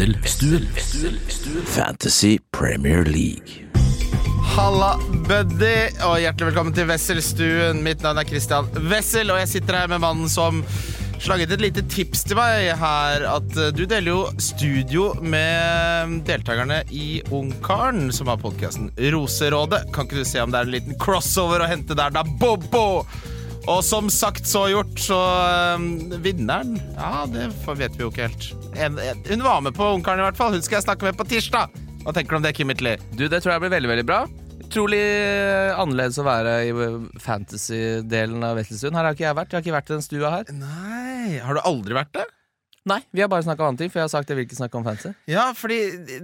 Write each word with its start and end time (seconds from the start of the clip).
Wesselstuen. 0.00 0.66
Fantasy 1.66 2.38
Premier 2.50 3.04
League. 3.04 3.68
Halla, 4.56 4.94
buddy, 5.28 5.90
og 6.06 6.14
hjertelig 6.22 6.46
velkommen 6.48 6.72
til 6.72 6.86
Wesselstuen. 6.88 7.82
Mitt 7.84 8.00
navn 8.00 8.22
er 8.22 8.24
Christian 8.24 8.70
Wessel, 8.88 9.28
og 9.28 9.42
jeg 9.42 9.50
sitter 9.50 9.76
her 9.82 9.90
med 9.92 10.00
mannen 10.00 10.30
som 10.32 10.62
slaget 11.20 11.52
et 11.52 11.60
lite 11.60 11.84
tips 11.92 12.24
til 12.30 12.40
meg 12.40 12.70
her. 12.80 13.26
At 13.28 13.52
eh, 13.60 13.74
du 13.76 13.84
deler 13.84 14.08
jo 14.08 14.22
studio 14.40 15.10
med 15.20 16.16
deltakerne 16.24 16.80
i 16.88 17.20
Ungkaren, 17.28 18.08
som 18.08 18.32
har 18.32 18.40
podkasten 18.40 18.88
Roserådet. 19.12 19.82
Kan 19.92 20.08
ikke 20.08 20.22
du 20.22 20.30
se 20.30 20.40
om 20.40 20.48
det 20.48 20.62
er 20.62 20.70
en 20.70 20.78
liten 20.78 20.96
crossover 21.02 21.60
å 21.60 21.68
hente 21.68 21.98
der, 21.98 22.16
da, 22.16 22.24
Bobo? 22.24 23.04
Og 23.68 23.82
som 23.84 24.08
sagt, 24.12 24.46
så 24.48 24.64
gjort, 24.72 24.94
så 25.02 25.18
um, 25.76 25.86
Vinneren 26.24 26.78
Ja, 26.96 27.26
det 27.28 27.50
vet 27.78 27.96
vi 27.98 28.06
jo 28.06 28.10
ikke 28.10 28.28
helt. 28.28 28.46
Hun 29.28 29.44
var 29.44 29.60
med 29.64 29.76
på 29.76 29.90
Ungkaren, 29.96 30.22
i 30.22 30.26
hvert 30.28 30.38
fall. 30.38 30.54
Hun 30.56 30.64
skal 30.64 30.78
jeg 30.80 30.86
snakke 30.88 31.08
med 31.10 31.18
på 31.18 31.26
tirsdag. 31.28 31.74
Hva 32.00 32.14
tenker 32.16 32.32
du 32.32 32.40
om 32.40 32.46
det, 32.46 32.54
Kim 32.56 32.72
Itley? 32.72 32.96
Du, 33.12 33.26
Det 33.28 33.42
tror 33.42 33.54
jeg 33.54 33.64
blir 33.66 33.74
veldig 33.76 33.90
veldig 33.92 34.06
bra. 34.08 34.22
Utrolig 34.70 35.02
annerledes 35.74 36.18
å 36.22 36.24
være 36.24 36.52
i 36.68 36.72
fantasy-delen 37.20 38.44
av 38.46 38.56
Wesselstuen. 38.60 38.96
Her 38.96 39.08
har 39.10 39.16
ikke 39.16 39.26
jeg 39.26 39.38
vært. 39.40 39.52
Jeg 39.52 39.58
har 39.58 39.66
ikke 39.66 39.76
vært 39.76 39.90
i 39.90 39.96
den 39.96 40.06
stua 40.06 40.30
her. 40.38 40.52
Nei, 40.54 41.40
Har 41.44 41.58
du 41.58 41.62
aldri 41.66 41.98
vært 41.98 42.14
det? 42.16 42.26
Nei, 42.88 43.02
vi 43.12 43.20
har 43.20 43.28
bare 43.28 43.44
snakka 43.44 43.60
om 43.60 43.74
andre 43.74 43.84
ting, 43.84 43.90
for 43.92 44.00
jeg 44.00 44.06
har 44.06 44.12
sagt 44.12 44.30
jeg 44.32 44.38
vil 44.38 44.46
ikke 44.46 44.56
snakke 44.56 44.78
om 44.78 44.86
fancy. 44.86 45.10
Ja, 45.28 45.50
fordi 45.56 45.76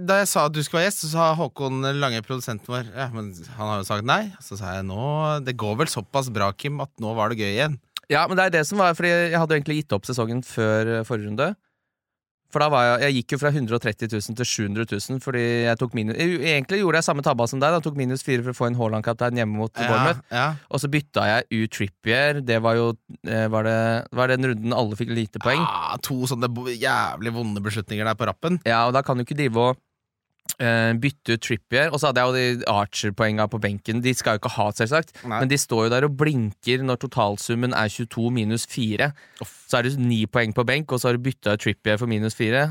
da 0.09 0.21
jeg 0.23 0.29
sa 0.31 0.47
at 0.49 0.55
du 0.55 0.63
skulle 0.65 0.81
være 0.81 0.89
gjest, 0.89 1.03
så 1.05 1.11
sa 1.11 1.27
Håkon 1.37 1.85
Lange, 2.01 2.23
produsenten 2.25 2.71
vår 2.73 2.89
Ja, 2.95 3.11
men 3.13 3.29
han 3.59 3.69
har 3.69 3.83
jo 3.83 3.85
sagt 3.85 4.07
nei. 4.09 4.23
Så 4.41 4.57
sa 4.57 4.73
jeg 4.79 4.87
nå 4.89 5.03
Det 5.45 5.53
går 5.59 5.77
vel 5.83 5.91
såpass 5.91 6.31
bra, 6.33 6.49
Kim, 6.57 6.81
at 6.81 6.89
nå 7.03 7.13
var 7.17 7.29
det 7.29 7.43
gøy 7.43 7.51
igjen. 7.51 7.77
Ja, 8.09 8.23
men 8.25 8.39
det 8.39 8.47
er 8.47 8.55
det 8.57 8.65
som 8.69 8.81
var 8.81 8.95
Fordi 8.97 9.11
jeg 9.11 9.37
hadde 9.37 9.53
jo 9.53 9.59
egentlig 9.59 9.81
gitt 9.83 9.95
opp 9.97 10.07
sesongen 10.09 10.41
før 10.47 10.93
eh, 10.97 11.05
forrige 11.07 11.29
runde. 11.29 11.51
For 12.53 12.63
da 12.63 12.69
var 12.71 12.85
jeg, 12.85 12.99
jeg 13.03 13.15
gikk 13.17 13.35
jo 13.35 13.39
fra 13.41 13.51
130 13.51 14.11
000 14.13 14.37
til 14.39 14.47
700 14.47 14.87
000 14.95 15.23
fordi 15.23 15.43
jeg 15.65 15.79
tok 15.81 15.95
minus 15.97 16.15
Egentlig 16.17 16.79
gjorde 16.79 17.01
jeg 17.01 17.07
samme 17.09 17.25
tabba 17.25 17.47
som 17.49 17.59
deg. 17.61 17.75
Da 17.75 17.81
tok 17.83 17.97
minus 17.99 18.23
fire 18.25 18.45
for 18.45 18.53
å 18.53 18.57
få 18.57 18.69
en 18.69 18.77
Haaland-kaptein 18.79 19.41
hjemme 19.41 19.59
mot 19.59 19.73
Bournemouth. 19.75 20.23
ja. 20.31 20.47
Og 20.71 20.83
så 20.83 20.91
bytta 20.91 21.25
jeg 21.27 21.47
ut 21.63 21.75
Trippier. 21.75 22.41
Det 22.47 22.61
var 22.63 22.77
jo 22.79 22.87
eh, 23.27 23.47
var 23.51 23.67
det, 23.67 23.79
var 24.15 24.31
den 24.31 24.51
runden 24.51 24.75
alle 24.75 24.99
fikk 24.99 25.11
lite 25.15 25.41
poeng. 25.43 25.59
Ja, 25.63 25.99
to 26.03 26.21
sånne 26.29 26.49
jævlig 26.77 27.35
vonde 27.35 27.63
beslutninger 27.63 28.07
der 28.07 28.17
på 28.19 28.29
rappen. 28.29 28.61
Ja, 28.67 28.85
og 28.87 28.95
da 28.95 29.03
kan 29.05 29.19
du 29.19 29.27
ikke 29.27 29.37
drive 29.37 29.67
og 29.71 29.83
eh, 30.63 30.93
bytte 31.01 31.37
ut 31.37 31.43
Trippier. 31.43 31.91
Og 31.91 31.99
så 31.99 32.09
hadde 32.09 32.23
jeg 32.23 32.29
jo 32.29 32.37
de 32.37 32.67
Archer-poenga 32.71 33.47
på 33.51 33.61
benken. 33.63 34.01
De 34.03 34.13
skal 34.17 34.37
jo 34.37 34.43
ikke 34.43 34.53
ha, 34.57 34.69
selvsagt. 34.77 35.13
Nei. 35.23 35.41
Men 35.41 35.51
de 35.51 35.59
står 35.61 35.87
jo 35.87 35.93
der 35.93 36.07
og 36.07 36.17
blinker 36.19 36.85
når 36.85 37.01
totalsummen 37.03 37.75
er 37.77 37.91
22 37.93 38.31
minus 38.33 38.67
4. 38.71 39.11
Så 39.41 39.79
er 39.79 39.87
det 39.87 39.97
9 39.99 40.25
poeng 40.33 40.55
på 40.57 40.65
benk, 40.67 40.91
og 40.91 41.01
så 41.01 41.09
har 41.09 41.17
du 41.17 41.25
bytta 41.27 41.57
ut 41.57 41.65
Trippier 41.65 41.99
for 42.01 42.09
minus 42.09 42.37
4. 42.37 42.67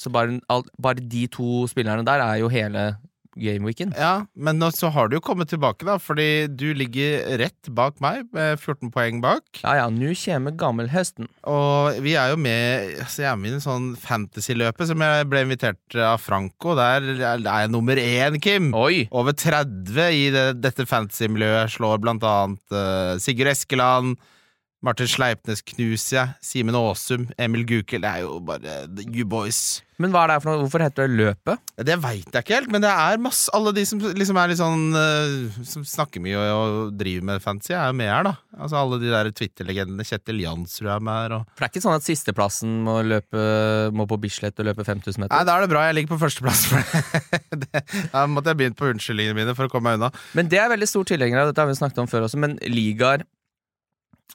Så 0.00 0.12
bare, 0.12 0.40
bare 0.80 1.02
de 1.04 1.26
to 1.28 1.66
spillerne 1.68 2.06
der 2.06 2.22
er 2.24 2.40
jo 2.40 2.48
hele 2.48 2.94
gameweeken. 3.38 3.92
Ja, 3.98 4.26
men 4.34 4.58
nå 4.60 4.70
så 4.74 4.90
har 4.94 5.08
du 5.08 5.16
jo 5.18 5.22
kommet 5.24 5.50
tilbake, 5.52 5.86
da, 5.86 5.98
fordi 6.02 6.48
du 6.50 6.70
ligger 6.76 7.38
rett 7.40 7.70
bak 7.76 8.00
meg, 8.02 8.26
med 8.34 8.58
14 8.58 8.90
poeng 8.94 9.20
bak. 9.24 9.62
Ja 9.62 9.76
ja, 9.80 9.86
nå 9.92 10.12
kommer 10.20 10.56
gammelhøsten. 10.58 11.30
Og 11.50 12.00
vi 12.04 12.16
er 12.18 12.32
jo 12.32 12.40
med 12.40 12.96
altså 13.00 13.24
Jeg 13.24 13.30
er 13.30 13.38
med 13.40 13.52
i 13.52 13.56
en 13.58 13.64
sånn 13.64 13.88
fantasy-løpet 14.00 14.90
som 14.90 15.04
jeg 15.04 15.28
ble 15.30 15.44
invitert 15.46 15.96
av 15.96 16.20
Franco. 16.22 16.74
Der 16.78 17.06
er 17.14 17.44
jeg 17.44 17.72
nummer 17.72 18.00
én, 18.00 18.40
Kim. 18.42 18.72
Oi! 18.76 19.06
Over 19.10 19.36
30 19.36 20.00
i 20.16 20.26
det, 20.34 20.46
dette 20.64 20.86
fantasy-miljøet 20.88 21.76
slår 21.76 22.02
blant 22.02 22.26
annet 22.26 22.76
uh, 22.76 23.16
Sigurd 23.22 23.52
Eskeland, 23.54 24.20
Martin 24.80 25.08
Sleipnes 25.10 25.60
knuser 25.74 26.14
jeg, 26.14 26.36
Simen 26.40 26.76
Aasum, 26.78 27.26
Emil 27.36 27.66
Gukild. 27.68 28.00
Det 28.06 28.10
er 28.10 28.22
jo 28.24 28.38
bare 28.40 28.86
you 29.12 29.26
boys. 29.28 29.82
Men 30.00 30.14
hva 30.14 30.22
er 30.24 30.30
det 30.30 30.36
for 30.40 30.48
noe? 30.48 30.62
Hvorfor 30.62 30.80
heter 30.80 31.04
det 31.04 31.18
Løpet? 31.18 31.60
Det 31.84 31.96
veit 32.00 32.30
jeg 32.32 32.44
ikke 32.46 32.54
helt, 32.56 32.70
men 32.72 32.80
det 32.80 32.88
er 32.88 33.20
masse 33.20 33.52
Alle 33.56 33.74
de 33.76 33.82
som 33.84 34.00
liksom 34.00 34.38
er 34.40 34.48
litt 34.48 34.60
sånn 34.60 34.96
eh, 34.96 35.58
Som 35.68 35.84
snakker 35.84 36.22
mye 36.24 36.38
og, 36.40 36.76
og 36.78 36.94
driver 36.96 37.26
med 37.28 37.42
fancy, 37.44 37.74
er 37.76 37.90
jo 37.90 37.98
med 37.98 38.08
her, 38.08 38.24
da. 38.30 38.32
Altså 38.56 38.78
Alle 38.80 39.00
de 39.02 39.10
der 39.12 39.28
Twitter-legendene. 39.36 40.06
Kjetil 40.08 40.40
Jansrud 40.40 40.88
er 40.94 41.04
med 41.04 41.18
her. 41.18 41.34
Og... 41.36 41.50
For 41.52 41.60
det 41.60 41.68
er 41.68 41.74
ikke 41.74 41.84
sånn 41.84 41.98
at 41.98 42.06
sisteplassen 42.06 42.78
må 42.86 42.96
løpe 43.04 43.42
Må 43.92 44.08
på 44.08 44.16
Bislett 44.22 44.64
og 44.64 44.70
løpe 44.70 44.86
5000 44.88 45.26
meter? 45.26 45.34
Nei, 45.34 45.44
da 45.44 45.58
er 45.58 45.66
det 45.66 45.72
bra 45.74 45.84
jeg 45.90 45.98
ligger 45.98 46.14
på 46.14 46.22
førsteplass. 46.24 46.64
Da 48.14 48.24
måtte 48.30 48.54
jeg 48.54 48.58
begynt 48.62 48.78
på 48.80 48.88
unnskyldningene 48.88 49.36
mine 49.36 49.52
for 49.58 49.68
å 49.68 49.72
komme 49.72 49.90
meg 49.90 50.00
unna. 50.00 50.08
Men 50.38 50.48
det 50.50 50.58
er 50.62 50.72
veldig 50.72 50.88
stor 50.88 51.04
tilhenger 51.12 51.42
av, 51.42 51.50
dette 51.50 51.60
har 51.60 51.68
vi 51.68 51.76
snakket 51.76 52.00
om 52.02 52.08
før 52.10 52.24
også, 52.26 52.40
men 52.40 52.56
ligaer 52.64 53.26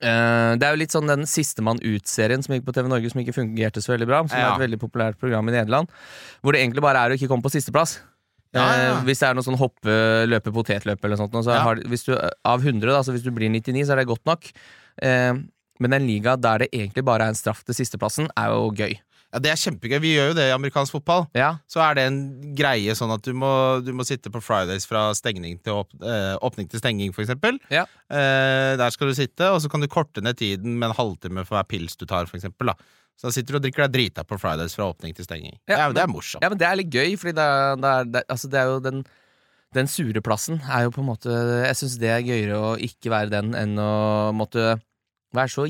eh, 0.01 0.55
Det 0.59 0.65
er 0.67 0.73
jo 0.73 0.81
litt 0.81 0.95
sånn 0.95 1.07
den 1.07 1.25
Sistemann 1.29 1.79
ut-serien 1.83 2.43
som 2.43 2.55
gikk 2.55 2.65
på 2.67 2.73
TV 2.75 2.89
Norge, 2.91 3.11
som 3.11 3.21
ikke 3.21 3.35
fungerte 3.35 3.83
så 3.83 3.93
veldig 3.95 4.07
bra. 4.09 4.23
Som 4.27 4.37
Ja. 4.37 4.49
er 4.49 4.55
et 4.55 4.69
veldig 4.69 4.81
populært 4.81 5.19
program 5.19 5.47
i 5.49 5.55
Nederland. 5.55 5.87
Hvor 6.41 6.53
det 6.53 6.61
egentlig 6.61 6.81
bare 6.81 7.05
er 7.05 7.09
å 7.09 7.17
ikke 7.17 7.27
komme 7.31 7.43
på 7.43 7.53
sisteplass. 7.53 7.99
Ja, 8.55 8.61
ja, 8.61 8.83
ja. 8.83 8.97
Eh, 8.99 9.03
hvis 9.03 9.19
det 9.19 9.27
er 9.29 9.33
noe 9.35 9.43
sånn 9.43 9.59
hoppe, 9.59 10.25
løpe, 10.27 10.51
potetløp 10.55 11.03
eller 11.03 11.17
noe 11.17 11.27
sånt, 11.27 11.43
så 11.43 11.59
har, 11.59 11.75
hvis 11.75 12.05
du, 12.05 12.13
av 12.15 12.63
100, 12.63 12.87
da, 12.87 13.01
så 13.03 13.11
hvis 13.11 13.23
du 13.23 13.31
blir 13.35 13.49
99, 13.51 13.83
så 13.83 13.91
er 13.91 14.03
det 14.03 14.07
godt 14.07 14.23
nok. 14.25 14.47
Uh, 15.03 15.43
men 15.83 15.91
en 15.91 16.07
liga 16.07 16.37
der 16.39 16.63
det 16.63 16.69
egentlig 16.71 17.03
bare 17.03 17.25
er 17.25 17.33
en 17.33 17.35
straff 17.35 17.65
til 17.67 17.75
sisteplassen, 17.75 18.29
er 18.37 18.53
jo 18.53 18.71
gøy. 18.71 18.95
Ja, 19.35 19.39
Det 19.43 19.51
er 19.51 19.59
kjempegøy. 19.59 19.97
Vi 19.99 20.13
gjør 20.15 20.29
jo 20.31 20.35
det 20.37 20.45
i 20.47 20.53
amerikansk 20.55 20.95
fotball. 20.95 21.25
Ja, 21.35 21.49
Så 21.67 21.81
er 21.83 21.97
det 21.99 22.05
en 22.07 22.19
greie 22.55 22.95
sånn 22.95 23.11
at 23.11 23.21
du 23.27 23.33
må, 23.35 23.49
du 23.83 23.91
må 23.93 24.05
sitte 24.07 24.31
på 24.31 24.39
Fridays 24.41 24.87
fra 24.87 25.09
stengning 25.17 25.57
til 25.65 25.81
åp 25.81 25.91
eh, 25.99 26.37
åpning 26.39 26.69
til 26.71 26.79
stenging, 26.79 27.11
for 27.15 27.25
eksempel. 27.25 27.59
Ja. 27.73 27.83
Eh, 28.09 28.73
der 28.79 28.89
skal 28.95 29.11
du 29.11 29.15
sitte, 29.17 29.49
og 29.51 29.59
så 29.61 29.67
kan 29.71 29.83
du 29.83 29.89
korte 29.91 30.23
ned 30.23 30.39
tiden 30.39 30.79
med 30.79 30.89
en 30.93 30.95
halvtime 30.95 31.43
for 31.43 31.57
hver 31.59 31.67
pils 31.67 31.97
du 31.99 32.05
tar, 32.07 32.25
for 32.31 32.39
eksempel. 32.39 32.71
Da. 32.71 32.77
Så 33.19 33.27
da 33.27 33.31
sitter 33.35 33.55
du 33.55 33.59
og 33.59 33.63
drikker 33.67 33.85
deg 33.85 33.93
drita 33.97 34.23
på 34.27 34.39
Fridays 34.39 34.73
fra 34.75 34.87
åpning 34.91 35.13
til 35.15 35.27
stenging. 35.27 35.59
Ja, 35.67 35.85
det 35.91 35.99
er 36.01 36.07
men- 36.07 36.15
morsomt. 36.15 36.43
Ja, 36.43 36.49
men 36.51 36.57
det 36.59 36.67
er 36.67 36.79
litt 36.79 36.89
gøy, 36.95 37.13
fordi 37.19 37.35
det 37.35 37.45
er, 37.45 37.75
det 37.83 37.91
er, 37.91 38.09
det, 38.15 38.23
altså 38.29 38.49
det 38.51 38.59
er 38.63 38.71
jo 38.73 38.79
den 38.87 39.05
Den 39.75 39.87
sure 39.91 40.21
plassen 40.23 40.61
er 40.71 40.85
jo 40.85 40.91
på 40.95 41.01
en 41.03 41.07
måte 41.09 41.27
Jeg 41.65 41.75
syns 41.75 41.97
det 41.99 42.07
er 42.07 42.21
gøyere 42.23 42.55
å 42.55 42.75
ikke 42.79 43.11
være 43.11 43.29
den 43.33 43.49
enn 43.59 43.73
å 43.83 44.31
måtte 44.31 44.77
være 45.35 45.51
så 45.51 45.65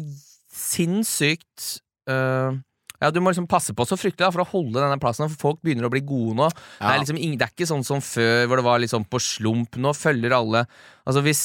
sinnssykt 0.54 1.80
øh, 2.12 2.60
ja, 3.02 3.12
Du 3.12 3.20
må 3.22 3.32
liksom 3.34 3.48
passe 3.48 3.74
på 3.76 3.86
så 3.88 3.98
fryktelig 4.00 4.26
da, 4.26 4.32
for 4.32 4.44
å 4.46 4.50
holde 4.52 4.80
denne 4.82 5.00
plassen, 5.02 5.30
for 5.34 5.52
folk 5.52 5.62
begynner 5.66 5.88
å 5.88 5.92
bli 5.94 6.02
gode 6.06 6.36
nå. 6.40 6.50
Det, 6.50 6.90
er 6.94 7.00
liksom, 7.04 7.20
det 7.38 7.46
er 7.48 7.54
ikke 7.54 7.68
sånn 7.70 7.84
som 7.88 8.02
før, 8.02 8.46
hvor 8.48 8.62
det 8.62 8.66
var 8.68 8.80
liksom 8.84 9.06
på 9.12 9.20
slump. 9.22 9.76
Nå 9.82 9.94
følger 9.98 10.36
alle 10.38 10.66
Altså, 11.06 11.22
hvis 11.26 11.44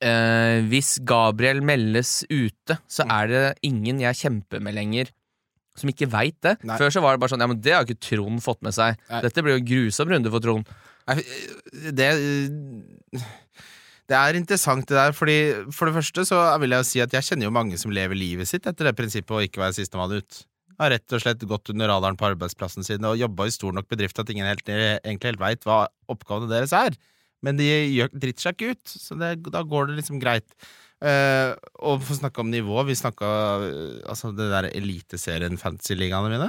eh, 0.00 0.62
Hvis 0.70 0.98
Gabriel 1.04 1.60
meldes 1.64 2.24
ute, 2.30 2.78
så 2.88 3.04
Mm. 3.04 3.10
er 3.18 3.26
det 3.32 3.58
ingen 3.62 4.00
jeg 4.00 4.14
kjemper 4.22 4.60
med 4.62 4.74
lenger. 4.74 5.10
Som 5.78 5.90
ikke 5.90 6.08
veit 6.10 6.40
det. 6.42 6.56
Nei. 6.66 6.76
Før 6.78 6.90
så 6.90 7.00
var 7.02 7.14
det 7.14 7.20
bare 7.22 7.30
sånn 7.30 7.40
Ja, 7.40 7.46
men 7.46 7.60
det 7.62 7.72
har 7.72 7.84
ikke 7.84 8.00
Trond 8.00 8.40
fått 8.42 8.62
med 8.62 8.74
seg. 8.74 8.96
Nei. 9.10 9.20
Dette 9.22 9.42
blir 9.42 9.54
jo 9.56 9.60
en 9.62 9.68
grusom 9.72 10.08
runde 10.10 10.30
for 10.30 10.40
Trond. 10.40 10.66
Nei, 11.06 11.22
Det 11.94 12.08
Det 14.08 14.16
er 14.16 14.38
interessant 14.38 14.86
det 14.88 14.96
der, 14.96 15.12
fordi 15.12 15.36
for 15.74 15.88
det 15.88 15.98
første 15.98 16.24
så 16.30 16.40
vil 16.62 16.72
jeg 16.72 16.80
jo 16.80 16.88
si 16.88 17.00
at 17.04 17.12
jeg 17.12 17.26
kjenner 17.26 17.48
jo 17.48 17.52
mange 17.52 17.76
som 17.80 17.92
lever 17.92 18.16
livet 18.16 18.48
sitt 18.48 18.64
etter 18.64 18.88
det 18.88 18.96
prinsippet 18.96 19.36
å 19.36 19.42
ikke 19.44 19.60
være 19.60 19.76
sistemann 19.76 20.14
ut. 20.16 20.40
Har 20.80 20.94
rett 20.94 21.12
og 21.12 21.20
slett 21.20 21.44
gått 21.50 21.68
under 21.74 21.90
radaren 21.90 22.16
på 22.16 22.28
arbeidsplassen 22.30 22.86
sin 22.86 23.04
og 23.04 23.18
jobba 23.20 23.48
i 23.48 23.52
stor 23.52 23.74
nok 23.76 23.88
bedrift 23.90 24.20
at 24.22 24.30
ingen 24.32 24.48
helt, 24.48 24.64
egentlig 24.70 25.34
helt 25.34 25.42
veit 25.42 25.68
hva 25.68 25.82
oppgavene 26.08 26.48
deres 26.48 26.72
er. 26.76 26.96
Men 27.44 27.58
de 27.58 27.68
driter 28.14 28.46
seg 28.46 28.56
ikke 28.56 28.76
ut, 28.78 28.94
så 28.94 29.18
det, 29.18 29.34
da 29.52 29.62
går 29.66 29.90
det 29.90 29.98
liksom 30.00 30.22
greit. 30.22 30.48
Uh, 30.98 31.52
og 31.84 32.00
for 32.02 32.16
å 32.16 32.20
snakke 32.22 32.42
om 32.42 32.48
nivå, 32.50 32.74
vi 32.88 32.96
snakka 32.98 33.28
Altså 34.10 34.32
det 34.34 34.48
der 34.50 34.66
eliteserien 34.72 35.60
fantasy-ligaene 35.60 36.32
mine. 36.32 36.48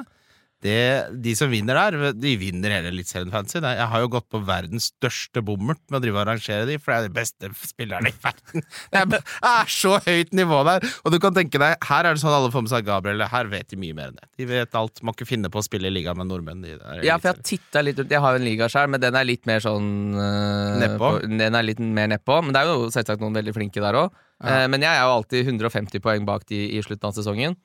Det, 0.60 0.76
de 1.24 1.32
som 1.40 1.48
vinner 1.48 1.78
der, 1.78 2.12
de 2.20 2.34
vinner 2.36 2.74
hele 2.76 2.90
Eliteserien 2.92 3.30
Fantasy. 3.32 3.62
Jeg 3.64 3.86
har 3.94 4.02
jo 4.04 4.10
gått 4.12 4.26
på 4.28 4.42
verdens 4.44 4.90
største 4.92 5.40
bommert 5.48 5.80
med 5.88 6.02
å 6.02 6.04
drive 6.04 6.18
og 6.20 6.24
arrangere 6.26 6.66
de, 6.68 6.76
for 6.84 6.92
jeg 6.92 7.06
er 7.06 7.08
de 7.08 7.14
beste 7.16 7.52
spillerne 7.64 8.12
i 8.12 8.16
verden. 8.20 8.66
Det 8.92 9.22
er, 9.48 9.72
så 9.72 9.94
høyt 10.04 10.34
nivå 10.36 10.60
der! 10.68 10.84
Og 11.08 11.14
du 11.16 11.20
kan 11.24 11.32
tenke 11.38 11.62
deg, 11.64 11.78
her 11.88 12.10
er 12.10 12.18
det 12.18 12.24
sånn 12.26 12.36
alle 12.36 12.52
får 12.52 12.66
med 12.66 12.74
seg 12.74 12.88
Gabriel. 12.90 13.24
Her 13.32 13.48
vet 13.54 13.72
de 13.72 13.80
mye 13.80 13.96
mer 13.96 14.12
enn 14.12 14.20
det. 14.20 14.28
De 14.42 14.50
vet 14.50 14.76
alt. 14.76 15.00
Må 15.08 15.16
ikke 15.16 15.30
finne 15.30 15.48
på 15.54 15.62
å 15.62 15.66
spille 15.66 15.88
i 15.88 15.96
ligaen 15.96 16.20
med 16.20 16.28
nordmenn. 16.28 16.68
Ja, 16.68 17.16
for 17.22 17.30
jeg 17.32 17.38
har 17.38 17.40
titta 17.54 17.86
litt 17.86 18.04
ut. 18.04 18.12
Jeg 18.12 18.20
har 18.26 18.36
jo 18.36 18.42
en 18.44 18.48
liga 18.50 18.68
sjøl, 18.72 18.92
men 18.92 19.00
den 19.04 19.16
er 19.16 19.30
litt 19.30 19.48
mer 19.48 19.64
sånn 19.64 19.90
øh, 20.20 20.76
Nedpå? 20.84 21.14
på- 21.22 21.32
Den 21.40 21.56
er 21.56 21.64
litt 21.72 21.80
mer 21.80 22.12
nedpå. 22.12 22.42
Men 22.44 22.52
det 22.56 22.66
er 22.66 22.74
jo 22.74 22.92
selvsagt 22.92 23.24
noen 23.24 23.40
veldig 23.40 23.56
flinke 23.56 23.80
der 23.86 23.96
òg. 24.04 24.12
Ja. 24.40 24.68
men 24.72 24.80
jeg 24.80 24.88
er 24.96 25.02
jo 25.04 25.16
alltid 25.18 25.50
150 25.52 26.00
poeng 26.00 26.24
bak 26.28 26.46
de 26.48 26.60
i 26.78 26.80
slutten 26.84 27.10
av 27.10 27.16
sesongen. 27.18 27.58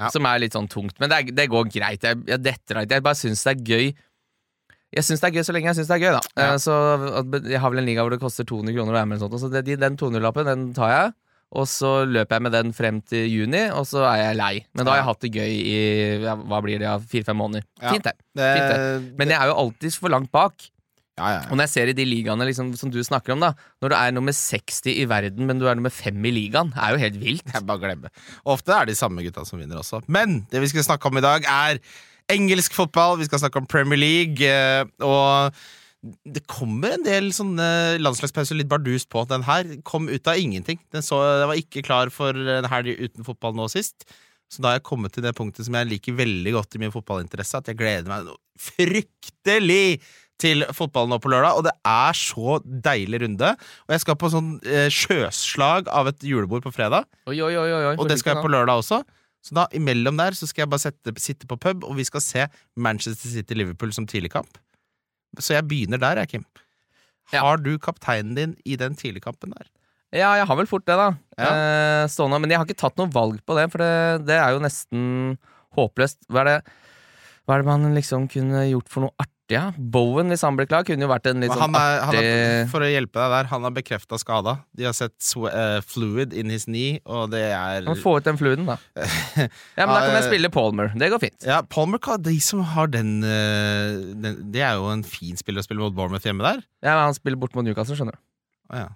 Ja. 0.00 0.10
Som 0.10 0.26
er 0.26 0.40
litt 0.42 0.56
sånn 0.56 0.66
tungt. 0.70 0.96
Men 0.98 1.10
det, 1.10 1.20
er, 1.20 1.36
det 1.38 1.46
går 1.52 1.68
greit. 1.70 2.02
Jeg, 2.02 2.24
jeg 2.26 2.42
detter 2.42 2.80
av. 2.80 2.88
Jeg 2.90 3.04
bare 3.04 3.18
syns 3.18 3.44
det 3.46 3.52
er 3.54 3.68
gøy. 3.74 3.92
Jeg 4.94 5.06
syns 5.06 5.22
det 5.22 5.28
er 5.28 5.36
gøy 5.38 5.46
så 5.46 5.54
lenge 5.54 5.70
jeg 5.70 5.78
syns 5.80 5.90
det 5.90 5.96
er 5.96 6.02
gøy, 6.04 6.16
da. 6.16 6.22
Ja. 6.34 6.46
Eh, 6.46 6.56
så 6.62 6.74
Jeg 7.50 7.60
har 7.62 7.72
vel 7.72 7.82
en 7.82 7.88
liga 7.88 8.02
hvor 8.06 8.14
det 8.14 8.22
koster 8.22 8.46
200 8.46 8.74
kroner 8.74 8.94
å 8.94 8.98
være 8.98 9.10
med, 9.10 9.18
eller 9.18 9.26
sånt, 9.26 9.42
så 9.42 9.50
det, 9.54 9.78
den 9.82 9.98
200-lappen 10.00 10.50
den 10.50 10.66
tar 10.76 10.92
jeg. 10.92 11.14
Og 11.54 11.68
så 11.70 11.90
løper 12.08 12.34
jeg 12.34 12.42
med 12.48 12.54
den 12.56 12.72
frem 12.74 12.98
til 13.06 13.28
juni, 13.30 13.60
og 13.70 13.86
så 13.86 14.02
er 14.08 14.20
jeg 14.20 14.38
lei. 14.40 14.54
Men 14.74 14.86
da 14.86 14.94
har 14.94 15.00
jeg 15.02 15.08
hatt 15.12 15.22
det 15.22 15.32
gøy 15.36 15.52
i 15.54 15.76
hva 16.24 16.58
blir 16.64 16.82
det, 16.82 16.94
fire-fem 17.12 17.38
måneder. 17.38 17.66
Fint, 17.78 18.08
det. 18.08 18.14
Det, 18.34 19.12
Men 19.20 19.30
jeg 19.30 19.38
er 19.38 19.52
jo 19.52 19.58
alltid 19.62 19.98
for 20.02 20.10
langt 20.14 20.32
bak. 20.34 20.66
Ja, 21.14 21.28
ja, 21.30 21.42
Og 21.46 21.54
når 21.54 21.68
jeg 21.68 21.72
ser 21.74 21.90
i 21.92 21.94
de 21.94 22.06
ligaene 22.08 22.46
liksom, 22.48 22.72
som 22.78 22.90
du 22.90 22.98
snakker 23.06 23.36
om, 23.36 23.44
da 23.44 23.52
når 23.82 23.92
du 23.92 23.96
er 24.00 24.14
nummer 24.16 24.34
60 24.34 24.90
i 24.90 25.04
verden, 25.10 25.46
men 25.46 25.60
du 25.60 25.68
er 25.70 25.78
nummer 25.78 25.92
5 25.94 26.26
i 26.26 26.32
ligaen, 26.34 26.72
er 26.74 26.94
jo 26.94 27.02
helt 27.04 27.20
vilt. 27.20 27.46
Jeg 27.54 27.66
bare 27.68 27.82
glemmer. 27.84 28.10
Ofte 28.42 28.74
er 28.74 28.88
det 28.88 28.96
de 28.96 29.02
samme 29.02 29.22
gutta 29.22 29.46
som 29.46 29.62
vinner 29.62 29.78
også. 29.78 30.02
Men 30.10 30.42
det 30.50 30.64
vi 30.64 30.72
skal 30.72 30.88
snakke 30.88 31.10
om 31.10 31.20
i 31.20 31.24
dag, 31.24 31.46
er 31.46 31.78
engelsk 32.34 32.74
fotball, 32.74 33.20
vi 33.20 33.28
skal 33.28 33.44
snakke 33.44 33.62
om 33.62 33.70
Premier 33.70 34.00
League, 34.00 34.42
eh, 34.42 34.82
og 35.06 35.54
det 36.34 36.42
kommer 36.50 36.96
en 36.96 37.06
del 37.06 37.30
sånne 37.32 37.66
landslagspauser 38.02 38.58
litt 38.58 38.68
bardust 38.68 39.08
på. 39.12 39.22
Den 39.30 39.46
her 39.46 39.70
kom 39.86 40.10
ut 40.10 40.28
av 40.28 40.40
ingenting. 40.40 40.82
Den, 40.92 41.04
så, 41.04 41.22
den 41.40 41.48
var 41.48 41.60
ikke 41.60 41.84
klar 41.86 42.12
for 42.12 42.34
en 42.36 42.68
helg 42.68 42.90
uten 42.98 43.24
fotball 43.24 43.54
nå 43.56 43.70
sist. 43.72 44.04
Så 44.52 44.62
da 44.62 44.70
har 44.70 44.78
jeg 44.78 44.88
kommet 44.90 45.14
til 45.14 45.24
det 45.24 45.32
punktet 45.36 45.66
som 45.66 45.76
jeg 45.78 45.88
liker 45.88 46.18
veldig 46.18 46.52
godt 46.58 46.76
i 46.76 46.82
min 46.82 46.92
fotballinteresse, 46.94 47.58
at 47.58 47.70
jeg 47.70 47.78
gleder 47.80 48.10
meg 48.10 48.26
noe 48.28 48.38
fryktelig 48.60 50.02
til 50.42 50.64
fotballen 50.74 51.12
nå 51.14 51.18
på 51.22 51.30
lørdag, 51.30 51.58
og 51.58 51.66
det 51.66 51.74
er 51.88 52.16
så 52.18 52.58
deilig 52.64 53.22
runde. 53.22 53.52
Og 53.86 53.94
jeg 53.94 54.02
skal 54.02 54.16
på 54.18 54.30
sånn 54.32 54.54
eh, 54.66 54.88
sjøslag 54.92 55.90
av 55.92 56.10
et 56.10 56.26
julebord 56.26 56.64
på 56.66 56.72
fredag, 56.74 57.06
Oi, 57.30 57.38
oi, 57.38 57.54
oi, 57.60 57.94
og 57.94 58.08
det 58.10 58.18
skal 58.20 58.34
jeg 58.34 58.44
på 58.44 58.50
lørdag 58.52 58.82
også. 58.82 59.02
Så 59.44 59.52
da 59.56 59.66
imellom 59.76 60.16
der 60.16 60.36
så 60.36 60.48
skal 60.48 60.64
jeg 60.64 60.72
bare 60.72 60.86
sette, 60.86 61.12
sitte 61.20 61.48
på 61.48 61.58
pub, 61.60 61.84
og 61.84 61.98
vi 61.98 62.06
skal 62.08 62.22
se 62.24 62.46
Manchester 62.80 63.28
City-Liverpool 63.28 63.92
som 63.92 64.08
tidligkamp. 64.08 64.56
Så 65.38 65.56
jeg 65.56 65.66
begynner 65.68 66.00
der, 66.00 66.22
jeg, 66.22 66.30
Kim. 66.32 66.46
Har 67.32 67.60
du 67.60 67.74
kapteinen 67.82 68.36
din 68.36 68.54
i 68.64 68.78
den 68.80 68.96
tidligkampen 68.96 69.52
der? 69.52 69.68
Ja, 70.14 70.30
jeg 70.38 70.46
har 70.46 70.56
vel 70.56 70.68
fort 70.70 70.86
det, 70.86 70.94
da. 70.96 71.08
Ja. 71.36 71.50
Eh, 71.50 72.04
stående. 72.12 72.38
Men 72.40 72.52
jeg 72.52 72.60
har 72.60 72.68
ikke 72.68 72.78
tatt 72.84 72.96
noe 73.00 73.10
valg 73.12 73.40
på 73.44 73.56
det, 73.58 73.66
for 73.72 73.82
det, 73.82 74.26
det 74.28 74.38
er 74.38 74.54
jo 74.54 74.62
nesten 74.62 75.04
håpløst. 75.74 76.22
Hva 76.30 76.44
er, 76.44 76.50
det, 76.50 76.74
hva 77.44 77.56
er 77.58 77.62
det 77.64 77.68
man 77.68 77.94
liksom 77.96 78.26
kunne 78.32 78.66
gjort 78.70 78.90
for 78.92 79.06
noe 79.06 79.14
artig? 79.18 79.30
Ja? 79.52 79.66
Bowen, 79.76 80.30
hvis 80.32 80.40
han 80.46 80.56
ble 80.56 80.64
klar, 80.64 80.86
kunne 80.88 81.04
jo 81.04 81.10
vært 81.10 81.26
en 81.28 81.42
litt 81.42 81.52
Men 81.52 81.60
sånn 81.60 81.74
artig 81.76 82.22
er, 82.24 82.62
for 82.72 82.80
å 82.80 82.88
hjelpe 82.88 83.20
deg 83.20 83.34
der, 83.34 83.48
han 83.50 83.66
har 83.66 83.74
bekrefta 83.76 84.16
skada. 84.20 84.54
De 84.72 84.86
har 84.88 84.96
sett 84.96 85.20
eh, 85.50 85.80
fluid 85.84 86.32
in 86.32 86.48
his 86.54 86.64
knee, 86.64 87.02
og 87.04 87.28
det 87.34 87.42
er 87.50 87.84
Man 87.84 88.00
Få 88.00 88.16
ut 88.16 88.24
den 88.24 88.40
fluiden 88.40 88.64
da. 88.70 88.78
Ja, 89.76 89.84
men 89.84 89.92
Da 89.92 90.00
kan 90.06 90.16
jeg 90.16 90.26
spille 90.30 90.52
Palmer. 90.54 90.94
Det 90.96 91.12
går 91.12 91.20
fint. 91.26 91.44
Ja, 91.44 91.60
Palmer, 91.60 92.00
de 92.24 92.38
som 92.40 92.64
har 92.72 92.88
den, 92.88 93.18
eh, 93.20 94.00
den 94.24 94.40
Det 94.54 94.64
er 94.64 94.80
jo 94.80 94.88
en 94.94 95.04
fin 95.04 95.36
spiller 95.36 95.60
å 95.60 95.68
spille 95.68 95.84
mot 95.84 95.94
Bournemouth 95.96 96.24
hjemme 96.24 96.46
der. 96.46 96.64
Ja, 96.80 96.96
men 96.96 97.04
Han 97.10 97.20
spiller 97.20 97.40
bort 97.44 97.52
mot 97.58 97.68
Newcastle, 97.68 98.00
skjønner 98.00 98.16
du. 98.16 98.24
Å, 98.72 98.86
ja. 98.86 98.92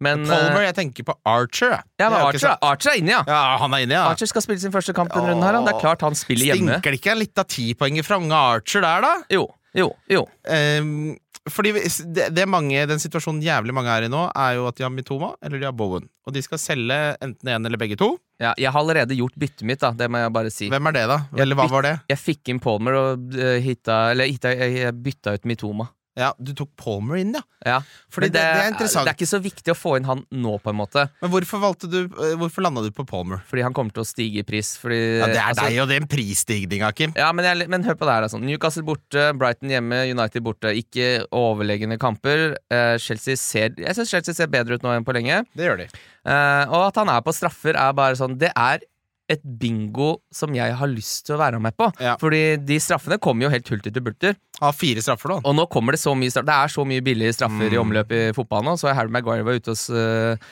Men, 0.00 0.24
Palmer, 0.24 0.62
eh, 0.62 0.66
jeg 0.70 0.76
tenker 0.78 1.06
på 1.10 1.14
Archer. 1.28 1.76
ja, 2.00 2.08
men 2.08 2.16
er 2.16 2.26
Archer. 2.30 2.56
Archer 2.64 2.94
er 2.94 3.00
inne, 3.02 3.12
ja. 3.18 3.22
Ja, 3.28 3.40
han 3.60 3.74
er 3.76 3.84
inne, 3.84 3.98
ja. 3.98 4.04
Archer 4.08 4.30
skal 4.30 4.44
spille 4.44 4.62
sin 4.62 4.72
første 4.72 4.94
kamp 4.96 5.12
denne 5.12 5.34
runden 5.34 5.44
her. 5.44 5.58
Det 5.66 5.74
er 5.74 5.82
klart 5.82 6.04
han 6.06 6.16
spiller 6.16 6.54
hjemme. 6.54 6.78
Stinker 6.78 6.96
det 6.96 7.02
ikke 7.02 7.16
litt 7.20 7.40
av 7.40 7.48
tipoenget 7.52 8.08
fra 8.08 8.20
unge 8.20 8.44
Archer 8.56 8.86
der, 8.86 9.04
da? 9.04 9.16
Jo, 9.32 9.44
jo, 9.76 9.90
jo. 10.10 10.24
Um, 10.48 11.18
fordi 11.50 11.72
det, 11.72 12.26
det 12.36 12.44
mange, 12.48 12.82
Den 12.86 13.00
situasjonen 13.00 13.40
jævlig 13.42 13.72
mange 13.74 13.92
er 13.92 14.06
i 14.06 14.10
nå, 14.12 14.26
er 14.36 14.56
jo 14.58 14.66
at 14.68 14.76
de 14.76 14.84
har 14.84 14.92
Mitoma 14.92 15.32
eller 15.44 15.60
de 15.60 15.68
har 15.68 15.76
Bowen. 15.76 16.08
Og 16.28 16.34
de 16.36 16.42
skal 16.44 16.60
selge 16.60 16.98
enten 17.24 17.48
en 17.48 17.66
eller 17.66 17.80
begge 17.80 17.96
to. 18.00 18.12
Ja, 18.40 18.52
jeg 18.60 18.72
har 18.72 18.80
allerede 18.80 19.16
gjort 19.16 19.36
byttet 19.40 19.64
mitt, 19.68 19.80
da. 19.82 19.92
Det 19.96 20.08
må 20.12 20.20
jeg 20.20 20.32
bare 20.36 20.52
si. 20.52 20.68
Hvem 20.72 20.90
er 20.90 20.96
det, 20.96 21.06
da? 21.10 21.20
Eller 21.40 21.58
hva 21.58 21.68
var 21.72 21.86
det? 21.86 21.94
Jeg 22.12 22.20
fikk 22.20 22.52
inn 22.52 22.60
Palmer 22.62 22.98
og 22.98 23.32
uh, 23.36 23.56
hitta 23.62 24.02
Eller 24.14 24.30
hitta, 24.30 24.52
jeg 24.56 24.94
bytta 25.04 25.36
ut 25.36 25.48
Mitoma. 25.48 25.88
Ja, 26.18 26.32
Du 26.38 26.52
tok 26.56 26.72
Palmer 26.80 27.20
inn, 27.20 27.34
ja. 27.36 27.42
Ja, 27.60 27.76
Fordi 28.08 28.30
det, 28.32 28.40
det 28.40 28.62
er 28.64 28.70
interessant. 28.72 29.04
Det 29.04 29.12
er 29.12 29.18
ikke 29.18 29.28
så 29.28 29.38
viktig 29.44 29.72
å 29.74 29.76
få 29.76 29.92
inn 29.98 30.06
han 30.08 30.22
nå, 30.32 30.54
på 30.64 30.72
en 30.72 30.78
måte. 30.78 31.04
Men 31.20 31.32
hvorfor 31.34 31.60
valgte 31.60 31.90
du 31.92 31.98
eh, 32.06 32.32
Hvorfor 32.40 32.64
landa 32.64 32.80
du 32.80 32.88
på 32.96 33.04
Palmer? 33.08 33.42
Fordi 33.50 33.64
han 33.66 33.76
kommer 33.76 33.92
til 33.92 34.02
å 34.02 34.08
stige 34.08 34.40
i 34.40 34.46
pris. 34.46 34.72
Fordi, 34.80 34.98
Ja, 35.20 35.28
Det 35.28 35.36
er 35.36 35.50
altså- 35.52 35.66
deg 35.68 35.78
og 35.84 35.90
den 35.92 36.08
prisstigninga, 36.10 36.90
Kim. 36.96 37.12
Ja, 37.16 37.30
men, 37.36 37.44
jeg, 37.44 37.68
men 37.68 37.84
hør 37.84 37.98
på 38.00 38.08
det 38.08 38.16
her. 38.16 38.26
Altså. 38.26 38.40
Newcastle 38.40 38.82
borte, 38.88 39.26
Brighton 39.38 39.70
hjemme, 39.70 40.00
United 40.10 40.42
borte. 40.46 40.72
Ikke 40.80 41.26
overlegne 41.36 41.98
kamper. 42.00 42.56
Uh, 42.72 42.96
Chelsea 42.98 43.36
ser 43.36 43.76
Jeg 43.76 43.94
syns 43.98 44.10
Chelsea 44.10 44.34
ser 44.34 44.50
bedre 44.50 44.80
ut 44.80 44.82
nå 44.86 44.96
enn 44.96 45.04
på 45.06 45.14
lenge. 45.14 45.44
Det 45.54 45.68
gjør 45.68 45.84
de. 45.84 45.90
Uh, 46.24 46.64
og 46.68 46.88
at 46.88 47.00
han 47.00 47.12
er 47.12 47.20
på 47.24 47.32
straffer, 47.36 47.76
er 47.76 47.92
bare 47.96 48.16
sånn 48.18 48.34
Det 48.40 48.50
er 48.52 48.82
et 49.30 49.42
bingo 49.60 50.16
som 50.34 50.50
jeg 50.56 50.74
har 50.74 50.90
lyst 50.90 51.26
til 51.28 51.36
å 51.36 51.40
være 51.40 51.60
med 51.62 51.76
på. 51.78 51.86
Ja. 52.02 52.16
Fordi 52.18 52.56
de 52.66 52.78
straffene 52.82 53.18
kommer 53.22 53.46
jo 53.46 53.50
helt 53.52 53.68
hulter 53.70 53.92
til 53.94 54.02
bulter. 54.02 54.34
Har 54.60 54.74
fire 54.74 55.00
straffer, 55.04 55.36
da. 55.36 55.36
Og 55.46 55.54
nå 55.54 55.68
kommer 55.70 55.94
det 55.94 56.00
så 56.02 56.16
mye 56.18 56.32
straffer. 56.32 56.48
Det 56.50 56.56
er 56.64 56.72
så 56.74 56.86
mye 56.90 57.04
billige 57.06 57.36
straffer 57.38 57.68
i 57.70 57.76
Mm. 57.78 57.84
omløp 57.84 58.10
i 58.16 58.20
fotballen 58.36 58.72
nå. 58.72 58.74
Så 58.82 58.90
Harry 58.92 59.08
Maguire 59.14 59.46
var 59.46 59.54
ute 59.60 59.70
og 59.70 59.78
uh, 59.94 60.50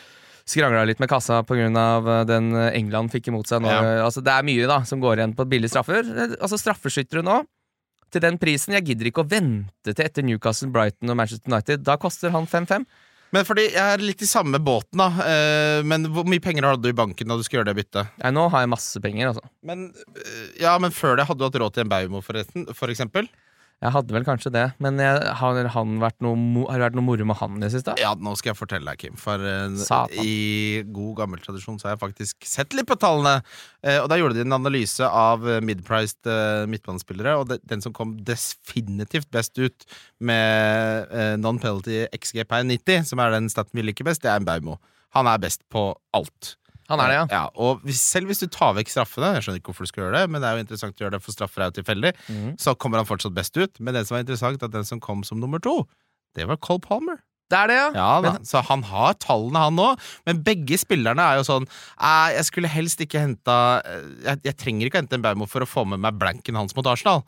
skrangla 0.48 0.86
litt 0.88 1.00
med 1.02 1.10
kassa 1.10 1.42
pga. 1.44 1.66
Uh, 1.68 2.24
den 2.24 2.52
eh, 2.56 2.70
England 2.78 3.10
fikk 3.12 3.28
imot 3.28 3.50
seg 3.50 3.60
nå. 3.66 3.68
Ja. 3.68 4.04
Altså, 4.06 4.22
det 4.24 4.32
er 4.32 4.46
mye 4.48 4.70
da 4.70 4.78
som 4.88 5.02
går 5.02 5.18
igjen 5.20 5.34
på 5.36 5.44
billige 5.50 5.74
straffer. 5.74 6.06
Eh, 6.06 6.36
Altså 6.40 6.56
Straffeskyttere 6.62 7.24
nå, 7.26 7.42
til 8.14 8.22
den 8.24 8.38
prisen 8.40 8.72
Jeg 8.78 8.86
gidder 8.88 9.10
ikke 9.10 9.20
å 9.26 9.28
vente 9.28 9.92
til 9.92 10.04
etter 10.06 10.24
Newcastle, 10.24 10.70
Brighton 10.72 11.10
og 11.12 11.18
Manchester 11.20 11.50
United. 11.52 11.82
Da 11.84 11.98
koster 12.00 12.30
han 12.32 12.46
5-5. 12.48 12.86
Men 13.34 13.44
fordi 13.44 13.66
jeg 13.68 13.82
er 13.82 14.02
litt 14.02 14.22
i 14.24 14.28
samme 14.28 14.60
båten, 14.62 15.00
da. 15.00 15.08
Eh, 15.24 15.80
men 15.86 16.06
hvor 16.14 16.24
mye 16.28 16.42
penger 16.42 16.64
hadde 16.64 16.86
du 16.86 16.92
i 16.92 16.96
banken 16.96 17.28
da 17.28 17.36
du 17.36 17.44
skulle 17.44 17.60
gjøre 17.60 17.72
det 17.72 17.82
byttet? 17.82 18.14
Nei, 18.22 18.32
nå 18.36 18.46
har 18.52 18.64
jeg 18.64 18.72
masse 18.72 19.02
penger, 19.04 19.32
altså. 19.32 19.44
Men, 19.68 19.90
eh, 20.16 20.46
ja, 20.62 20.76
men 20.80 20.94
før 20.94 21.18
det 21.18 21.28
hadde 21.28 21.42
du 21.42 21.48
hatt 21.48 21.60
råd 21.60 21.76
til 21.76 21.84
en 21.84 21.92
Baumo, 21.92 22.22
forresten, 22.24 22.64
for 22.78 22.92
eksempel? 22.92 23.28
Jeg 23.78 23.94
hadde 23.94 24.10
vel 24.10 24.24
kanskje 24.26 24.50
det, 24.50 24.64
men 24.82 24.98
jeg, 24.98 25.18
har, 25.38 25.58
han 25.70 25.98
vært 26.02 26.16
noe, 26.24 26.64
har 26.66 26.80
det 26.80 26.86
vært 26.88 26.96
noe 26.98 27.06
moro 27.06 27.26
med 27.30 27.38
han 27.38 27.60
i 27.60 27.62
det 27.62 27.70
siste? 27.76 27.94
Ja, 28.02 28.10
nå 28.18 28.32
skal 28.38 28.50
jeg 28.50 28.58
fortelle 28.58 28.90
deg, 28.90 28.98
Kim. 29.04 29.14
For 29.20 29.38
Satan. 29.78 30.18
i 30.18 30.82
god 30.82 31.12
gammel 31.20 31.42
tradisjon 31.44 31.78
så 31.78 31.86
har 31.86 31.94
jeg 31.94 32.02
faktisk 32.02 32.48
sett 32.48 32.74
litt 32.74 32.88
på 32.90 32.98
tallene. 32.98 33.38
Eh, 33.86 34.00
og 34.02 34.10
da 34.10 34.18
gjorde 34.18 34.34
de 34.34 34.42
en 34.42 34.58
analyse 34.58 35.06
av 35.06 35.46
eh, 35.46 35.62
mid-priced 35.62 36.26
eh, 36.26 36.66
midtbanespillere, 36.74 37.36
og 37.38 37.52
de, 37.52 37.60
den 37.70 37.84
som 37.84 37.94
kom 37.94 38.16
definitivt 38.26 39.30
best 39.34 39.54
ut 39.62 39.86
med 40.18 41.14
non-penalty 41.38 42.08
XG 42.18 42.42
per 42.50 42.66
90, 42.66 43.06
som 43.12 43.22
er 43.22 43.36
den 43.36 43.46
staten 43.52 43.78
vi 43.78 43.86
liker 43.86 44.10
best, 44.10 44.26
det 44.26 44.32
er 44.32 44.42
en 44.42 44.48
Baumo. 44.48 44.80
Han 45.14 45.30
er 45.30 45.38
best 45.46 45.62
på 45.70 45.92
alt. 46.18 46.56
Han 46.88 47.02
er 47.04 47.10
det, 47.12 47.16
ja. 47.18 47.24
Ja, 47.32 47.44
og 47.60 47.82
hvis, 47.84 48.00
selv 48.00 48.30
hvis 48.30 48.40
du 48.40 48.46
tar 48.52 48.72
vekk 48.78 48.90
straffene, 48.92 49.34
jeg 49.36 49.44
skjønner 49.44 49.60
ikke 49.60 49.72
hvorfor 49.72 49.84
du 49.84 49.90
skal 49.90 50.06
gjøre 50.06 50.22
det, 50.22 50.32
men 50.32 50.40
det 50.40 50.48
er 50.48 50.56
jo 50.56 50.64
interessant 50.64 50.96
å 50.96 51.04
gjøre 51.04 51.18
det, 51.18 51.24
for 51.24 51.36
straffer 51.36 51.64
er 51.64 51.70
jo 51.70 51.78
tilfeldig, 51.82 52.12
mm. 52.28 52.50
så 52.64 52.72
kommer 52.80 53.02
han 53.02 53.08
fortsatt 53.08 53.36
best 53.36 53.58
ut. 53.60 53.80
Men 53.80 53.98
det 53.98 54.06
som 54.08 54.16
er 54.16 54.24
interessant, 54.24 54.64
at 54.64 54.72
den 54.72 54.88
som 54.88 55.02
kom 55.04 55.24
som 55.26 55.40
nummer 55.42 55.60
to, 55.60 55.82
det 56.38 56.48
var 56.48 56.60
Cole 56.64 56.80
Palmer. 56.84 57.20
Det 57.48 57.56
er 57.56 57.70
det, 57.70 57.76
ja. 57.78 57.88
Ja 57.96 58.08
men, 58.20 58.44
Så 58.44 58.60
han 58.68 58.82
har 58.84 59.16
tallene, 59.20 59.62
han 59.68 59.80
òg. 59.80 60.08
Men 60.28 60.42
begge 60.44 60.76
spillerne 60.80 61.24
er 61.24 61.38
jo 61.40 61.46
sånn 61.48 61.64
Jeg 61.64 62.44
skulle 62.44 62.68
helst 62.68 63.00
ikke 63.00 63.22
henta 63.22 63.56
jeg, 64.20 64.42
jeg 64.44 64.56
trenger 64.60 64.90
ikke 64.90 65.00
hente 65.00 65.16
en 65.16 65.24
Baumo 65.24 65.48
for 65.48 65.64
å 65.64 65.68
få 65.68 65.86
med 65.88 66.02
meg 66.04 66.18
blanken 66.20 66.58
hans 66.60 66.76
mot 66.76 66.88
Arsenal. 66.92 67.24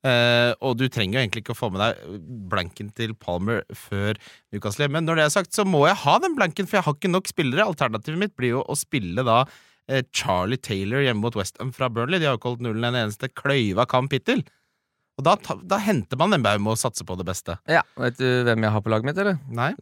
Eh, 0.00 0.52
og 0.64 0.78
du 0.80 0.86
trenger 0.88 1.18
jo 1.18 1.22
egentlig 1.24 1.42
ikke 1.44 1.52
å 1.52 1.58
få 1.58 1.68
med 1.74 1.82
deg 1.82 2.20
blanken 2.48 2.88
til 2.96 3.12
Palmer 3.20 3.64
før 3.76 4.16
Newcastle. 4.52 4.88
Men 4.92 5.04
når 5.04 5.20
det 5.20 5.26
er 5.26 5.34
sagt, 5.34 5.52
så 5.56 5.66
må 5.68 5.82
jeg 5.88 5.98
ha 6.04 6.14
den 6.24 6.38
blanken, 6.38 6.68
for 6.68 6.78
jeg 6.78 6.86
har 6.86 6.96
ikke 6.96 7.12
nok 7.12 7.28
spillere. 7.28 7.66
Alternativet 7.68 8.22
mitt 8.22 8.36
blir 8.38 8.56
jo 8.56 8.62
å 8.64 8.78
spille 8.78 9.24
da 9.26 9.42
uh, 9.44 10.00
Charlie 10.16 10.60
Taylor 10.60 11.04
hjemme 11.04 11.24
mot 11.26 11.36
Westham 11.36 11.74
fra 11.76 11.90
Burnley. 11.92 12.20
De 12.22 12.30
har 12.30 12.38
jo 12.38 12.40
ikke 12.40 12.54
holdt 12.54 12.64
nullen 12.64 12.88
en 12.88 13.02
eneste 13.02 13.28
kløyva 13.28 13.84
kamp 13.90 14.16
hittil. 14.16 14.42
Og 15.20 15.26
da, 15.26 15.36
da 15.68 15.76
henter 15.84 16.16
man 16.16 16.32
en 16.32 16.44
Baumo 16.44 16.72
og 16.72 16.80
satser 16.80 17.04
på 17.04 17.18
det 17.20 17.28
beste. 17.28 17.58
ja. 17.68 17.84
Vet 18.00 18.16
du 18.16 18.28
hvem 18.46 18.64
jeg 18.64 18.72
har 18.72 18.84
på 18.84 18.92
laget 18.92 19.10
mitt, 19.10 19.20
eller? 19.20 19.36
Nei? 19.52 19.74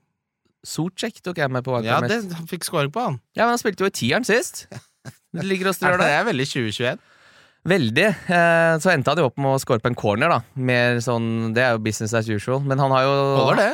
Socek 0.67 1.21
tok 1.23 1.39
jeg 1.39 1.53
med 1.55 1.63
på 1.63 1.77
Ja, 1.87 2.01
det, 2.03 2.25
han 2.35 2.49
fikk 2.51 2.67
scoring 2.67 2.91
på, 2.91 3.05
han. 3.05 3.21
Ja, 3.39 3.45
men 3.45 3.55
han 3.55 3.61
spilte 3.63 3.87
jo 3.87 3.91
i 3.93 3.95
tieren 3.95 4.27
sist. 4.27 4.65
Det 4.67 5.47
ligger 5.51 5.71
og 5.71 5.79
strør 5.79 6.01
Det 6.03 6.11
er 6.11 6.27
veldig 6.27 6.49
2021. 6.51 6.99
Veldig. 7.69 8.09
Eh, 8.33 8.75
så 8.81 8.93
endte 8.93 9.13
han 9.13 9.21
jo 9.21 9.29
opp 9.29 9.39
med 9.41 9.53
å 9.53 9.61
score 9.61 9.83
på 9.85 9.91
en 9.91 9.99
corner, 9.99 10.33
da. 10.33 10.41
Mer 10.57 11.03
sånn, 11.05 11.53
det 11.57 11.65
er 11.65 11.77
jo 11.77 11.85
business 11.85 12.17
as 12.17 12.31
usual. 12.31 12.63
Men 12.65 12.81
han 12.81 12.95
har 12.95 13.07
jo. 13.07 13.15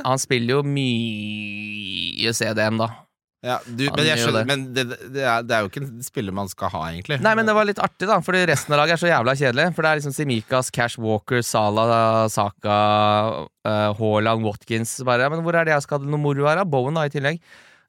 Han 0.02 0.22
spiller 0.22 0.58
jo 0.58 0.66
mye 0.66 2.34
CDM, 2.34 2.80
da. 2.82 2.90
Ja, 3.44 3.58
du, 3.66 3.82
men 3.92 4.06
skjønner, 4.16 4.38
det. 4.38 4.44
men 4.48 4.62
det, 4.72 4.84
det, 5.12 5.20
er, 5.20 5.42
det 5.44 5.52
er 5.52 5.66
jo 5.66 5.68
ikke 5.68 5.82
en 5.82 5.98
spiller 6.00 6.32
man 6.32 6.48
skal 6.48 6.70
ha, 6.72 6.86
egentlig. 6.94 7.18
Nei, 7.20 7.34
men 7.36 7.44
det 7.44 7.52
var 7.52 7.68
litt 7.68 7.82
artig, 7.82 8.06
da, 8.08 8.16
fordi 8.24 8.40
resten 8.48 8.72
av 8.72 8.80
laget 8.80 8.96
er 8.96 9.02
så 9.02 9.10
jævla 9.10 9.34
kjedelig. 9.36 9.66
For 9.76 9.84
det 9.84 9.90
er 9.90 10.00
liksom 10.00 10.14
Simikas, 10.16 10.70
Cash 10.72 10.96
Walker, 11.04 11.44
Salah, 11.44 12.24
Saka, 12.32 12.78
uh, 13.68 13.90
Haaland, 14.00 14.48
Watkins. 14.48 14.96
Bare, 15.04 15.28
men 15.28 15.44
hvor 15.44 15.60
er 15.60 15.68
det 15.68 15.76
jeg 15.76 15.84
skal 15.84 16.00
ha 16.00 16.08
noe 16.08 16.22
moro 16.24 16.48
her, 16.48 16.62
da? 16.62 16.64
Bowen, 16.64 16.96
da, 16.96 17.04
i 17.04 17.12
tillegg. 17.12 17.42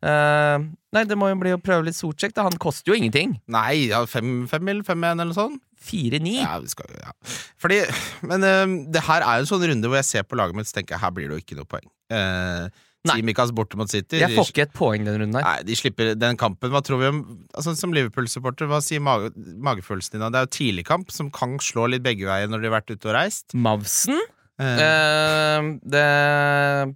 Eh, 0.06 0.66
nei, 0.94 1.04
det 1.10 1.18
må 1.18 1.32
jo 1.32 1.38
bli 1.42 1.54
å 1.56 1.62
prøve 1.62 1.88
litt 1.88 1.98
da. 2.36 2.46
Han 2.46 2.60
koster 2.62 2.94
jo 2.94 2.98
ingenting. 3.00 3.38
Nei, 3.52 3.90
ja, 3.90 4.04
fem, 4.10 4.46
fem 4.52 4.74
eller 4.74 4.86
fem 4.86 5.02
igjen, 5.02 5.22
eller 5.24 5.34
noe 5.34 5.40
sånt? 5.40 5.62
4-9. 5.86 6.34
Ja, 6.40 6.56
vi 6.62 6.72
skal, 6.72 6.90
ja. 6.98 7.14
Fordi, 7.62 7.84
men 8.26 8.46
uh, 8.46 8.66
det 8.94 9.06
her 9.06 9.26
er 9.26 9.40
jo 9.40 9.46
en 9.46 9.52
sånn 9.52 9.68
runde 9.70 9.90
hvor 9.92 10.02
jeg 10.02 10.10
ser 10.10 10.26
på 10.26 10.38
laget 10.40 10.58
mitt 10.58 10.70
og 10.70 10.78
tenker 10.78 11.02
her 11.02 11.14
blir 11.14 11.30
det 11.30 11.38
jo 11.38 11.46
ikke 11.46 11.58
noe 11.60 11.70
poeng. 11.70 11.90
Uh, 12.14 12.70
Nei. 13.06 13.20
Tsimikas 13.20 13.52
borte 13.54 13.78
mot 13.78 13.90
City. 13.92 14.18
Jeg 14.18 14.34
får 14.34 14.50
ikke 14.50 14.64
et 14.66 14.74
poeng 14.74 15.06
den 15.06 15.20
runden 15.22 15.38
her. 15.38 15.46
Nei, 15.46 15.66
de 15.68 15.78
slipper 15.78 16.16
den 16.18 16.40
kampen. 16.42 16.72
Hva 16.74 16.82
tror 16.86 17.02
vi 17.04 17.12
om 17.12 17.20
altså, 17.54 17.76
Som 17.78 17.94
Liverpool-supporter, 17.94 18.70
hva 18.72 18.80
sier 18.82 19.04
mage, 19.04 19.30
magefølelsen 19.36 20.18
din? 20.18 20.26
Det 20.34 20.42
er 20.42 20.48
jo 20.48 20.54
tidligkamp 20.58 21.14
som 21.14 21.30
kan 21.34 21.60
slå 21.62 21.86
litt 21.94 22.06
begge 22.06 22.26
veier 22.26 22.50
når 22.50 22.64
de 22.64 22.72
har 22.72 22.80
vært 22.80 22.96
ute 22.96 23.12
og 23.12 23.18
reist. 23.18 23.54
Mavsen? 23.54 24.18
Eh, 24.60 25.46
Eh, 25.56 25.64
det, 25.88 26.04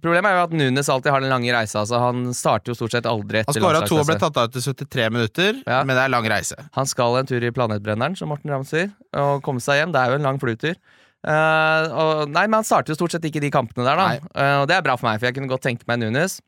problemet 0.02 0.30
er 0.30 0.36
jo 0.38 0.44
at 0.44 0.54
Nunes 0.56 0.88
alltid 0.92 1.12
har 1.14 1.24
den 1.24 1.32
lange 1.32 1.52
reisa. 1.54 1.82
Altså 1.82 2.00
han 2.02 2.30
starter 2.36 2.72
jo 2.72 2.78
stort 2.78 2.94
sett 2.96 3.08
aldri 3.08 3.42
han 3.42 3.48
etter 3.48 3.62
skåra 3.62 3.82
to 3.88 4.00
og 4.00 4.08
ble 4.08 4.16
tatt 4.20 4.40
av 4.40 4.48
etter 4.50 4.64
73 4.64 5.10
minutter, 5.12 5.60
Ja. 5.66 5.82
men 5.84 5.96
det 5.96 6.04
er 6.04 6.12
lang 6.12 6.26
reise. 6.28 6.56
Han 6.76 6.86
skal 6.86 7.20
en 7.20 7.26
tur 7.30 7.42
i 7.42 7.52
Planetbrenneren, 7.54 8.16
som 8.16 8.28
Morten 8.32 8.50
Ramm 8.52 8.64
sier, 8.64 8.90
og 9.14 9.42
komme 9.42 9.60
seg 9.60 9.80
hjem. 9.80 9.92
Det 9.92 10.00
er 10.00 10.10
jo 10.10 10.20
en 10.20 10.28
lang 10.28 10.40
flytur. 10.40 10.76
Uh, 11.20 11.84
og, 12.00 12.30
nei, 12.32 12.46
men 12.48 12.62
han 12.62 12.64
starter 12.64 12.94
jo 12.94 12.96
stort 12.96 13.12
sett 13.12 13.24
ikke 13.28 13.42
de 13.42 13.50
kampene 13.52 13.84
der, 13.84 13.96
da. 13.96 14.06
Eh, 14.32 14.54
og 14.62 14.68
det 14.70 14.78
er 14.78 14.84
bra 14.86 14.96
for 14.96 15.10
meg, 15.10 15.20
for 15.20 15.28
jeg 15.28 15.36
kunne 15.36 15.50
godt 15.52 15.66
tenke 15.66 15.84
meg 15.86 16.00
Nunes. 16.00 16.40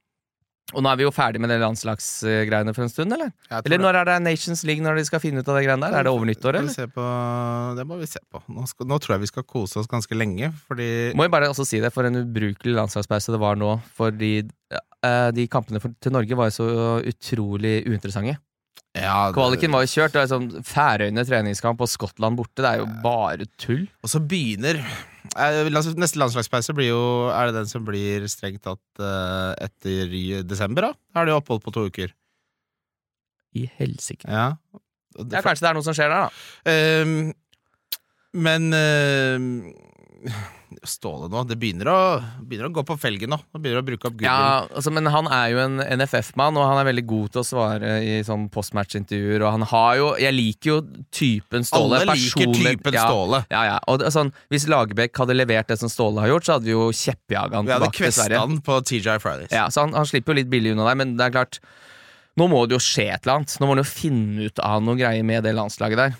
Og 0.72 0.84
nå 0.84 0.90
er 0.92 1.00
vi 1.00 1.06
jo 1.06 1.12
ferdig 1.14 1.40
med 1.42 1.52
de 1.52 1.58
landslagsgreiene 1.62 2.74
for 2.76 2.86
en 2.86 2.92
stund, 2.92 3.14
eller? 3.16 3.32
Eller 3.60 3.82
når 3.82 4.00
er 4.00 4.10
det 4.10 4.18
Nations 4.24 4.64
League 4.68 4.84
når 4.84 5.00
de 5.00 5.06
skal 5.08 5.22
finne 5.22 5.42
ut 5.42 5.48
av 5.48 5.58
det 5.58 5.64
greiene 5.66 5.88
der? 5.88 5.98
Er 6.00 6.08
det 6.08 6.12
over 6.14 6.28
nyttår, 6.28 6.60
eller? 6.62 6.92
på, 6.92 7.08
det 7.78 7.86
må 7.88 7.98
vi 8.00 8.08
se 8.10 8.22
på. 8.32 8.42
Nå, 8.52 8.66
skal, 8.70 8.88
nå 8.90 9.00
tror 9.02 9.16
jeg 9.16 9.24
vi 9.26 9.32
skal 9.32 9.46
kose 9.48 9.82
oss 9.82 9.90
ganske 9.90 10.16
lenge, 10.16 10.52
fordi 10.68 10.88
Må 11.18 11.28
jo 11.28 11.34
bare 11.34 11.50
også 11.52 11.66
si 11.68 11.82
det, 11.82 11.92
for 11.94 12.08
en 12.08 12.22
ubrukelig 12.22 12.76
landslagspause 12.78 13.34
det 13.34 13.42
var 13.42 13.58
nå. 13.60 13.74
Fordi 13.98 14.32
eh, 14.42 15.28
de 15.36 15.48
kampene 15.52 15.82
for, 15.82 15.94
til 16.02 16.14
Norge 16.14 16.38
var 16.38 16.50
jo 16.50 16.56
så 16.60 16.70
utrolig 17.12 17.80
uinteressante. 17.88 18.38
Ja, 19.02 19.16
det- 19.28 19.34
Kvaliken 19.36 19.72
var 19.74 19.82
jo 19.84 19.90
kjørt. 19.92 20.12
Det 20.14 20.22
er 20.22 20.30
sånn 20.30 20.48
Færøyene 20.64 21.24
treningskamp 21.28 21.80
og 21.84 21.90
Skottland 21.90 22.38
borte. 22.38 22.62
Det 22.62 22.70
er 22.70 22.78
jo 22.84 22.86
bare 23.04 23.46
tull. 23.58 23.84
Og 24.02 24.10
så 24.12 24.20
begynner 24.22 24.78
eh, 25.36 25.68
Neste 25.72 26.18
landslagspause 26.20 26.74
blir 26.76 26.88
jo 26.92 27.02
Er 27.32 27.46
det 27.50 27.54
den 27.60 27.66
som 27.70 27.84
blir 27.86 28.24
strengt 28.30 28.62
tatt 28.66 29.02
eh, 29.02 29.52
etter 29.68 30.42
desember, 30.46 30.88
da? 30.88 30.92
Da 31.14 31.20
er 31.22 31.26
det 31.30 31.34
jo 31.34 31.40
opphold 31.42 31.62
på 31.66 31.72
to 31.74 31.86
uker. 31.90 32.14
I 33.54 33.66
helsike. 33.78 34.24
Ja. 34.28 34.54
Det- 35.18 35.32
Ja, 35.36 35.42
kanskje 35.44 35.60
det 35.60 35.70
er 35.70 35.74
noe 35.76 35.84
som 35.84 35.92
skjer 35.92 36.08
der, 36.08 36.30
da. 36.64 37.02
Um, 37.04 37.34
men 38.32 38.70
ehm, 38.72 39.74
Ståle 40.86 41.28
nå, 41.32 41.42
det 41.48 41.56
begynner 41.60 41.88
å, 41.92 41.96
begynner 42.40 42.68
å 42.68 42.72
gå 42.76 42.82
på 42.88 42.96
felgen 43.00 43.30
nå. 43.34 43.38
Han 43.54 43.62
begynner 43.62 43.82
å 43.82 43.86
bruke 43.86 44.08
opp. 44.10 44.20
Ja, 44.24 44.66
altså, 44.68 44.92
men 44.94 45.06
han 45.12 45.28
er 45.32 45.48
jo 45.52 45.60
en 45.62 45.80
NFF-mann, 46.00 46.56
og 46.58 46.66
han 46.68 46.80
er 46.80 46.88
veldig 46.90 47.04
god 47.10 47.32
til 47.34 47.42
å 47.42 47.46
svare 47.46 47.92
i 48.06 48.16
sånn 48.26 48.48
postmatch-intervjuer. 48.54 49.44
Og 49.46 49.52
han 49.58 49.66
har 49.72 49.96
jo 50.00 50.08
Jeg 50.22 50.36
liker 50.36 50.70
jo 50.70 50.78
typen 51.14 51.66
Ståle. 51.68 52.00
Alle 52.02 52.14
liker 52.16 52.46
personlig- 52.46 52.78
typen 52.80 52.98
ja, 52.98 53.06
Ståle. 53.08 53.42
Ja, 53.52 53.62
ja. 53.70 53.78
Og 53.92 54.02
sånn, 54.14 54.32
hvis 54.52 54.68
Lagerbäck 54.68 55.16
hadde 55.22 55.36
levert 55.36 55.68
det 55.68 55.78
som 55.78 55.88
Ståle 55.92 56.20
har 56.24 56.32
gjort, 56.34 56.48
så 56.48 56.56
hadde 56.58 56.68
vi 56.70 56.74
jo 56.76 56.88
kjeppjaga 56.90 57.60
han 57.60 57.66
Vi 57.66 57.72
hadde 57.76 57.88
tilbake 57.90 57.96
til 57.96 58.06
kvesta 58.06 58.26
Sverige. 58.26 58.42
han 58.46 58.60
på 58.66 58.80
TGI 58.88 59.18
Fridays. 59.22 59.52
Ja, 59.52 59.68
så 59.70 59.86
han, 59.86 59.92
han 59.94 60.06
slipper 60.08 60.32
jo 60.34 60.40
litt 60.42 60.50
billig 60.52 60.72
unna 60.76 60.88
der, 60.90 60.98
men 61.02 61.16
det 61.16 61.28
er 61.28 61.38
klart 61.38 61.60
Nå 62.40 62.46
må 62.48 62.62
det 62.64 62.78
jo 62.78 62.80
skje 62.80 63.10
et 63.12 63.26
eller 63.26 63.42
annet. 63.42 63.54
Nå 63.60 63.66
må 63.68 63.74
han 63.76 63.82
jo 63.82 63.90
finne 63.90 64.46
ut 64.48 64.60
av 64.64 64.80
noe 64.80 64.96
greier 64.96 65.20
med 65.22 65.44
det 65.44 65.52
landslaget 65.52 65.98
der. 66.00 66.14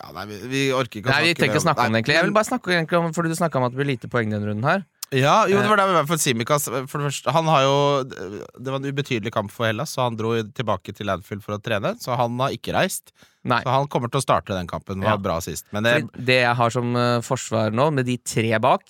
Ja, 0.00 0.10
nei, 0.16 0.24
vi, 0.26 0.38
vi 0.50 0.60
orker 0.74 0.98
ikke 1.00 1.06
å 1.08 1.12
Nei, 1.14 1.20
Vi 1.22 1.30
snakke 1.30 1.40
trenger 1.44 1.62
snakke 1.62 1.84
om 1.86 1.92
det, 1.94 2.00
egentlig. 2.00 2.14
Jeg 2.18 2.26
vil 2.26 2.34
bare 2.34 2.48
snakke 2.48 2.72
egentlig 2.74 2.98
om 2.98 3.12
Fordi 3.14 3.30
du 3.30 3.36
snakka 3.38 3.60
om 3.60 3.66
at 3.68 3.74
det 3.74 3.78
blir 3.78 3.90
lite 3.92 4.08
poeng 4.10 4.32
denne 4.34 4.48
runden 4.50 4.66
her. 4.66 4.82
Ja, 5.14 5.44
jo, 5.46 5.60
det 5.62 5.68
var 5.70 5.78
der 5.78 5.90
vi 5.92 5.94
var 5.94 6.06
for 6.08 6.18
Simikas. 6.18 6.64
For 6.90 6.98
det 6.98 7.06
første, 7.06 7.30
han 7.36 7.46
har 7.46 7.62
jo 7.62 7.74
Det 8.08 8.66
var 8.72 8.80
en 8.80 8.88
ubetydelig 8.90 9.30
kamp 9.36 9.52
for 9.54 9.68
Hellas, 9.68 9.92
så 9.94 10.08
han 10.08 10.16
dro 10.18 10.32
tilbake 10.58 10.94
til 10.96 11.12
Anfield 11.12 11.44
for 11.44 11.54
å 11.54 11.60
trene. 11.62 11.94
Så 12.02 12.16
han 12.18 12.34
har 12.42 12.56
ikke 12.56 12.74
reist. 12.74 13.12
Nei. 13.46 13.60
Så 13.62 13.70
han 13.70 13.86
kommer 13.92 14.10
til 14.10 14.18
å 14.18 14.24
starte 14.24 14.56
den 14.56 14.66
kampen. 14.66 14.98
Det 15.04 15.06
Ja. 15.12 15.16
bra 15.20 15.38
sist. 15.44 15.66
Men 15.76 15.84
det, 15.86 15.94
Fordi 16.02 16.24
det 16.32 16.40
jeg 16.42 16.56
har 16.56 16.70
som 16.74 16.96
eh, 16.96 17.20
forsvar 17.22 17.70
nå, 17.76 17.92
med 17.94 18.06
de 18.10 18.16
tre 18.18 18.58
bak, 18.58 18.82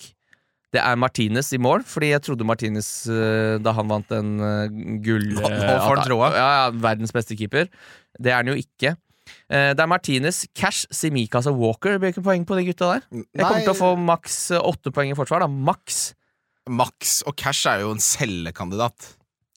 det 0.73 0.81
er 0.81 0.95
Martinez 0.97 1.53
i 1.53 1.57
mål. 1.61 1.83
Fordi 1.85 2.09
jeg 2.15 2.23
trodde 2.25 2.47
Martinez, 2.47 2.89
eh, 3.05 3.59
da 3.61 3.71
han 3.77 3.87
vant 3.87 4.09
en 4.11 4.33
gull 5.05 5.29
Nå- 5.35 5.45
nå 5.45 5.51
eh, 5.51 5.79
får 5.85 5.97
han 6.01 6.07
troa! 6.09 6.31
Ja, 6.33 6.49
ja, 6.57 6.71
verdens 6.71 7.13
beste 7.13 7.37
keeper. 7.37 7.69
Det 8.17 8.31
er 8.33 8.41
han 8.41 8.47
jo 8.49 8.55
ikke. 8.57 8.95
Eh, 9.49 9.71
det 9.73 9.81
er 9.83 9.89
Martinez, 9.89 10.43
Cash, 10.57 10.85
Simikas 10.93 11.47
og 11.51 11.57
Walker. 11.61 11.95
Det 11.95 12.01
blir 12.03 12.13
ikke 12.13 12.23
poeng 12.25 12.45
på 12.47 12.57
de 12.59 12.67
gutta 12.69 12.91
der. 12.93 13.07
Jeg 13.33 13.41
kommer 13.41 13.65
til 13.65 13.73
å 13.73 13.77
få 13.79 13.91
maks 13.97 14.37
eh, 14.55 14.61
åtte 14.61 14.93
poeng 14.95 15.11
i 15.13 15.17
forsvar. 15.17 15.45
da 15.45 15.49
Maks. 15.49 16.13
Max 16.69 17.19
og 17.29 17.35
Cash 17.37 17.67
er 17.69 17.83
jo 17.85 17.91
en 17.93 18.01
cellekandidat. 18.01 19.11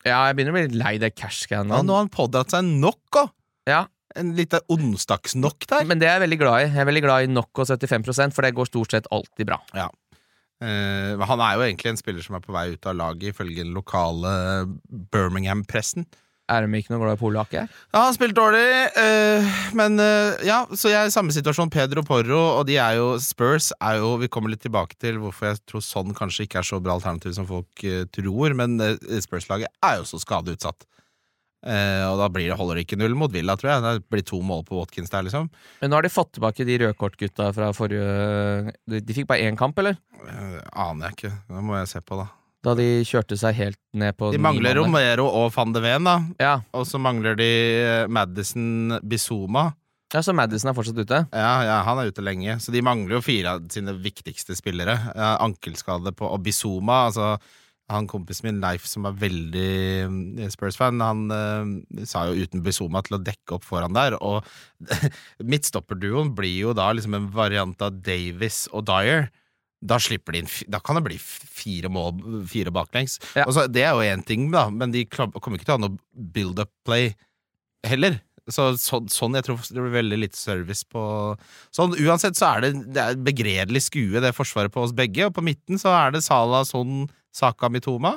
Ja, 0.06 0.26
jeg 0.28 0.36
begynner 0.38 0.52
å 0.52 0.58
bli 0.58 0.66
litt 0.68 0.76
lei 0.80 0.96
det 1.02 1.14
Cash-greiene. 1.16 1.72
Ja, 1.74 1.84
nå 1.84 1.96
har 1.96 2.04
han 2.04 2.12
pådratt 2.12 2.52
seg 2.54 2.66
knock 2.68 3.16
òg! 3.22 3.32
Ja, 3.68 3.86
En 4.18 4.32
liten 4.34 4.60
onsdagsnokk 4.72 5.66
der. 5.68 5.84
men 5.86 6.00
det 6.00 6.08
er 6.08 6.16
jeg 6.16 6.22
veldig 6.24 6.38
glad 6.40 6.60
i. 6.62 6.68
Jeg 6.72 6.80
er 6.82 6.86
veldig 6.88 7.02
glad 7.04 7.24
i 7.26 7.32
nok 7.32 7.60
og 7.60 7.66
75% 7.68 8.34
for 8.34 8.42
det 8.46 8.54
går 8.56 8.66
stort 8.70 8.94
sett 8.94 9.08
alltid 9.14 9.46
bra. 9.50 9.58
Eh, 9.78 11.12
men 11.14 11.26
han 11.28 11.42
er 11.44 11.54
jo 11.58 11.66
egentlig 11.66 11.92
en 11.92 12.00
spiller 12.00 12.24
som 12.24 12.34
er 12.38 12.42
på 12.42 12.54
vei 12.56 12.64
ut 12.72 12.88
av 12.88 12.96
laget, 12.98 13.34
ifølge 13.34 13.62
den 13.62 13.76
lokale 13.76 14.32
Birmingham-pressen. 15.12 16.06
Er 16.48 16.64
de 16.64 16.78
ikke 16.80 16.94
noe 16.94 17.02
glad 17.02 17.18
i 17.18 17.20
polakker? 17.20 17.68
Ja, 17.92 18.02
han 18.06 18.14
spilte 18.16 18.38
dårlig, 18.40 18.64
eh, 18.96 19.48
men 19.76 20.00
eh, 20.00 20.44
ja, 20.48 20.62
så 20.72 20.88
jeg 20.88 20.98
er 21.02 21.10
i 21.10 21.14
samme 21.14 21.34
situasjon. 21.36 21.72
Pedro 21.72 22.04
Porro, 22.08 22.40
og 22.58 22.66
de 22.68 22.78
er 22.80 22.96
jo 22.96 23.10
Spurs 23.20 23.70
er 23.76 23.98
jo 24.00 24.14
Vi 24.22 24.30
kommer 24.32 24.52
litt 24.52 24.64
tilbake 24.64 24.96
til 24.96 25.20
hvorfor 25.20 25.50
jeg 25.50 25.60
tror 25.68 25.84
sånn 25.84 26.16
kanskje 26.16 26.46
ikke 26.48 26.62
er 26.62 26.70
så 26.70 26.80
bra 26.80 26.96
alternativ 26.96 27.36
som 27.36 27.48
folk 27.48 27.84
eh, 27.84 28.06
tror, 28.14 28.56
men 28.56 28.78
Spurs-laget 29.20 29.68
er 29.84 30.00
jo 30.00 30.08
så 30.08 30.22
skadeutsatt. 30.24 30.88
Eh, 31.66 32.04
og 32.06 32.20
da 32.20 32.28
blir 32.30 32.46
det, 32.46 32.56
holder 32.58 32.78
det 32.78 32.84
ikke 32.86 32.98
null 33.00 33.16
mot 33.18 33.32
Villa, 33.34 33.56
tror 33.58 33.72
jeg. 33.72 33.82
Det 33.82 34.10
blir 34.12 34.24
to 34.26 34.38
mål 34.46 34.62
på 34.68 34.78
Watkins 34.78 35.10
der, 35.10 35.26
liksom. 35.26 35.48
Men 35.82 35.90
nå 35.90 35.98
har 35.98 36.06
de 36.06 36.12
fått 36.12 36.36
tilbake 36.36 36.66
de 36.68 36.78
rødkortgutta 36.84 37.50
fra 37.56 37.72
forrige 37.74 38.74
De 38.88 39.02
de 39.02 39.16
fikk 39.16 39.28
bare 39.30 39.48
én 39.48 39.58
kamp, 39.58 39.78
eller? 39.82 39.98
Eh, 40.22 40.58
aner 40.78 41.08
jeg 41.08 41.18
ikke. 41.18 41.32
Det 41.50 41.64
må 41.66 41.78
jeg 41.80 41.90
se 41.90 42.02
på, 42.04 42.20
da. 42.20 42.28
Da 42.68 42.74
de 42.76 42.86
kjørte 43.08 43.38
seg 43.40 43.56
helt 43.56 43.78
ned 43.96 44.16
på 44.18 44.28
De 44.34 44.40
mangler. 44.42 44.76
Romero 44.76 45.24
og 45.40 45.52
van 45.54 45.72
de 45.72 45.80
Ven, 45.80 46.04
da. 46.04 46.16
Ja. 46.42 46.54
Og 46.76 46.84
så 46.88 47.00
mangler 47.00 47.38
de 47.38 47.46
eh, 47.80 48.08
Madison 48.12 48.98
Bizuma. 49.08 49.70
ja, 50.12 50.20
så 50.24 50.34
Madison 50.36 50.70
er 50.70 50.76
fortsatt 50.76 51.00
ute. 51.00 51.22
Ja, 51.32 51.54
ja, 51.64 51.78
han 51.86 52.02
er 52.02 52.10
ute 52.12 52.24
lenge, 52.24 52.58
så 52.60 52.74
de 52.74 52.84
mangler 52.84 53.16
jo 53.18 53.24
fire 53.24 53.56
av 53.56 53.64
sine 53.72 53.96
viktigste 53.96 54.56
spillere. 54.58 54.98
Ankelskade 55.40 56.12
på 56.16 56.28
Og 56.28 56.44
Bizuma, 56.44 57.06
altså 57.08 57.38
han 57.88 58.08
kompisen 58.08 58.44
min 58.44 58.60
Leif, 58.60 58.84
som 58.84 59.06
er 59.08 59.16
veldig 59.16 59.68
eh, 60.44 60.50
Spurs-fan, 60.52 61.00
han 61.00 61.22
eh, 61.32 62.04
sa 62.08 62.26
jo 62.28 62.44
uten 62.44 62.60
Bizuma 62.64 63.00
til 63.04 63.16
å 63.16 63.22
dekke 63.24 63.56
opp 63.56 63.64
foran 63.64 63.96
der. 63.96 64.18
Og 64.20 64.44
midtstopperduoen 65.52 66.34
blir 66.36 66.66
jo 66.66 66.74
da 66.76 66.90
liksom 66.92 67.16
en 67.16 67.30
variant 67.32 67.80
av 67.84 67.96
Davis 68.04 68.66
og 68.76 68.84
Dyer. 68.90 69.30
Da 69.78 69.98
slipper 70.02 70.34
de 70.34 70.42
inn 70.42 70.48
Da 70.66 70.80
kan 70.82 70.98
det 70.98 71.04
bli 71.06 71.18
fire 71.22 71.90
mål, 71.92 72.42
fire 72.50 72.72
baklengs. 72.74 73.18
Ja. 73.36 73.44
Altså, 73.46 73.68
det 73.70 73.84
er 73.86 73.94
jo 73.94 74.06
én 74.06 74.24
ting, 74.26 74.48
da, 74.54 74.68
men 74.74 74.94
de 74.94 75.04
kommer 75.06 75.58
ikke 75.58 75.68
til 75.68 75.76
å 75.76 75.78
ha 75.78 75.84
noe 75.86 75.98
build-up 76.34 76.72
play 76.88 77.12
heller. 77.86 78.18
Så, 78.48 78.70
så, 78.80 79.02
sånn, 79.12 79.36
jeg 79.36 79.44
tror 79.44 79.60
det 79.60 79.82
blir 79.82 79.92
veldig 79.92 80.18
litt 80.22 80.36
service 80.38 80.80
på 80.88 81.02
Sånn, 81.74 81.92
Uansett 82.00 82.38
så 82.38 82.54
er 82.54 82.64
det, 82.64 82.70
det 82.96 83.02
er 83.02 83.18
begredelig 83.20 83.84
skue, 83.90 84.22
det 84.24 84.32
forsvaret 84.36 84.72
på 84.72 84.86
oss 84.86 84.94
begge. 84.96 85.28
Og 85.28 85.36
på 85.36 85.44
midten 85.44 85.80
så 85.80 85.92
er 85.92 86.14
det 86.16 86.24
Salah, 86.24 86.64
Son, 86.68 87.04
Saka, 87.34 87.68
Mitoma. 87.72 88.16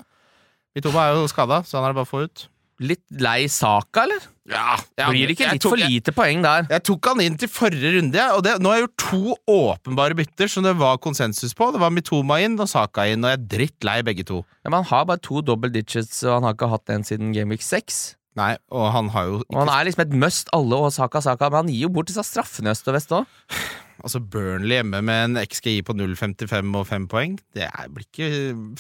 Mitoma 0.77 1.10
er 1.10 1.20
jo 1.20 1.27
skada, 1.27 1.62
så 1.68 1.77
han 1.77 1.89
er 1.89 1.94
det 1.94 2.00
bare 2.00 2.08
å 2.08 2.13
få 2.13 2.24
ut. 2.30 2.46
Litt 2.82 3.04
lei 3.22 3.46
Saka, 3.52 4.04
eller? 4.08 4.24
Ja, 4.50 4.74
Blir 5.12 5.30
det 5.30 5.36
ikke 5.38 5.52
litt 5.54 5.62
tok- 5.62 5.76
for 5.76 5.82
lite 5.84 6.12
poeng 6.18 6.42
der? 6.44 6.66
Jeg 6.72 6.84
tok 6.88 7.06
han 7.12 7.22
inn 7.22 7.36
til 7.38 7.48
forrige 7.54 7.92
runde, 8.00 8.24
og 8.36 8.42
det, 8.44 8.56
nå 8.60 8.72
har 8.72 8.80
jeg 8.80 8.88
gjort 8.88 9.04
to 9.06 9.36
åpenbare 9.54 10.18
bytter 10.18 10.50
som 10.50 10.66
det 10.66 10.74
var 10.80 10.98
konsensus 11.04 11.54
på. 11.56 11.70
Det 11.76 11.80
var 11.84 11.94
Mitoma 11.94 12.40
inn 12.42 12.58
og 12.60 12.68
Saka 12.72 13.06
inn, 13.12 13.22
og 13.24 13.30
jeg 13.32 13.40
er 13.40 13.46
drittlei 13.54 14.00
begge 14.08 14.26
to. 14.28 14.42
Ja, 14.66 14.72
men 14.74 14.82
Han 14.82 14.90
har 14.90 15.06
bare 15.12 15.22
to 15.22 15.44
double 15.46 15.70
digits, 15.70 16.24
og 16.26 16.40
han 16.40 16.50
har 16.50 16.58
ikke 16.58 16.72
hatt 16.74 16.90
en 16.98 17.06
siden 17.08 17.32
Game 17.38 17.54
Week 17.54 17.62
6. 17.62 18.16
Nei, 18.40 18.56
og 18.72 18.90
han 18.96 19.10
har 19.14 19.26
jo 19.28 19.40
ikke... 19.44 19.54
Og 19.54 19.62
han 19.66 19.70
er 19.78 19.86
liksom 19.90 20.06
et 20.08 20.14
must, 20.26 20.50
alle 20.56 20.76
og 20.88 20.92
Saka 20.96 21.22
Saka, 21.22 21.50
men 21.52 21.66
han 21.66 21.72
gir 21.74 21.86
jo 21.86 21.94
bort 21.94 22.08
disse 22.10 22.24
straffene 22.26 22.72
øst 22.74 22.88
og 22.88 22.96
vest 22.98 23.12
òg. 23.14 23.26
Altså 24.02 24.18
Burnley 24.24 24.80
hjemme 24.80 25.02
med 25.06 25.24
en 25.38 25.42
XGI 25.46 25.82
på 25.86 25.94
0,55 25.94 26.72
og 26.80 26.88
5 26.90 27.04
poeng. 27.12 27.36
Det 27.54 27.68
blir 27.94 28.08
ikke 28.08 28.30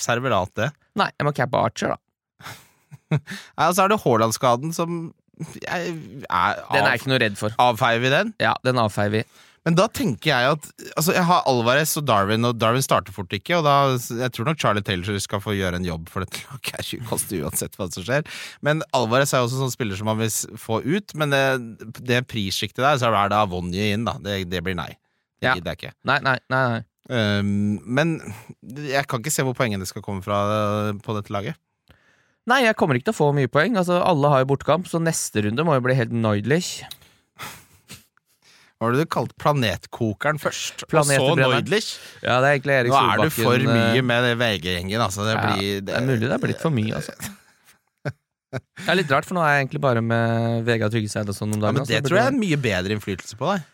serverat, 0.01 0.49
det. 0.57 0.71
Nei, 0.97 1.11
jeg 1.13 1.27
må 1.27 1.33
cappe 1.37 1.59
Archer, 1.61 1.93
da. 1.93 1.99
Nei, 3.57 3.67
altså 3.67 3.77
så 3.79 3.85
er 3.85 3.93
det 3.93 4.01
Haaland-skaden 4.05 4.75
som 4.75 5.01
jeg 5.41 5.93
er, 6.29 6.59
Den 6.69 6.83
er 6.83 6.91
jeg 6.91 7.01
ikke 7.01 7.09
noe 7.09 7.21
redd 7.23 7.37
for. 7.39 7.55
Avfeier 7.61 8.03
vi 8.03 8.11
den? 8.13 8.35
Ja, 8.41 8.51
den 8.65 8.77
avfeier 8.81 9.13
vi. 9.13 9.23
Men 9.65 9.75
da 9.77 9.85
tenker 9.93 10.31
jeg 10.31 10.53
at 10.55 10.67
Altså, 10.97 11.13
jeg 11.13 11.25
har 11.27 11.43
Alvarez 11.49 11.93
og 11.99 12.05
Darwin, 12.09 12.45
og 12.47 12.57
Darwin 12.57 12.85
starter 12.85 13.13
fort 13.13 13.33
ikke, 13.35 13.59
og 13.59 13.65
da 13.67 13.75
Jeg 14.23 14.33
tror 14.33 14.49
nok 14.49 14.61
Charlie 14.61 14.85
Taylor 14.85 15.19
skal 15.21 15.41
få 15.43 15.55
gjøre 15.57 15.77
en 15.77 15.85
jobb 15.85 16.09
for 16.09 16.25
dette 16.25 16.41
laget 16.49 16.73
er 16.81 17.05
koste 17.09 17.41
uansett 17.41 17.77
hva 17.77 17.89
som 17.93 18.05
skjer. 18.05 18.25
Men 18.65 18.85
Alvarez 18.97 19.33
er 19.33 19.45
også 19.45 19.61
sånn 19.61 19.73
spiller 19.73 19.99
som 19.99 20.09
man 20.09 20.21
vil 20.21 20.31
få 20.61 20.81
ut, 20.85 21.15
men 21.17 21.33
det, 21.33 21.43
det 22.01 22.23
prissjiktet 22.29 22.81
der, 22.81 22.97
så 23.01 23.11
er 23.11 23.33
det 23.33 23.37
Avonje 23.41 23.91
inn, 23.95 24.07
da. 24.07 24.17
Det, 24.21 24.43
det 24.49 24.63
blir 24.65 24.77
nei. 24.77 24.91
Det 25.41 25.57
gidder 25.57 25.73
jeg 25.73 25.81
ikke. 25.81 25.93
Nei, 26.09 26.19
nei, 26.25 26.37
nei. 26.53 26.63
nei. 26.75 26.81
Um, 27.11 27.81
men 27.83 28.13
jeg 28.61 29.03
kan 29.09 29.19
ikke 29.19 29.33
se 29.33 29.43
hvor 29.43 29.57
poengene 29.57 29.87
skal 29.89 30.03
komme 30.05 30.23
fra 30.23 30.41
uh, 30.47 30.91
på 31.01 31.15
dette 31.17 31.33
laget. 31.33 31.57
Nei, 32.49 32.63
jeg 32.65 32.77
kommer 32.79 32.97
ikke 32.97 33.11
til 33.11 33.13
å 33.13 33.19
få 33.19 33.29
mye 33.37 33.49
poeng. 33.51 33.75
Altså, 33.77 33.99
Alle 34.01 34.31
har 34.33 34.41
jo 34.41 34.49
bortkamp, 34.49 34.87
så 34.89 35.01
neste 35.01 35.45
runde 35.45 35.65
må 35.67 35.75
jo 35.77 35.83
bli 35.85 35.97
helt 35.97 36.13
neudlich. 36.15 36.79
Hva 38.81 38.87
var 38.87 38.95
det 38.97 39.03
du 39.03 39.09
kalte 39.13 39.35
planetkokeren 39.37 40.39
først? 40.41 40.87
Og 40.89 41.05
så. 41.05 41.19
Neudlich? 41.37 41.91
Ja, 42.23 42.39
det 42.41 42.47
er 42.47 42.55
egentlig 42.55 42.77
Erik 42.79 42.95
Solbakken. 42.95 43.19
Nå 43.21 43.27
er 43.27 43.29
du 43.29 43.35
for 43.35 43.65
mye 43.67 43.99
eh, 43.99 44.07
med 44.09 44.25
det 44.25 44.31
VG-gjengen, 44.39 45.03
altså. 45.05 45.27
Det 45.27 45.35
ja, 45.35 45.43
blir 45.45 45.83
Det 45.85 45.93
er 45.99 46.07
mulig 46.07 46.23
det 46.23 46.33
er 46.33 46.41
blitt 46.47 46.63
for 46.63 46.73
mye, 46.73 46.95
altså. 46.97 47.13
Det 48.57 48.89
er 48.89 48.97
litt 48.97 49.13
rart, 49.13 49.27
for 49.29 49.37
nå 49.37 49.43
er 49.45 49.53
jeg 49.53 49.67
egentlig 49.67 49.83
bare 49.85 50.01
med 50.03 50.65
Vegard 50.65 50.95
Tryggeseid 50.95 51.29
og 51.29 51.37
sånn 51.37 51.53
om 51.53 51.61
Ja, 51.61 51.69
men 51.69 51.77
det 51.77 51.85
altså. 51.85 51.93
det 51.93 52.09
tror 52.09 52.19
jeg 52.23 52.31
er 52.31 52.39
mye 52.39 52.57
bedre 52.65 52.97
innflytelse 52.97 53.37
på 53.37 53.51
deg. 53.51 53.69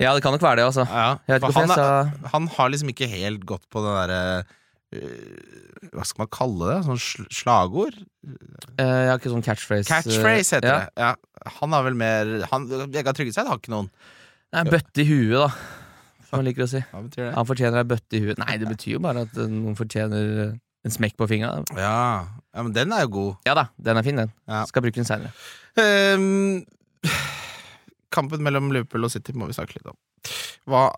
Ja, 0.00 0.14
det 0.16 0.24
kan 0.24 0.32
nok 0.32 0.46
være 0.48 0.62
det, 0.62 0.70
altså. 0.70 0.88
Ja, 0.88 1.36
ikke 1.36 1.52
han, 1.52 1.74
er, 1.76 2.14
han 2.32 2.48
har 2.56 2.72
liksom 2.72 2.94
ikke 2.96 3.10
helt 3.12 3.44
gått 3.48 3.68
på 3.68 3.84
den 3.84 3.92
derre 4.00 4.22
øh, 4.40 4.56
Hva 5.92 6.04
skal 6.06 6.24
man 6.24 6.30
kalle 6.34 6.68
det? 6.70 6.76
Sånn 6.86 7.00
sl 7.00 7.26
slagord? 7.32 7.96
Eh, 8.26 8.82
Jeg 8.82 9.10
har 9.10 9.18
ikke 9.20 9.32
sånn 9.32 9.44
catchphrase. 9.46 9.88
Catchphrase 9.90 10.58
heter 10.58 10.68
ja. 10.70 10.76
det. 10.84 11.06
Ja, 11.06 11.50
han 11.60 11.76
har 11.76 11.86
vel 11.86 11.98
mer 11.98 12.32
han, 12.50 12.68
Vegard 12.94 13.18
Tryggeseid 13.18 13.48
har 13.48 13.60
ikke 13.60 13.74
noen. 13.74 13.90
Nei, 14.56 14.62
bøtte 14.70 15.02
i 15.02 15.08
huet, 15.08 15.36
da. 15.42 15.50
Som 16.26 16.40
han 16.40 16.46
liker 16.48 16.64
å 16.66 16.70
si. 16.70 16.82
Det? 17.14 17.28
Han 17.36 17.48
fortjener 17.48 17.82
ei 17.82 17.88
bøtte 17.88 18.18
i 18.18 18.22
huet. 18.24 18.40
Nei, 18.42 18.56
det 18.62 18.70
betyr 18.70 18.96
jo 18.96 19.02
bare 19.04 19.26
at 19.26 19.36
eh, 19.38 19.50
noen 19.52 19.76
fortjener 19.78 20.56
en 20.86 20.94
smekk 20.94 21.16
på 21.18 21.26
fingra. 21.30 21.52
Ja. 21.74 21.96
ja, 22.54 22.62
men 22.62 22.72
den 22.74 22.94
er 22.94 23.06
jo 23.06 23.12
god. 23.16 23.32
Ja 23.48 23.56
da, 23.58 23.68
den 23.88 23.98
er 23.98 24.06
fin, 24.06 24.20
den. 24.22 24.32
Ja. 24.50 24.62
Skal 24.70 24.84
bruke 24.86 25.00
den 25.00 25.08
seinere. 25.08 25.32
Um, 25.76 26.62
kampen 28.14 28.44
mellom 28.46 28.70
Liverpool 28.74 29.06
og 29.06 29.12
City 29.12 29.34
må 29.36 29.48
vi 29.50 29.56
snakke 29.56 29.78
litt 29.78 29.90
om. 29.90 29.98
Hva, 30.70 30.88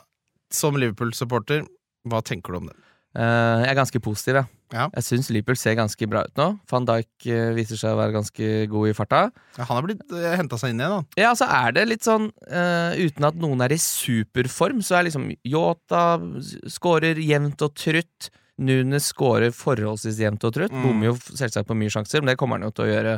som 0.55 0.77
Liverpool-supporter, 0.81 1.65
hva 2.09 2.21
tenker 2.25 2.55
du 2.55 2.61
om 2.61 2.69
den? 2.71 2.85
Eh, 3.17 3.59
jeg 3.65 3.71
er 3.73 3.79
ganske 3.79 4.01
positiv, 4.05 4.41
jeg. 4.41 4.55
Ja. 4.69 4.85
Jeg 4.93 5.05
syns 5.07 5.31
Liverpool 5.33 5.57
ser 5.57 5.79
ganske 5.79 6.09
bra 6.11 6.27
ut 6.29 6.35
nå. 6.37 6.49
Van 6.69 6.89
Dijk 6.89 7.29
eh, 7.33 7.53
viser 7.57 7.81
seg 7.81 7.95
å 7.95 8.01
være 8.01 8.17
ganske 8.19 8.49
god 8.69 8.91
i 8.91 8.97
farta. 8.97 9.21
Ja, 9.57 9.65
han 9.65 9.79
har 9.79 9.87
blitt 9.87 10.03
uh, 10.13 10.27
henta 10.37 10.59
seg 10.61 10.75
inn 10.75 10.83
igjen, 10.83 10.99
da. 10.99 11.23
Ja, 11.23 11.31
så 11.39 11.49
er 11.49 11.73
det 11.79 11.87
litt 11.89 12.05
sånn 12.05 12.29
uh, 12.53 12.93
Uten 12.99 13.29
at 13.31 13.39
noen 13.41 13.65
er 13.65 13.73
i 13.73 13.81
superform, 13.81 14.83
så 14.85 14.99
er 14.99 15.09
liksom 15.09 15.31
Yota 15.49 16.19
skårer 16.69 17.21
jevnt 17.23 17.65
og 17.65 17.73
trutt. 17.81 18.29
Nunes 18.59 19.13
skårer 19.13 19.53
forholdsvis 19.55 20.19
jevnt 20.19 20.45
og 20.45 20.55
trutt. 20.57 20.75
Mm. 20.75 20.83
Bommer 20.83 21.13
jo 21.13 21.17
selvsagt 21.29 21.69
på 21.69 21.77
mye 21.79 21.93
sjanser, 21.95 22.23
men 22.23 22.33
det 22.33 22.39
kommer 22.41 22.59
han 22.59 22.67
jo 22.67 22.75
til 22.75 22.89
å 22.89 22.91
gjøre 22.91 23.13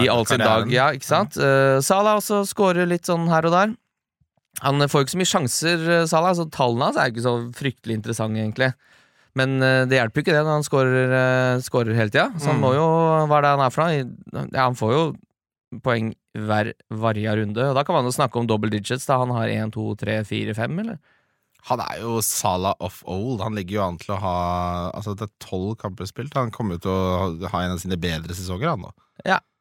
i 0.00 0.08
all 0.08 0.24
sin 0.28 0.40
dag. 0.40 0.70
Ja, 0.72 0.88
ikke 0.96 1.08
sant? 1.08 1.36
Eh, 1.36 1.76
Salah 1.84 2.16
også 2.16 2.40
skårer 2.48 2.88
litt 2.88 3.08
sånn 3.08 3.28
her 3.28 3.48
og 3.50 3.52
der. 3.52 3.74
Han 4.64 4.80
får 4.88 5.02
jo 5.02 5.06
ikke 5.06 5.12
så 5.12 5.20
mye 5.20 5.32
sjanser, 5.34 5.84
eh, 5.98 6.06
Salah, 6.08 6.32
så 6.38 6.48
tallene 6.48 6.88
hans 6.88 6.96
er 6.96 7.10
jo 7.10 7.14
ikke 7.14 7.26
så 7.26 7.34
fryktelig 7.58 7.98
interessante, 8.00 8.40
egentlig. 8.40 8.72
Men 9.36 9.58
eh, 9.62 9.84
det 9.84 9.98
hjelper 9.98 10.22
jo 10.22 10.24
ikke 10.24 10.34
det 10.36 10.44
når 10.46 10.54
han 10.56 10.66
skårer, 10.66 11.90
eh, 11.92 11.94
hele 11.98 12.10
tida. 12.10 12.30
Så 12.40 12.48
han 12.50 12.56
Mm. 12.56 12.62
må 12.64 12.70
jo 12.74 12.86
Hva 13.28 13.38
er 13.38 13.42
det 13.42 13.50
han 13.52 13.66
er 13.66 13.70
for 13.74 13.82
noe? 13.84 14.48
Ja, 14.54 14.62
han 14.64 14.74
får 14.78 14.92
jo 14.96 15.02
poeng 15.82 16.14
hver 16.36 16.72
varja 16.90 17.34
runde. 17.36 17.58
Og 17.68 17.74
da 17.76 17.82
kan 17.84 17.94
man 17.98 18.04
jo 18.08 18.14
snakke 18.16 18.36
om 18.40 18.46
double 18.46 18.70
digits, 18.70 19.04
da 19.06 19.18
han 19.18 19.30
har 19.34 19.48
én, 19.48 19.72
to, 19.72 19.94
tre, 19.96 20.22
fire, 20.24 20.54
fem, 20.54 20.78
eller? 20.78 20.98
Han 21.66 21.80
er 21.80 21.98
jo 22.00 22.20
Salah 22.22 22.74
of 22.80 23.02
old. 23.06 23.40
Han 23.42 23.54
ligger 23.58 23.74
jo 23.80 23.82
an 23.88 23.98
til 23.98 24.14
å 24.14 24.20
ha 24.22 24.90
Altså, 24.94 25.16
det 25.18 25.26
er 25.28 25.32
tolv 25.42 25.76
kamper 25.76 26.06
spilt. 26.06 26.32
Han 26.34 26.50
kommer 26.54 26.78
jo 26.78 26.78
til 26.86 26.90
å 26.92 27.48
ha- 27.50 27.62
en 27.64 27.72
av 27.72 27.78
sine 27.82 27.96
bedre 27.98 28.32
sesonger, 28.32 28.70
han 28.70 28.80
nå. 28.86 28.92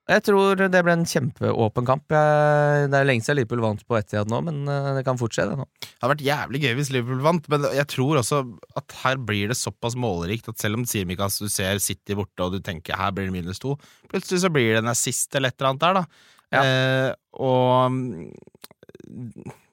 Jeg 0.05 0.21
tror 0.21 0.59
det 0.69 0.81
ble 0.85 0.93
en 0.93 1.07
kjempeåpen 1.09 1.85
kamp. 1.88 2.13
Jeg, 2.13 2.89
det 2.93 2.97
er 3.00 3.07
lenge 3.09 3.25
siden 3.25 3.39
Liverpool 3.39 3.63
vant 3.63 3.79
på 3.89 3.97
Etiad 3.97 4.29
nå, 4.29 4.38
men 4.45 4.59
eh, 4.69 4.91
det 5.00 5.03
kan 5.07 5.17
fortsette 5.17 5.55
det 5.55 5.63
nå. 5.63 5.65
Det 5.81 5.95
hadde 6.03 6.12
vært 6.12 6.25
jævlig 6.27 6.62
gøy 6.62 6.75
hvis 6.77 6.91
Liverpool 6.93 7.24
vant, 7.25 7.50
men 7.50 7.65
jeg 7.74 7.89
tror 7.89 8.21
også 8.21 8.43
at 8.77 8.97
her 9.01 9.17
blir 9.31 9.50
det 9.50 9.57
såpass 9.57 9.97
målerikt 9.97 10.51
at 10.51 10.62
selv 10.62 10.77
om 10.77 10.85
Simikaz 10.85 11.39
du 11.41 11.50
ser 11.50 11.81
City 11.81 12.17
borte 12.19 12.45
og 12.45 12.53
du 12.53 12.59
tenker 12.62 13.00
her 13.01 13.15
blir 13.17 13.31
det 13.31 13.33
minus 13.33 13.63
to, 13.63 13.74
plutselig 14.12 14.43
så 14.45 14.53
blir 14.53 14.75
det 14.75 14.83
en 14.83 14.93
assist 14.93 15.33
eller 15.33 15.50
et 15.50 15.57
eller 15.57 15.74
annet 15.74 15.88
der, 15.88 15.97
da. 15.97 16.31
Ja. 16.53 16.62
Eh, 16.62 17.12
og 17.41 17.97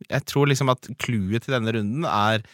jeg 0.09 0.29
tror 0.33 0.49
liksom 0.49 0.73
at 0.73 0.89
clouet 0.97 1.45
til 1.45 1.59
denne 1.59 1.77
runden 1.77 2.09
er 2.09 2.45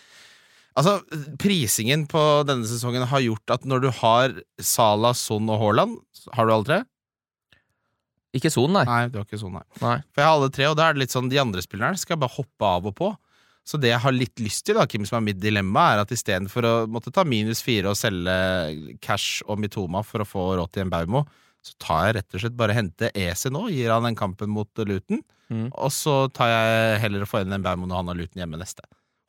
Altså, 0.78 1.00
prisingen 1.42 2.04
på 2.06 2.20
denne 2.46 2.62
sesongen 2.68 3.02
har 3.10 3.22
gjort 3.24 3.50
at 3.50 3.64
når 3.66 3.80
du 3.82 3.88
har 3.98 4.36
Salah, 4.62 5.10
Son 5.18 5.48
og 5.50 5.58
Haaland 5.58 5.96
Har 6.36 6.46
du 6.46 6.52
alle 6.54 6.68
tre? 6.68 6.76
Ikke 8.36 8.50
Son, 8.52 8.72
nei. 8.76 8.84
Nei, 8.84 9.02
det 9.08 9.16
var 9.16 9.24
ikke 9.24 9.38
Son, 9.40 9.52
nei. 9.56 9.62
nei. 9.80 9.96
For 10.12 10.20
jeg 10.20 10.28
har 10.28 10.34
alle 10.36 10.50
tre, 10.52 10.66
og 10.68 10.76
da 10.76 10.88
er 10.90 10.92
det 10.98 11.00
litt 11.06 11.14
sånn 11.14 11.30
de 11.32 11.38
andre 11.40 11.62
spillerne 11.64 11.96
skal 11.98 12.16
jeg 12.16 12.20
bare 12.26 12.36
hoppe 12.36 12.68
av 12.68 12.86
og 12.90 12.94
på. 12.98 13.08
Så 13.68 13.76
det 13.80 13.90
jeg 13.90 14.00
har 14.00 14.12
litt 14.16 14.40
lyst 14.40 14.64
til, 14.64 14.76
da, 14.78 14.86
Kim, 14.88 15.04
som 15.08 15.18
er 15.18 15.26
mitt 15.32 15.40
dilemma, 15.40 15.90
er 15.94 16.02
at 16.04 16.12
istedenfor 16.12 16.64
å 16.64 16.74
måtte 16.88 17.12
ta 17.12 17.24
minus 17.28 17.60
fire 17.64 17.90
og 17.92 17.96
selge 18.00 18.36
cash 19.04 19.42
og 19.48 19.58
Mitoma 19.60 20.00
for 20.04 20.24
å 20.24 20.28
få 20.28 20.44
råd 20.60 20.72
til 20.72 20.86
en 20.86 20.92
Baumo, 20.92 21.24
så 21.64 21.74
tar 21.82 22.06
jeg 22.06 22.14
rett 22.18 22.36
og 22.36 22.40
slett 22.44 22.56
bare 22.56 22.76
hente 22.76 23.10
EC 23.18 23.48
nå, 23.52 23.66
gir 23.74 23.90
han 23.92 24.06
den 24.08 24.16
kampen 24.16 24.48
mot 24.54 24.68
Luton, 24.88 25.24
Mm. 25.48 25.70
og 25.80 25.88
så 25.88 26.28
tar 26.36 26.50
jeg 26.52 26.98
heller 27.00 27.22
å 27.24 27.26
få 27.28 27.38
inn 27.40 27.52
en 27.56 27.62
Baumo 27.64 27.86
når 27.88 27.96
han 28.02 28.08
har 28.12 28.16
Luton 28.18 28.40
hjemme 28.42 28.58
neste. 28.60 28.82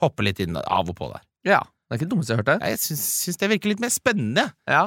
Hoppe 0.04 0.24
litt 0.28 0.40
inn 0.44 0.58
av 0.60 0.90
og 0.92 0.96
på 1.00 1.08
der. 1.14 1.22
Ja. 1.48 1.62
Det 1.88 1.96
er 1.96 1.98
ikke 2.02 2.06
det 2.10 2.12
dummeste 2.12 2.34
jeg 2.34 2.38
har 2.38 2.44
hørt. 2.44 2.60
det. 2.60 2.70
Jeg 2.74 2.80
syns, 2.84 3.04
syns 3.24 3.38
det 3.40 3.48
virker 3.54 3.72
litt 3.72 3.80
mer 3.80 3.90
spennende. 3.94 4.44
Ja. 4.68 4.82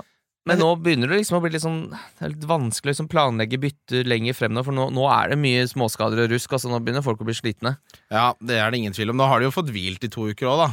Men 0.48 0.58
nå 0.58 0.68
begynner 0.82 1.10
det 1.12 1.20
liksom 1.20 1.38
å 1.38 1.42
bli 1.44 1.52
litt 1.54 1.62
sånn 1.62 1.82
litt 2.24 2.46
vanskelig 2.50 2.90
å 2.90 2.92
liksom 2.96 3.10
planlegge 3.12 3.60
bytter 3.62 4.08
lenger 4.10 4.34
frem 4.34 4.54
nå, 4.56 4.64
for 4.66 4.74
nå, 4.74 4.88
nå 4.90 5.04
er 5.14 5.30
det 5.30 5.38
mye 5.38 5.66
småskader 5.70 6.24
og 6.24 6.32
rusk. 6.34 6.56
Altså 6.56 6.72
Nå 6.72 6.80
begynner 6.82 7.04
folk 7.06 7.22
å 7.22 7.28
bli 7.28 7.36
slitne. 7.38 7.76
Ja, 8.10 8.32
det 8.42 8.58
er 8.58 8.72
det 8.72 8.80
ingen 8.82 8.96
tvil 8.96 9.14
om. 9.14 9.20
Nå 9.20 9.28
har 9.30 9.38
de 9.38 9.46
jo 9.46 9.54
fått 9.54 9.70
hvilt 9.70 10.02
i 10.02 10.10
to 10.10 10.26
uker 10.32 10.50
òg, 10.50 10.64
da. 10.64 10.70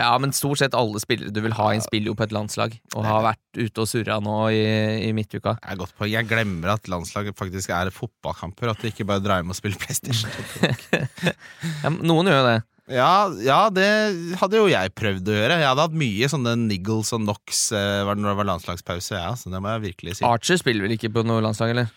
Ja, 0.00 0.10
men 0.18 0.32
stort 0.34 0.58
sett 0.58 0.74
alle 0.74 0.98
spillere 0.98 1.30
du 1.30 1.38
vil 1.44 1.54
ha 1.54 1.68
inn, 1.70 1.82
spiller 1.84 2.10
jo 2.10 2.16
på 2.18 2.24
et 2.26 2.34
landslag. 2.34 2.74
Og 2.96 3.06
har 3.06 3.22
vært 3.28 3.60
ute 3.60 3.84
og 3.84 3.86
surra 3.86 4.18
nå 4.24 4.38
i, 4.50 4.64
i 5.06 5.12
midtuka. 5.14 5.54
Det 5.60 5.70
er 5.70 5.78
godt 5.78 5.94
poeng. 5.94 6.10
Jeg 6.10 6.26
glemmer 6.30 6.74
at 6.74 6.90
landslaget 6.90 7.38
faktisk 7.38 7.70
er 7.76 7.92
fotballkamper, 7.94 8.72
at 8.72 8.82
de 8.82 8.90
ikke 8.90 9.06
bare 9.06 9.22
drar 9.22 9.42
hjem 9.42 9.54
og 9.54 9.58
spiller 9.60 9.78
PlayStation. 9.78 10.34
Ja, 11.84 11.92
noen 11.92 12.26
gjør 12.30 12.40
jo 12.40 12.46
det. 12.48 12.60
Ja, 12.90 13.30
ja, 13.40 13.58
det 13.72 13.88
hadde 14.36 14.58
jo 14.60 14.68
jeg 14.68 14.92
prøvd 14.92 15.28
å 15.32 15.36
gjøre. 15.38 15.56
Jeg 15.56 15.68
hadde 15.70 15.84
hatt 15.86 15.96
mye 15.96 16.28
sånne 16.28 16.52
niggles 16.66 17.14
og 17.16 17.22
knocks 17.22 17.66
eh, 17.72 18.02
når 18.04 18.20
det 18.20 18.34
var 18.42 18.48
landslagspause. 18.50 19.16
Ja, 19.16 19.30
så 19.40 19.52
det 19.52 19.60
må 19.64 19.72
jeg 19.72 19.86
virkelig 19.86 20.18
si. 20.18 20.26
Archer 20.28 20.60
spiller 20.60 20.84
vel 20.84 20.98
ikke 20.98 21.12
på 21.14 21.24
noe 21.24 21.40
landslag, 21.44 21.72
eller? 21.72 21.92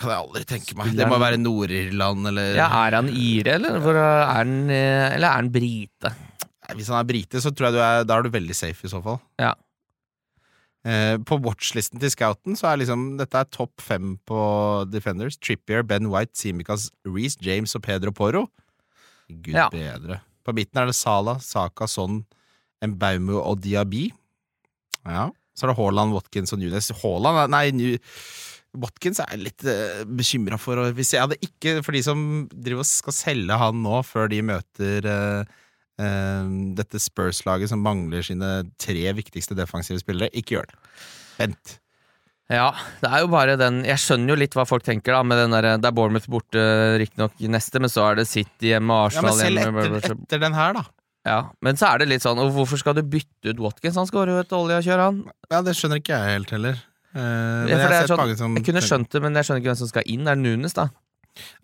kan 0.00 0.08
jeg 0.08 0.22
aldri 0.22 0.46
tenke 0.48 0.76
meg. 0.78 0.94
Det 0.96 1.06
må 1.08 1.18
være 1.20 1.38
Nord-Irland 1.40 2.30
eller 2.30 2.56
Ja, 2.56 2.70
Er 2.86 2.96
han 2.96 3.10
ire, 3.12 3.58
eller, 3.58 3.78
Hvor 3.84 3.98
er 4.00 4.24
han, 4.30 4.56
eh, 4.72 5.14
eller 5.16 5.28
er 5.28 5.36
han 5.36 5.52
brite? 5.52 6.12
Nei, 6.16 6.74
Hvis 6.78 6.88
han 6.88 6.98
er 7.02 7.08
brite, 7.08 7.42
så 7.44 7.52
tror 7.52 7.68
jeg 7.68 7.76
du 7.76 7.82
er, 7.84 8.04
da 8.08 8.16
er 8.16 8.26
du 8.26 8.32
veldig 8.32 8.56
safe 8.56 8.88
i 8.88 8.90
så 8.90 9.02
fall. 9.04 9.20
Ja. 9.38 9.52
Eh, 10.86 11.16
på 11.18 11.38
watchlisten 11.42 12.00
til 12.02 12.12
Scouten 12.14 12.56
så 12.58 12.70
er 12.70 12.80
liksom 12.82 13.16
dette 13.20 13.42
er 13.42 13.50
topp 13.52 13.82
fem 13.82 14.16
på 14.26 14.40
Defenders. 14.90 15.36
Trippier, 15.36 15.84
Ben 15.86 16.08
White, 16.12 16.34
Simicas, 16.38 16.90
Reece 17.06 17.42
James 17.42 17.74
og 17.76 17.84
Pedro 17.86 18.14
Porro. 18.16 18.46
Gud 19.28 19.54
Ja. 19.54 19.68
bedre. 19.72 20.20
På 20.46 20.54
midten 20.54 20.78
er 20.80 20.86
det 20.86 20.94
Sala, 20.94 21.38
Saka, 21.42 21.86
Son, 21.90 22.24
Embaumo 22.82 23.40
og 23.42 23.60
Diaby. 23.64 24.10
Ja. 25.06 25.30
Så 25.56 25.64
er 25.66 25.72
det 25.72 25.78
Haaland, 25.78 26.12
Watkins 26.14 26.52
og 26.52 26.60
Nunes. 26.60 26.90
Haaland 27.02 27.50
Nei, 27.50 27.70
New 27.74 27.96
Watkins 28.76 29.18
er 29.22 29.30
jeg 29.32 29.40
litt 29.46 29.64
uh, 29.64 30.02
bekymra 30.04 30.58
for. 30.60 30.76
og 30.82 30.92
Hvis 30.98 31.14
jeg 31.14 31.22
hadde 31.24 31.38
ikke 31.40 31.78
For 31.82 31.96
de 31.96 32.02
som 32.04 32.18
driver 32.52 32.84
og 32.84 32.88
skal 32.90 33.16
selge 33.16 33.56
han 33.56 33.80
nå, 33.82 34.02
før 34.04 34.28
de 34.28 34.42
møter 34.44 35.08
uh, 35.08 35.48
uh, 36.02 36.50
dette 36.76 37.00
Spurs-laget 37.00 37.72
som 37.72 37.80
mangler 37.80 38.26
sine 38.26 38.50
tre 38.78 39.06
viktigste 39.16 39.56
defensive 39.56 40.02
spillere, 40.02 40.28
ikke 40.36 40.58
gjør 40.58 40.68
det. 40.68 40.78
Vent. 41.40 41.78
Ja, 42.52 42.68
det 43.02 43.08
er 43.10 43.24
jo 43.24 43.28
bare 43.32 43.56
den 43.58 43.80
Jeg 43.82 43.98
skjønner 43.98 44.30
jo 44.30 44.36
litt 44.38 44.52
hva 44.54 44.62
folk 44.68 44.84
tenker, 44.86 45.16
da. 45.16 45.22
Med 45.26 45.40
den 45.40 45.50
der, 45.56 45.66
det 45.82 45.88
er 45.88 45.94
Bournemouth 45.96 46.28
borte, 46.30 46.62
riktignok 47.02 47.34
neste, 47.50 47.80
men 47.82 47.90
så 47.90 48.04
er 48.12 48.20
det 48.20 48.28
City 48.30 48.70
hjemme, 48.70 48.94
Ja, 48.94 49.08
Arsenal 49.08 49.34
men 49.34 49.40
selv 49.42 49.80
etter, 49.98 50.14
etter 50.14 50.42
den 50.44 50.54
her, 50.54 50.76
da. 50.78 50.84
Ja, 51.26 51.38
Men 51.60 51.74
så 51.74 51.88
er 51.90 51.98
det 51.98 52.06
litt 52.12 52.22
sånn 52.22 52.38
og 52.38 52.52
Hvorfor 52.54 52.78
skal 52.78 52.94
du 52.94 53.02
bytte 53.02 53.50
ut 53.50 53.58
Watkins? 53.58 53.96
Han 53.98 54.06
skårer 54.06 54.30
jo 54.36 54.42
et 54.44 54.52
olje 54.54 54.76
og 54.78 54.86
kjør, 54.86 55.02
han. 55.08 55.24
Ja, 55.50 55.58
Det 55.66 55.74
skjønner 55.74 55.98
ikke 55.98 56.14
jeg 56.14 56.36
helt 56.36 56.50
heller. 56.54 56.78
Eh, 57.16 57.18
Ja, 57.18 57.66
jeg 57.66 57.80
har 57.80 57.88
det 57.90 57.98
er 58.04 58.06
sånn- 58.14 58.36
som 58.38 58.54
Jeg 58.54 58.64
kunne 58.68 58.84
skjønt 58.84 59.10
det, 59.10 59.22
men 59.22 59.34
jeg 59.34 59.44
skjønner 59.48 59.60
ikke 59.64 59.72
hvem 59.72 59.80
som 59.82 59.88
skal 59.90 60.02
inn. 60.06 60.28
Er 60.28 60.36
Det 60.36 60.44
Nunes, 60.44 60.74
da. 60.74 60.88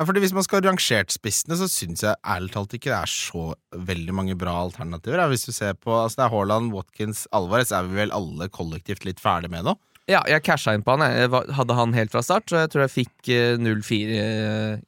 Ja, 0.00 0.04
fordi 0.04 0.18
Hvis 0.20 0.32
man 0.32 0.42
skal 0.42 0.60
ha 0.62 0.68
rangert 0.70 1.14
spissene, 1.14 1.54
så 1.56 1.68
syns 1.70 2.02
jeg 2.02 2.16
ærlig 2.26 2.50
talt 2.50 2.74
ikke 2.74 2.90
det 2.90 2.98
er 2.98 3.06
så 3.06 3.54
veldig 3.72 4.12
mange 4.12 4.34
bra 4.36 4.50
alternativer. 4.66 5.16
Ja. 5.22 5.28
Hvis 5.28 5.46
du 5.46 5.52
ser 5.52 5.74
på, 5.74 5.94
altså 5.94 6.16
Det 6.16 6.24
er 6.26 6.34
Haaland, 6.34 6.72
Watkins, 6.72 7.26
Alvarez 7.32 7.70
er 7.70 7.86
vi 7.86 7.94
vel 8.02 8.10
alle 8.10 8.48
kollektivt 8.48 9.04
litt 9.04 9.20
ferdig 9.20 9.48
med 9.48 9.64
nå. 9.64 9.76
Ja, 10.12 10.20
jeg 10.28 10.44
casha 10.46 10.74
inn 10.76 10.84
på 10.84 10.94
han. 10.96 11.06
Jeg 11.08 11.30
hadde 11.56 11.76
han 11.78 11.94
helt 11.96 12.12
fra 12.12 12.22
start, 12.24 12.46
så 12.52 12.62
jeg 12.64 12.72
tror 12.74 12.84
jeg 12.86 12.92
fikk 12.98 13.32
eh, 13.32 13.56
0-4 13.60 14.20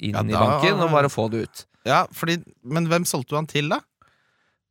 inn 0.05 0.15
Ja, 0.15 0.23
i 0.23 0.37
banken, 0.37 0.85
og 0.85 0.93
bare 0.95 1.11
få 1.13 1.27
det 1.33 1.47
ut. 1.49 1.65
Ja, 1.89 2.05
fordi, 2.17 2.39
Men 2.65 2.87
hvem 2.93 3.05
solgte 3.09 3.35
du 3.35 3.41
han 3.41 3.49
til, 3.51 3.69
da? 3.73 3.81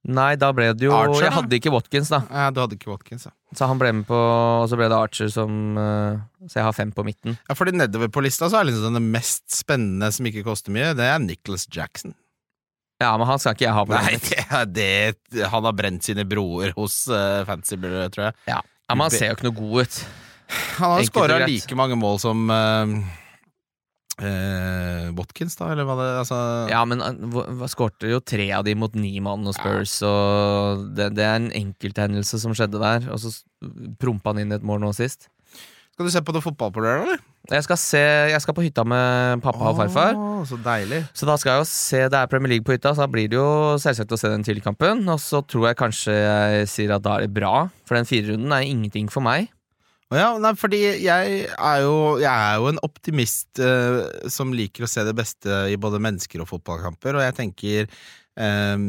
Nei, 0.03 0.33
da 0.35 0.49
ble 0.51 0.65
det 0.75 0.83
jo 0.83 0.91
Archer, 0.91 1.21
Jeg 1.23 1.31
da? 1.31 1.35
hadde 1.37 1.55
ikke 1.61 1.71
Watkins, 1.71 2.09
da. 2.11 2.17
Ja, 2.27 2.49
Du 2.51 2.57
hadde 2.59 2.75
ikke 2.75 2.89
Watkins, 2.91 3.23
ja. 3.29 3.31
Så 3.55 3.69
han 3.69 3.79
ble 3.79 3.91
med 4.01 4.07
på 4.09 4.17
Og 4.17 4.65
så 4.67 4.75
ble 4.75 4.89
det 4.91 4.97
Archer 4.97 5.29
som 5.31 5.77
eh, 5.79 6.17
Så 6.49 6.57
jeg 6.59 6.65
har 6.67 6.75
fem 6.75 6.91
på 6.91 7.05
midten. 7.07 7.37
ja 7.47 7.55
fordi 7.55 7.71
nedover 7.77 8.09
på 8.11 8.23
lista 8.25 8.49
så 8.51 8.59
er 8.59 8.67
liksom 8.67 8.97
den 8.97 9.07
mest 9.13 9.45
spennende 9.53 10.09
som 10.11 10.27
ikke 10.27 10.43
koster 10.43 10.75
mye, 10.75 10.89
det 10.97 11.07
er 11.07 11.21
Nicholas 11.23 11.63
Jackson. 11.71 12.17
Ja, 12.99 13.13
men 13.17 13.27
han 13.29 13.39
skal 13.39 13.55
ikke 13.55 13.65
jeg 13.69 13.77
ha 13.77 13.85
på 13.87 13.95
Nei, 13.95 14.17
det, 14.75 15.15
det 15.31 15.47
Han 15.53 15.63
har 15.69 15.73
brent 15.79 16.03
sine 16.03 16.25
broer 16.27 16.75
hos 16.75 17.05
uh, 17.07 17.45
Fancy, 17.47 17.77
tror 17.79 18.27
jeg. 18.27 18.35
Ja. 18.49 18.59
ja, 18.59 18.95
men 18.95 19.05
han 19.07 19.11
ser 19.15 19.31
jo 19.31 19.37
ikke 19.37 19.47
noe 19.47 19.57
god 19.61 19.87
ut. 19.87 20.01
Han 20.79 20.95
har 20.95 21.03
skåra 21.07 21.43
like 21.45 21.77
mange 21.77 21.97
mål 21.99 22.19
som 22.21 22.49
eh, 22.53 22.93
eh, 24.21 25.11
Watkins, 25.17 25.57
da, 25.59 25.71
eller 25.73 25.87
hva 25.87 25.97
det 25.99 26.07
altså, 26.23 26.39
Ja, 26.71 26.83
men 26.89 27.03
han 27.03 27.21
hva 27.33 27.69
skårte 27.71 28.11
jo 28.11 28.21
tre 28.21 28.49
av 28.55 28.65
de 28.67 28.75
mot 28.77 28.95
ni 28.97 29.15
mann 29.23 29.45
og 29.49 29.55
Spurs, 29.57 29.99
og 30.07 30.89
det, 30.97 31.13
det 31.17 31.27
er 31.27 31.37
en 31.41 31.51
enkelthendelse 31.63 32.41
som 32.41 32.55
skjedde 32.57 32.81
der. 32.81 33.07
Og 33.13 33.21
så 33.21 33.33
prompa 34.01 34.33
han 34.33 34.43
inn 34.43 34.55
et 34.55 34.65
mål 34.65 34.83
nå 34.83 34.93
sist. 34.97 35.29
Skal 35.93 36.07
du 36.09 36.13
se 36.13 36.23
på 36.25 36.33
noe 36.33 36.41
fotball 36.41 36.71
på 36.73 36.81
lørdag, 36.81 37.03
eller? 37.05 37.19
Jeg 37.51 37.65
skal, 37.65 37.77
se, 37.77 37.99
jeg 38.31 38.39
skal 38.41 38.55
på 38.55 38.63
hytta 38.63 38.85
med 38.87 39.41
pappa 39.43 39.73
og 39.73 39.77
farfar. 39.77 40.15
Så 40.47 40.57
deilig. 40.63 41.01
Så 41.13 41.27
da 41.27 41.35
skal 41.37 41.51
jeg 41.57 41.61
jo 41.61 41.67
se 41.67 41.99
Det 42.07 42.17
er 42.17 42.29
Premier 42.31 42.53
League 42.53 42.65
på 42.65 42.73
hytta, 42.73 42.93
så 42.95 43.03
da 43.03 43.11
blir 43.11 43.27
det 43.29 43.35
jo 43.35 43.75
selvsagt 43.83 44.15
å 44.15 44.17
se 44.17 44.31
den 44.31 44.45
tidligkampen. 44.47 45.03
Og 45.11 45.19
så 45.21 45.43
tror 45.45 45.67
jeg 45.69 45.77
kanskje 45.77 46.15
jeg 46.15 46.69
sier 46.71 46.95
at 46.95 47.03
da 47.05 47.17
er 47.17 47.27
det 47.27 47.35
bra, 47.35 47.67
for 47.85 47.99
den 47.99 48.09
firerunden 48.09 48.55
er 48.55 48.65
ingenting 48.65 49.11
for 49.11 49.25
meg. 49.25 49.51
Ja, 50.17 50.33
nei, 50.41 50.53
fordi 50.59 50.79
jeg 51.03 51.47
er 51.53 51.79
jo, 51.85 51.95
jeg 52.21 52.29
er 52.29 52.59
jo 52.61 52.69
en 52.71 52.81
optimist 52.85 53.61
eh, 53.61 54.01
som 54.31 54.53
liker 54.55 54.85
å 54.85 54.89
se 54.89 55.05
det 55.07 55.15
beste 55.17 55.63
i 55.71 55.79
både 55.79 56.01
mennesker 56.03 56.43
og 56.43 56.49
fotballkamper, 56.51 57.17
og 57.17 57.25
jeg 57.25 57.37
tenker 57.39 57.87
eh, 57.87 58.87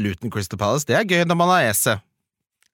Luton 0.00 0.32
Crystal 0.32 0.60
Palace, 0.60 0.88
det 0.88 0.98
er 0.98 1.08
gøy 1.08 1.26
når 1.28 1.40
man 1.40 1.52
har 1.54 1.70
ese. 1.70 1.96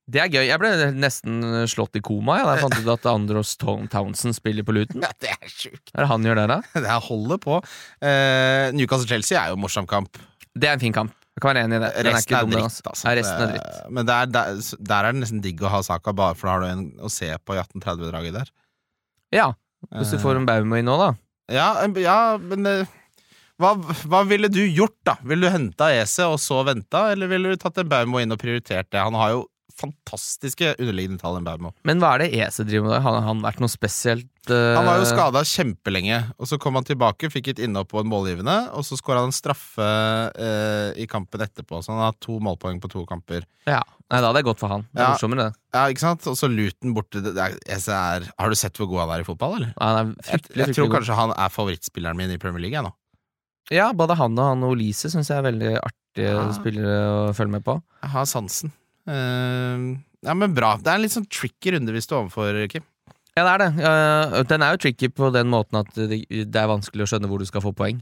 Det 0.06 0.20
er 0.22 0.30
gøy. 0.30 0.44
Jeg 0.46 0.60
ble 0.62 0.70
nesten 0.94 1.40
slått 1.66 1.98
i 1.98 2.02
koma 2.04 2.36
ja, 2.38 2.44
da 2.46 2.54
jeg 2.54 2.62
fant 2.62 2.76
ut 2.78 2.90
at 2.94 3.08
Andros 3.10 3.56
Townsend 3.58 4.36
spiller 4.38 4.66
på 4.66 4.76
Luton. 4.76 5.02
Ja, 5.06 5.10
det 5.22 5.32
er 5.34 5.50
sjukt. 5.50 5.90
Hva 5.90 5.98
er 5.98 6.06
det 6.06 6.10
han 6.12 6.28
gjør 6.28 6.38
der, 6.38 6.52
da? 6.54 6.58
Det 6.86 6.98
holder 7.08 7.40
på. 7.42 7.58
Eh, 7.98 8.70
Newcastle-Chelsea 8.78 9.40
er 9.40 9.50
jo 9.50 9.58
en 9.58 9.64
morsom 9.64 9.88
kamp. 9.90 10.20
Det 10.54 10.70
er 10.70 10.78
en 10.78 10.84
fin 10.84 10.94
kamp. 10.94 11.14
Jeg 11.36 11.42
kan 11.44 11.50
være 11.52 11.62
enig 11.66 11.76
i 11.76 11.80
det. 11.82 11.88
Den 12.00 12.14
Resten 12.16 12.34
er, 12.34 12.46
dum, 12.46 12.52
er 12.52 12.56
dritt, 12.56 12.64
altså. 12.64 12.90
altså. 12.90 13.06
Ja, 13.06 13.14
resten 13.18 13.42
er 13.44 13.50
dritt. 13.52 13.80
Men 13.92 14.08
der, 14.08 14.28
der, 14.32 14.60
der 14.90 15.08
er 15.08 15.12
det 15.12 15.20
nesten 15.20 15.42
digg 15.44 15.60
å 15.60 15.72
ha 15.72 15.82
saka, 15.84 16.14
bare 16.16 16.36
for 16.38 16.48
da 16.48 16.54
har 16.54 16.64
du 16.64 16.68
en 16.70 16.86
å 17.04 17.10
se 17.12 17.28
på 17.44 17.56
i 17.56 17.60
1830-draget 17.60 18.38
der. 18.38 18.52
Ja, 19.36 19.50
hvis 19.90 20.14
du 20.14 20.22
får 20.22 20.40
en 20.40 20.46
Baumo 20.48 20.78
inn 20.80 20.88
nå, 20.88 20.96
da. 20.96 21.10
Ja, 21.52 21.66
ja 22.00 22.16
men 22.40 22.64
eh, 22.70 22.94
hva, 23.60 23.74
hva 23.76 24.22
ville 24.28 24.48
du 24.52 24.62
gjort, 24.64 24.96
da? 25.04 25.18
Ville 25.28 25.44
du 25.44 25.52
henta 25.52 25.90
Ese 25.92 26.24
og 26.28 26.40
så 26.42 26.62
venta, 26.66 27.10
eller 27.12 27.28
ville 27.30 27.52
du 27.52 27.60
tatt 27.60 27.84
en 27.84 27.92
Baumo 27.92 28.20
inn 28.22 28.32
og 28.32 28.40
prioritert 28.40 28.88
det? 28.88 29.04
Han 29.04 29.16
har 29.20 29.36
jo 29.36 29.44
fantastiske 29.80 30.74
underliggende 30.78 31.20
tall, 31.20 31.36
enn 31.38 31.46
Baumo. 31.46 31.72
Men 31.86 32.00
hva 32.02 32.14
er 32.16 32.24
det 32.24 32.30
ESE 32.40 32.64
driver 32.66 32.86
med? 32.88 32.94
der? 32.96 33.04
Har 33.06 33.20
han 33.26 33.42
vært 33.44 33.60
noe 33.62 33.72
spesielt 33.72 34.50
uh... 34.50 34.76
Han 34.76 34.86
var 34.88 35.00
jo 35.02 35.08
skada 35.10 35.42
kjempelenge, 35.46 36.18
og 36.38 36.48
så 36.50 36.58
kom 36.62 36.78
han 36.78 36.86
tilbake, 36.88 37.30
fikk 37.32 37.52
et 37.54 37.62
innhopp 37.66 37.90
på 37.92 38.00
en 38.02 38.08
målgivende, 38.10 38.56
og 38.76 38.86
så 38.86 38.98
skåra 39.00 39.22
han 39.24 39.30
en 39.32 39.36
straffe 39.36 39.84
uh, 39.86 40.90
i 40.96 41.06
kampen 41.10 41.44
etterpå, 41.46 41.82
så 41.84 41.92
han 41.94 42.04
har 42.06 42.16
to 42.24 42.38
målpoeng 42.42 42.80
på 42.82 42.90
to 42.92 43.04
kamper. 43.08 43.44
Ja. 43.68 43.82
Nei, 44.06 44.20
da 44.22 44.28
hadde 44.30 44.38
jeg 44.38 44.46
gått 44.46 44.60
for 44.62 44.70
han. 44.70 44.84
Det 44.92 45.00
er 45.02 45.08
Ja. 45.08 45.14
morsommere, 45.16 45.48
det. 45.50 45.60
Ja, 45.74 45.80
ikke 45.90 46.04
sant? 46.04 46.26
Og 46.30 46.36
så 46.38 46.46
Luton 46.48 46.92
borte 46.94 47.18
er, 47.26 47.56
Ese 47.74 47.90
er, 47.90 48.28
Har 48.38 48.48
du 48.48 48.54
sett 48.54 48.78
hvor 48.78 48.86
god 48.86 49.00
han 49.02 49.10
er 49.16 49.24
i 49.24 49.26
fotball, 49.26 49.56
eller? 49.58 49.72
Ja, 49.74 49.88
Han 49.88 49.96
er 49.98 50.12
Jeg, 50.14 50.28
fryktelig, 50.30 50.62
jeg 50.68 50.74
tror 50.76 50.92
kanskje 50.94 51.10
god. 51.16 51.18
han 51.24 51.32
er 51.44 51.50
favorittspilleren 51.50 52.16
min 52.20 52.30
i 52.30 52.38
Premier 52.38 52.62
League, 52.62 52.76
jeg 52.78 52.86
nå. 52.86 52.92
Ja, 53.74 53.88
både 53.98 54.14
han 54.14 54.38
og 54.38 54.46
han 54.46 54.62
og 54.62 54.76
Olise 54.76 55.10
syns 55.10 55.26
jeg 55.32 55.40
er 55.40 55.48
veldig 55.48 55.72
artige 55.82 56.30
Ja. 56.36 56.44
spillere 56.54 57.00
å 57.26 57.34
følge 57.34 57.50
med 57.56 57.64
på. 57.66 57.80
Jeg 58.04 58.10
har 58.14 58.24
sansen. 58.30 58.70
Eh, 59.06 59.86
ja, 60.26 60.34
men 60.34 60.54
bra. 60.56 60.74
Det 60.82 60.90
er 60.90 60.98
en 60.98 61.06
litt 61.06 61.14
sånn 61.14 61.28
tricky 61.30 61.76
runde 61.76 61.94
vi 61.94 62.02
står 62.04 62.24
overfor, 62.24 62.60
Kim. 62.72 62.84
Ja, 63.36 63.44
det 63.44 63.52
er 63.52 63.62
det. 63.62 64.44
Den 64.48 64.64
er 64.64 64.74
jo 64.74 64.80
tricky 64.80 65.10
på 65.12 65.28
den 65.34 65.50
måten 65.52 65.82
at 65.82 65.90
det, 65.94 66.24
er 66.32 66.70
vanskelig 66.70 67.04
å 67.04 67.10
skjønne 67.10 67.28
hvor 67.28 67.42
du 67.42 67.48
skal 67.48 67.64
få 67.64 67.74
poeng. 67.76 68.00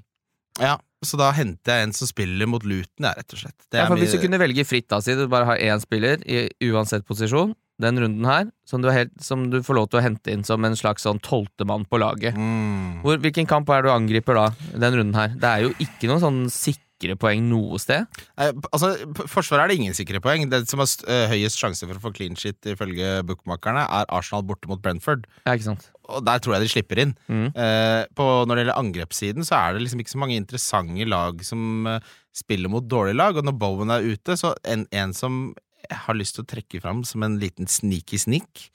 Ja, 0.62 0.76
Så 1.02 1.18
da 1.18 1.32
henter 1.34 1.74
jeg 1.74 1.88
en 1.88 1.92
som 1.92 2.08
spiller 2.08 2.46
mot 2.48 2.62
Luton, 2.64 3.02
ja, 3.02 3.10
rett 3.18 3.34
og 3.34 3.40
slett. 3.42 3.56
Det 3.68 3.82
Ja, 3.82 3.88
Hvis 3.90 4.14
du 4.14 4.20
kunne 4.22 4.38
velge 4.38 4.64
fritt, 4.64 4.86
da, 4.88 5.00
si 5.02 5.12
du 5.18 5.26
bare 5.28 5.44
har 5.44 5.58
én 5.58 5.82
spiller 5.82 6.22
i 6.24 6.46
uansett 6.70 7.04
posisjon, 7.04 7.52
den 7.82 7.98
runden 7.98 8.24
her, 8.24 8.46
som 8.64 8.80
du, 8.80 8.88
helt, 8.94 9.10
som 9.20 9.50
du 9.50 9.58
får 9.66 9.74
lov 9.74 9.88
til 9.90 9.98
å 9.98 10.04
hente 10.04 10.30
inn 10.30 10.44
som 10.46 10.64
en 10.64 10.78
slags 10.78 11.02
sånn 11.02 11.18
tolvtemann 11.18 11.84
på 11.90 11.98
laget. 11.98 12.38
mm. 12.38 13.02
Hvor, 13.02 13.18
hvilken 13.18 13.50
kamp 13.50 13.68
er 13.68 13.82
det 13.82 13.90
du 13.90 13.96
angriper 13.96 14.38
da, 14.38 14.46
den 14.72 14.96
runden 15.00 15.18
her? 15.18 15.34
Det 15.34 15.50
er 15.50 15.66
jo 15.66 15.74
ikke 15.82 16.08
noen 16.08 16.22
sånn 16.22 16.40
sikre 16.54 16.80
poeng 17.20 17.44
noe 17.50 17.78
sted. 17.82 18.08
Eh, 18.40 18.52
Altså, 18.72 18.94
Forsvaret 19.30 19.64
er 19.66 19.72
det 19.72 19.76
ingen 19.78 19.96
sikre 19.96 20.20
poeng. 20.24 20.46
Den 20.50 20.64
som 20.66 20.80
har 20.82 20.88
eh, 21.12 21.26
høyest 21.34 21.60
sjanse 21.60 21.84
for 21.86 22.00
å 22.00 22.02
få 22.06 22.12
clean 22.16 22.38
shit 22.40 22.58
ifølge 22.72 23.18
bookmakerne, 23.28 23.84
er 23.84 24.08
Arsenal 24.08 24.46
borte 24.48 24.70
mot 24.70 24.80
Brentford. 24.82 25.28
Ja, 25.44 25.54
ikke 25.54 25.68
sant? 25.68 25.90
Og 26.08 26.24
der 26.24 26.40
tror 26.42 26.56
jeg 26.56 26.64
de 26.64 26.72
slipper 26.72 27.00
inn. 27.04 27.14
Mm. 27.28 27.46
Eh, 27.52 28.02
på, 28.16 28.28
når 28.48 28.56
det 28.56 28.64
gjelder 28.64 28.80
angrepssiden, 28.80 29.46
så 29.46 29.60
er 29.60 29.76
det 29.76 29.84
liksom 29.84 30.02
ikke 30.02 30.14
så 30.16 30.22
mange 30.24 30.40
interessante 30.40 31.08
lag 31.08 31.44
som 31.46 31.88
eh, 31.92 32.12
spiller 32.34 32.72
mot 32.72 32.88
dårlige 32.88 33.20
lag. 33.20 33.36
Og 33.36 33.46
når 33.46 33.58
Bowen 33.60 33.92
er 33.94 34.08
ute, 34.08 34.36
så 34.40 34.56
en, 34.64 34.88
en 34.92 35.14
som 35.16 35.44
har 35.92 36.16
lyst 36.16 36.38
til 36.38 36.44
å 36.46 36.48
trekke 36.48 36.80
fram 36.80 37.04
som 37.04 37.24
en 37.26 37.36
liten 37.40 37.68
sneaky 37.68 38.20
sneak, 38.20 38.68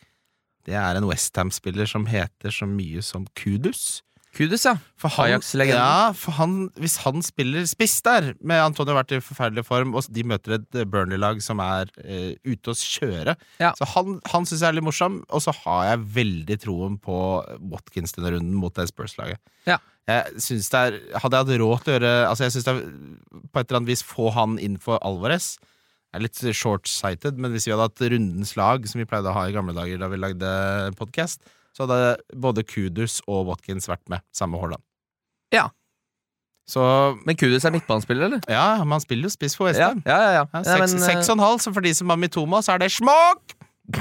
det 0.69 0.75
er 0.77 0.99
en 0.99 1.07
Westham-spiller 1.09 1.87
som 1.89 2.05
heter 2.09 2.53
så 2.53 2.67
mye 2.69 3.01
som 3.05 3.25
Kudus. 3.39 4.03
Kudus, 4.37 4.63
ja. 4.67 4.75
For 4.99 5.09
han, 5.15 5.31
ja, 5.65 6.11
for 6.13 6.35
han, 6.37 6.55
hvis 6.77 6.99
han 7.01 7.23
spiller 7.25 7.65
spiss 7.67 7.97
der, 8.05 8.33
med 8.45 8.61
Antonio 8.61 8.93
vært 8.93 9.15
i 9.15 9.21
forferdelig 9.23 9.63
form, 9.65 9.95
og 9.97 10.05
de 10.13 10.25
møter 10.27 10.59
et 10.59 10.77
eh, 10.77 10.85
Burnley-lag 10.85 11.41
som 11.41 11.61
er 11.63 11.89
uh, 12.03 12.35
ute 12.45 12.73
å 12.73 12.77
kjøre 12.77 13.35
Ja. 13.61 13.71
Så 13.77 13.87
han, 13.95 14.19
han 14.29 14.45
syns 14.45 14.61
jeg 14.61 14.69
er 14.69 14.77
litt 14.77 14.85
morsom, 14.85 15.23
og 15.33 15.43
så 15.43 15.53
har 15.63 15.87
jeg 15.89 16.05
veldig 16.19 16.59
troen 16.61 16.99
på 17.01 17.17
Watkins 17.73 18.13
denne 18.15 18.35
runden 18.37 18.59
mot 18.59 18.75
det 18.77 18.89
Spurs-laget. 18.91 19.41
Ja. 19.67 19.79
Jeg 20.09 20.41
synes 20.41 20.71
det 20.73 20.79
er 20.79 20.95
Hadde 21.21 21.37
jeg 21.37 21.45
hatt 21.45 21.59
råd 21.61 21.81
til 21.85 21.91
å 21.91 21.95
gjøre 21.99 22.13
Altså 22.31 22.45
jeg 22.47 22.53
synes 22.55 22.65
det 22.65 22.71
er 22.71 22.79
på 23.51 23.59
et 23.59 23.67
eller 23.67 23.77
annet 23.77 23.91
vis 23.91 24.01
få 24.01 24.31
han 24.33 24.55
inn 24.57 24.79
for 24.81 24.97
Alvarez. 25.05 25.51
Jeg 26.09 26.17
er 26.17 26.23
litt 26.25 26.39
short-sighted, 26.57 27.37
men 27.37 27.53
hvis 27.53 27.67
vi 27.67 27.75
hadde 27.75 27.85
hatt 27.85 28.01
rundens 28.13 28.55
lag, 28.57 28.85
som 28.89 28.97
vi 28.97 29.05
pleide 29.09 29.29
å 29.29 29.35
ha 29.35 29.43
i 29.45 29.53
gamle 29.53 29.75
dager 29.77 30.01
da 30.01 30.09
vi 30.09 30.17
lagde 30.17 30.53
podkast, 30.97 31.43
så 31.79 31.87
hadde 31.87 32.39
både 32.43 32.63
Kudus 32.67 33.21
og 33.23 33.45
Watkins 33.47 33.87
vært 33.87 34.03
med, 34.11 34.19
samme 34.35 34.59
Haaland. 34.59 34.83
Ja. 35.55 35.69
Så 36.69 36.81
Men 37.25 37.37
Kudus 37.39 37.63
er 37.65 37.71
midtbanespiller, 37.73 38.25
eller? 38.27 38.41
ja, 38.51 38.83
man 38.83 38.99
spiller 39.01 39.29
jo 39.29 39.33
spiss 39.33 39.55
for 39.55 39.69
Westham. 39.69 40.03
ja, 40.05 40.17
ja. 40.19 40.31
ja. 40.35 40.43
Ja, 40.53 40.59
ja 40.59 40.63
seks, 40.75 40.93
men, 40.93 41.05
seks 41.07 41.31
og 41.31 41.39
en 41.39 41.45
halv, 41.45 41.63
så 41.63 41.73
for 41.73 41.81
de 41.87 41.93
som 41.95 42.11
har 42.11 42.19
Mitoma, 42.19 42.59
så 42.61 42.75
er 42.75 42.83
det 42.83 42.91
småk! 42.91 43.55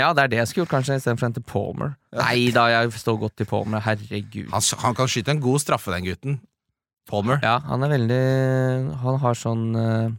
ja, 0.00 0.10
det 0.12 0.24
er 0.24 0.32
det 0.34 0.42
jeg 0.42 0.50
skulle 0.50 0.64
gjort, 0.64 0.74
kanskje, 0.74 0.98
istedenfor 0.98 1.28
å 1.28 1.30
hente 1.30 1.44
Palmer. 1.46 1.94
Nei 2.18 2.50
da, 2.52 2.66
jeg 2.74 2.92
står 2.98 3.22
godt 3.22 3.38
til 3.38 3.48
Palmer. 3.48 3.86
Herregud. 3.86 4.50
Han, 4.50 4.66
han 4.82 4.98
kan 4.98 5.14
skyte 5.14 5.36
en 5.36 5.44
god 5.46 5.62
straffe, 5.62 5.94
den 5.94 6.10
gutten. 6.10 6.40
Palmer. 7.10 7.38
Ja, 7.42 7.56
han 7.64 7.86
er 7.86 7.94
veldig 7.94 8.22
Han 9.02 9.16
har 9.22 9.38
sånn 9.38 9.64
eh, 9.78 10.10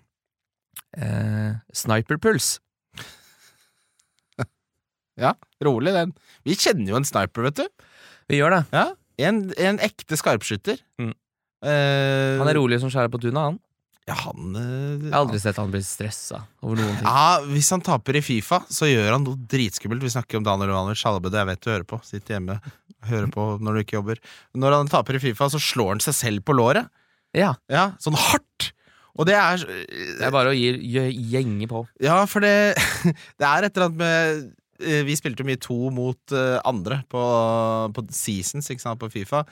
eh, 0.98 1.52
sniperpuls. 1.76 2.56
Ja, 5.20 5.34
rolig 5.64 5.94
den. 5.96 6.14
Vi 6.48 6.56
kjenner 6.56 6.94
jo 6.94 7.00
en 7.02 7.08
sniper, 7.08 7.44
vet 7.50 7.60
du. 7.60 7.88
Vi 8.32 8.40
gjør 8.40 8.58
det. 8.60 8.64
Ja, 8.76 8.88
En, 9.22 9.52
en 9.60 9.78
ekte 9.84 10.18
skarpskytter. 10.18 10.80
Mm. 11.02 11.12
Eh, 11.62 12.40
Han 12.40 12.50
er 12.50 12.58
rolig 12.58 12.80
som 12.82 12.90
skjærer 12.90 13.12
på 13.14 13.20
tunet, 13.22 13.38
han. 13.38 13.60
Ja, 14.10 14.16
han 14.18 14.56
eh, 14.58 15.04
Jeg 15.04 15.12
har 15.14 15.20
aldri 15.22 15.40
sett 15.44 15.60
han 15.62 15.70
bli 15.74 15.82
stressa 15.86 16.40
over 16.64 16.80
noen 16.80 16.96
ting. 16.98 17.06
Ja, 17.06 17.42
Hvis 17.52 17.70
han 17.76 17.84
taper 17.86 18.18
i 18.18 18.24
Fifa, 18.26 18.64
så 18.72 18.90
gjør 18.90 19.12
han 19.14 19.28
noe 19.28 19.38
dritskummelt. 19.52 20.02
Vi 20.02 20.14
snakker 20.16 20.40
om 20.40 20.48
Daniel 20.48 20.72
Ivanovic 20.74 21.04
Det 21.28 21.38
jeg 21.44 21.50
vet 21.52 21.62
du 21.62 21.70
hører 21.72 21.88
på. 21.92 22.00
Sitter 22.08 22.38
hjemme, 22.40 22.58
hører 23.12 23.30
på 23.36 23.46
når 23.62 23.78
du 23.78 23.84
ikke 23.84 24.00
jobber. 24.00 24.22
Når 24.58 24.78
han 24.80 24.90
taper 24.92 25.20
i 25.20 25.22
Fifa, 25.28 25.52
så 25.54 25.62
slår 25.62 25.96
han 25.96 26.04
seg 26.08 26.18
selv 26.18 26.46
på 26.48 26.58
låret. 26.58 26.90
Ja, 27.38 27.54
Ja, 27.72 27.92
Sånn 28.02 28.18
hardt! 28.18 28.72
Og 29.20 29.28
det 29.28 29.36
er 29.36 29.60
det 29.60 30.24
er 30.24 30.32
bare 30.34 30.54
å 30.54 30.56
gi, 30.56 30.72
gjenge 31.36 31.68
på. 31.70 31.84
Ja, 32.02 32.24
for 32.32 32.42
det 32.42 32.74
Det 33.40 33.46
er 33.46 33.68
et 33.68 33.76
eller 33.76 33.90
annet 33.92 34.00
med 34.00 34.46
Vi 35.08 35.16
spilte 35.20 35.44
jo 35.44 35.48
mye 35.50 35.62
to 35.62 35.78
mot 35.94 36.36
eh, 36.36 36.58
andre 36.68 37.02
på, 37.12 37.22
på 37.96 38.04
seasons, 38.16 38.70
ikke 38.74 38.84
sant, 38.84 39.02
på 39.02 39.10
Fifa. 39.14 39.44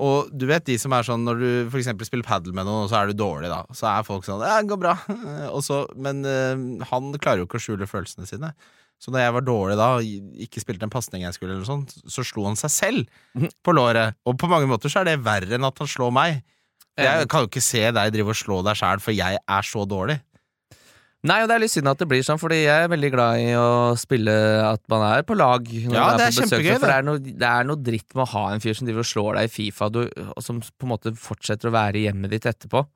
Og 0.00 0.30
du 0.32 0.46
vet 0.48 0.64
de 0.64 0.78
som 0.80 0.94
er 0.96 1.04
sånn 1.04 1.26
når 1.26 1.40
du 1.40 1.48
for 1.68 1.80
eksempel 1.80 2.08
spiller 2.08 2.26
padel 2.26 2.54
med 2.56 2.64
noen, 2.68 2.86
og 2.86 2.92
så 2.92 3.02
er 3.02 3.10
du 3.10 3.18
dårlig, 3.20 3.50
da. 3.52 3.62
Så 3.76 3.88
er 3.90 4.06
folk 4.06 4.24
sånn 4.26 4.44
Ja, 4.44 4.60
det 4.62 4.70
går 4.70 4.80
bra. 4.80 4.94
Og 5.54 5.60
så, 5.66 5.82
men 6.00 6.22
eh, 6.28 6.84
han 6.90 7.10
klarer 7.18 7.42
jo 7.42 7.48
ikke 7.48 7.60
å 7.60 7.64
skjule 7.66 7.90
følelsene 7.90 8.28
sine. 8.28 8.54
Så 9.00 9.12
da 9.12 9.22
jeg 9.22 9.32
var 9.32 9.44
dårlig 9.44 9.76
da, 9.80 9.90
ikke 10.44 10.60
spilte 10.60 10.84
en 10.84 10.92
pasning 10.92 11.24
jeg 11.24 11.36
skulle, 11.36 11.54
eller 11.56 11.68
sånt, 11.68 11.94
så 12.04 12.24
slo 12.26 12.44
han 12.44 12.58
seg 12.60 12.72
selv 12.74 13.46
på 13.64 13.72
låret. 13.72 14.16
Og 14.28 14.36
på 14.40 14.48
mange 14.50 14.68
måter 14.68 14.92
så 14.92 15.00
er 15.00 15.08
det 15.08 15.22
verre 15.24 15.56
enn 15.56 15.64
at 15.68 15.80
han 15.80 15.88
slår 15.88 16.12
meg. 16.12 16.42
Jeg 17.00 17.28
kan 17.32 17.44
jo 17.44 17.48
ikke 17.48 17.62
se 17.64 17.80
deg 17.96 18.12
drive 18.12 18.34
og 18.34 18.36
slå 18.36 18.58
deg 18.66 18.76
sjæl, 18.76 19.00
for 19.00 19.16
jeg 19.16 19.40
er 19.40 19.64
så 19.64 19.86
dårlig. 19.88 20.18
Nei, 21.28 21.42
og 21.42 21.50
det 21.50 21.56
er 21.56 21.60
litt 21.60 21.72
synd 21.74 21.90
at 21.90 22.00
det 22.00 22.06
blir 22.08 22.22
sånn, 22.24 22.38
fordi 22.40 22.62
jeg 22.62 22.86
er 22.86 22.88
veldig 22.88 23.10
glad 23.12 23.40
i 23.42 23.50
å 23.60 23.92
spille 24.00 24.32
at 24.64 24.80
man 24.88 25.02
er 25.04 25.24
på 25.28 25.36
lag. 25.36 25.66
Ja, 25.68 26.06
det 26.16 26.30
er 26.30 26.32
besøk, 26.32 26.46
kjempegøy, 26.48 26.78
For 26.78 26.86
det 26.88 26.94
er, 26.96 27.04
noe, 27.04 27.20
det 27.20 27.50
er 27.50 27.66
noe 27.68 27.82
dritt 27.90 28.14
med 28.16 28.24
å 28.24 28.30
ha 28.32 28.44
en 28.54 28.62
fyr 28.64 28.78
som 28.78 28.88
driver 28.88 29.04
og 29.04 29.10
slår 29.10 29.36
deg 29.36 29.50
i 29.50 29.52
Fifa, 29.52 29.90
du, 29.92 30.00
og 30.08 30.40
som 30.44 30.62
på 30.64 30.88
en 30.88 30.92
måte 30.94 31.12
fortsetter 31.20 31.68
å 31.68 31.74
være 31.76 32.00
i 32.00 32.06
hjemmet 32.06 32.32
ditt 32.32 32.48
etterpå. 32.48 32.86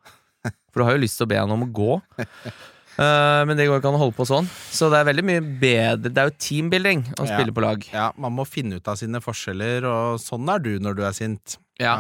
For 0.73 0.81
du 0.81 0.87
har 0.89 0.97
jo 0.97 1.03
lyst 1.05 1.21
til 1.21 1.29
å 1.29 1.31
be 1.35 1.43
han 1.43 1.53
om 1.53 1.67
å 1.67 1.69
gå. 1.77 1.99
Uh, 2.97 3.43
men 3.49 3.59
det 3.61 3.69
går 3.69 3.83
ikke 3.83 3.93
an 3.93 3.99
å 3.99 4.03
holde 4.07 4.17
på 4.17 4.27
sånn. 4.29 4.49
Så 4.73 4.89
det 4.93 5.03
er 5.03 5.09
veldig 5.11 5.25
mye 5.29 5.43
bedre 5.61 6.13
Det 6.15 6.21
er 6.23 6.29
jo 6.31 6.35
teambuilding 6.47 7.05
å 7.19 7.27
Ja. 7.29 7.35
spille 7.35 7.53
på 7.53 7.65
lag. 7.65 7.85
Ja, 7.93 8.09
Man 8.17 8.37
må 8.39 8.49
finne 8.49 8.81
ut 8.81 8.89
av 8.89 8.97
sine 9.01 9.21
forskjeller, 9.25 9.85
og 9.85 10.17
sånn 10.23 10.49
er 10.49 10.65
du 10.65 10.73
når 10.81 10.97
du 10.97 11.05
er 11.05 11.13
sint. 11.17 11.59
Ja. 11.83 11.95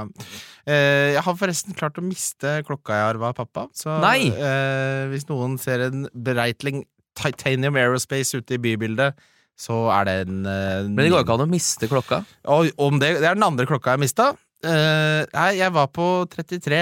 Eh, 0.70 1.14
jeg 1.16 1.22
har 1.26 1.36
forresten 1.38 1.76
klart 1.76 1.98
å 1.98 2.04
miste 2.04 2.60
klokka 2.66 2.98
jeg 2.98 3.08
arva 3.14 3.32
av 3.32 3.38
pappa. 3.40 3.66
Så 3.74 3.96
Nei! 4.04 4.30
eh, 4.30 5.04
hvis 5.10 5.26
noen 5.30 5.56
ser 5.60 5.88
en 5.88 6.06
Breitling 6.14 6.84
Titanium 7.18 7.78
Aerospace 7.78 8.38
ute 8.38 8.56
i 8.56 8.62
bybildet, 8.62 9.18
så 9.58 9.84
er 9.94 10.08
det 10.08 10.14
en 10.24 10.40
eh, 10.50 10.86
Men 10.88 11.04
det 11.04 11.12
går 11.12 11.24
ikke 11.26 11.36
an 11.38 11.46
å 11.46 11.50
miste 11.50 11.90
klokka. 11.90 12.22
Og 12.54 12.70
om 12.82 12.98
det, 13.02 13.16
det 13.22 13.28
er 13.30 13.38
den 13.38 13.46
andre 13.46 13.66
klokka 13.70 13.94
jeg 13.94 14.04
mista. 14.06 14.32
Eh, 14.64 15.22
nei, 15.34 15.50
jeg 15.60 15.74
var 15.74 15.90
på 15.94 16.08
33. 16.32 16.80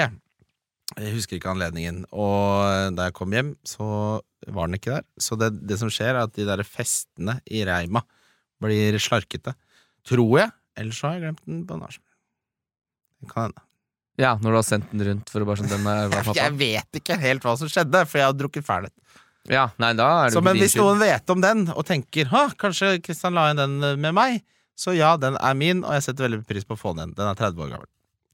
Jeg 0.93 1.17
husker 1.17 1.39
ikke 1.39 1.53
anledningen. 1.53 2.05
Og 2.13 2.93
da 2.97 3.09
jeg 3.09 3.17
kom 3.17 3.33
hjem, 3.33 3.55
så 3.65 3.87
var 4.53 4.69
den 4.69 4.79
ikke 4.79 4.99
der. 4.99 5.07
Så 5.21 5.39
det, 5.41 5.53
det 5.69 5.79
som 5.81 5.91
skjer, 5.93 6.15
er 6.15 6.27
at 6.27 6.35
de 6.37 6.47
der 6.49 6.65
festene 6.67 7.39
i 7.49 7.65
reima 7.69 8.05
blir 8.63 8.97
slarkete. 9.03 9.55
Tror 10.07 10.39
jeg. 10.41 10.53
Ellers 10.79 11.01
har 11.05 11.17
jeg 11.17 11.25
glemt 11.27 11.45
den 11.49 11.63
på 11.69 11.79
nachspiel. 11.81 12.12
Det 13.23 13.31
kan 13.31 13.49
hende. 13.49 13.65
Ja, 14.21 14.35
når 14.37 14.51
du 14.53 14.59
har 14.59 14.67
sendt 14.67 14.91
den 14.93 15.05
rundt 15.07 15.31
for 15.33 15.41
å 15.41 15.47
bare 15.49 15.63
sånn 15.63 15.71
Den 15.73 15.87
er 15.89 16.11
pappa? 16.13 16.35
Jeg 16.43 16.57
vet 16.61 17.01
ikke 17.01 17.17
helt 17.23 17.47
hva 17.47 17.55
som 17.59 17.71
skjedde, 17.73 18.03
for 18.11 18.21
jeg 18.21 18.29
har 18.29 18.35
drukket 18.37 18.67
fernet. 18.67 18.93
Ja, 19.51 19.71
nei, 19.83 19.95
da 19.99 20.09
er 20.21 20.29
det 20.29 20.37
Så, 20.37 20.43
men 20.45 20.59
hvis 20.61 20.77
noen 20.79 21.01
vet 21.01 21.33
om 21.33 21.41
den, 21.43 21.65
og 21.73 21.87
tenker 21.89 22.29
ha, 22.31 22.45
kanskje 22.59 22.99
Kristian 23.03 23.35
la 23.35 23.49
inn 23.51 23.59
den 23.59 23.81
med 24.03 24.15
meg, 24.15 24.43
så 24.79 24.95
ja, 24.95 25.17
den 25.21 25.35
er 25.41 25.57
min, 25.59 25.83
og 25.87 25.97
jeg 25.97 26.05
setter 26.07 26.29
veldig 26.29 26.45
pris 26.47 26.67
på 26.69 26.77
å 26.77 26.81
få 26.81 26.93
den 26.95 27.09
igjen. 27.09 27.17
Den 27.19 27.31
er 27.33 27.41
30 27.41 27.65
år 27.65 27.73
gammel. 27.75 27.89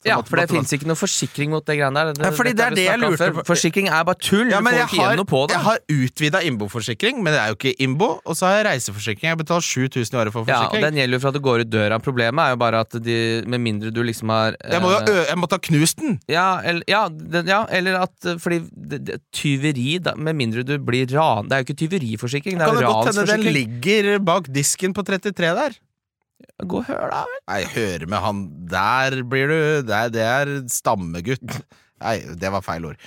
Ja, 0.07 0.19
for 0.23 0.39
det 0.39 0.47
fins 0.51 0.71
ikke 0.77 0.87
noe 0.87 0.99
forsikring 0.99 1.51
mot 1.51 1.65
det 1.67 1.75
greiene 1.81 2.05
der. 2.07 2.29
Ja, 2.29 2.31
fordi 2.35 2.53
det 2.57 2.65
er 2.65 2.77
det 2.77 2.85
jeg 2.87 3.01
lurte 3.03 3.31
på. 3.35 3.43
Forsikring 3.49 3.89
er 3.91 4.05
bare 4.07 4.21
tull. 4.23 4.47
Ja, 4.47 4.61
du 4.63 4.69
får 4.69 4.79
ikke 4.85 4.95
igjen 4.95 5.11
har, 5.11 5.17
noe 5.19 5.29
på 5.29 5.41
det. 5.49 5.57
jeg 5.57 5.65
har 5.67 5.81
utvida 5.95 6.43
innboforsikring, 6.47 7.19
men 7.25 7.35
det 7.35 7.41
er 7.43 7.51
jo 7.51 7.59
ikke 7.59 7.73
innbo. 7.83 8.11
Og 8.23 8.39
så 8.39 8.47
har 8.47 8.61
jeg 8.61 8.67
reiseforsikring. 8.69 9.31
Jeg 9.33 9.41
betaler 9.41 9.67
7000 9.67 10.15
i 10.15 10.21
året 10.23 10.37
for 10.37 10.53
Ja, 10.53 10.61
og. 10.69 10.79
Den 10.87 11.01
gjelder 11.01 11.19
jo 11.19 11.23
fra 11.25 11.33
du 11.35 11.41
går 11.43 11.65
ut 11.65 11.73
døra. 11.73 11.99
Problemet 12.03 12.45
er 12.45 12.55
jo 12.55 12.61
bare 12.63 12.85
at 12.87 12.99
de, 13.09 13.19
med 13.51 13.65
mindre 13.65 13.91
du 13.95 14.01
liksom 14.07 14.31
har 14.33 14.55
jeg, 14.63 14.83
må 14.85 14.93
jo 14.95 15.01
eh, 15.03 15.25
jeg 15.33 15.41
måtte 15.41 15.59
ha 15.59 15.65
knust 15.69 15.99
den! 16.03 16.19
ja, 16.31 16.47
eller, 16.63 16.87
ja, 16.91 17.03
den, 17.11 17.51
ja, 17.51 17.65
eller 17.75 17.99
at 18.05 18.31
Fordi 18.39 18.61
det, 18.71 19.01
det, 19.09 19.19
tyveri, 19.35 19.99
da, 20.03 20.15
med 20.15 20.39
mindre 20.39 20.63
du 20.67 20.77
blir 20.83 21.09
ran 21.11 21.49
Det 21.49 21.57
er 21.57 21.63
jo 21.63 21.69
ikke 21.69 21.79
tyveriforsikring, 21.83 22.59
det 22.59 22.69
Kan 22.69 22.77
er 22.77 22.81
det 22.81 22.87
jo 22.87 22.95
godt 22.95 23.11
hende 23.11 23.27
den 23.33 23.59
ligger 23.59 24.11
bak 24.23 24.51
disken 24.53 24.95
på 24.95 25.05
33 25.07 25.53
der? 25.59 25.79
Gå 26.59 26.81
og 26.81 26.89
hør, 26.89 27.05
da 27.13 27.25
vel. 27.29 27.43
Nei, 27.47 27.59
høre 27.71 28.07
med 28.11 28.23
han 28.25 28.39
Der 28.71 29.21
blir 29.31 29.51
du 29.51 29.59
Det 29.87 29.95
er, 29.95 30.09
det 30.11 30.25
er 30.27 30.55
stammegutt. 30.73 31.59
Nei, 32.03 32.17
det 32.39 32.51
var 32.55 32.63
feil 32.63 32.87
ord. 32.91 32.99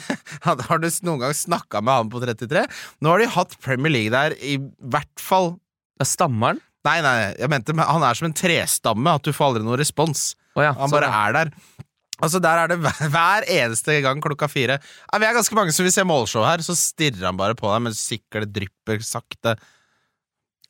har 0.44 0.80
du 0.80 0.88
noen 1.04 1.22
gang 1.22 1.34
snakka 1.36 1.80
med 1.84 2.00
han 2.00 2.12
på 2.12 2.20
33? 2.24 2.64
Nå 3.04 3.12
har 3.12 3.22
de 3.22 3.28
hatt 3.36 3.56
Premier 3.64 3.92
League 3.92 4.12
der 4.12 4.36
i 4.40 4.58
hvert 4.60 5.20
fall 5.20 5.54
Det 5.96 6.04
er 6.04 6.10
stammeren. 6.10 6.60
Nei, 6.84 6.98
nei, 7.04 7.16
jeg 7.40 7.48
mente 7.48 7.72
han 7.76 8.04
er 8.04 8.18
som 8.18 8.28
en 8.28 8.36
trestamme, 8.36 9.14
at 9.16 9.24
du 9.24 9.32
får 9.32 9.54
aldri 9.54 9.64
noen 9.64 9.80
respons. 9.80 10.34
Oh, 10.52 10.60
ja, 10.60 10.74
Han 10.76 10.92
bare 10.92 11.08
er 11.08 11.36
der. 11.38 11.52
Altså 12.22 12.38
Der 12.44 12.60
er 12.60 12.68
det 12.70 12.76
hver, 12.84 12.98
hver 13.14 13.46
eneste 13.50 13.96
gang 14.04 14.20
klokka 14.22 14.48
fire. 14.52 14.76
Ja, 15.08 15.20
vi 15.20 15.28
er 15.28 15.36
ganske 15.36 15.56
mange 15.56 15.72
som 15.74 15.86
vil 15.86 15.94
se 15.94 16.04
målshow 16.06 16.44
her, 16.46 16.60
så 16.64 16.76
stirrer 16.78 17.24
han 17.30 17.40
bare 17.40 17.56
på 17.58 17.70
deg 17.72 17.86
mens 17.86 18.02
siklet 18.04 18.52
drypper 18.52 19.00
sakte. 19.04 19.56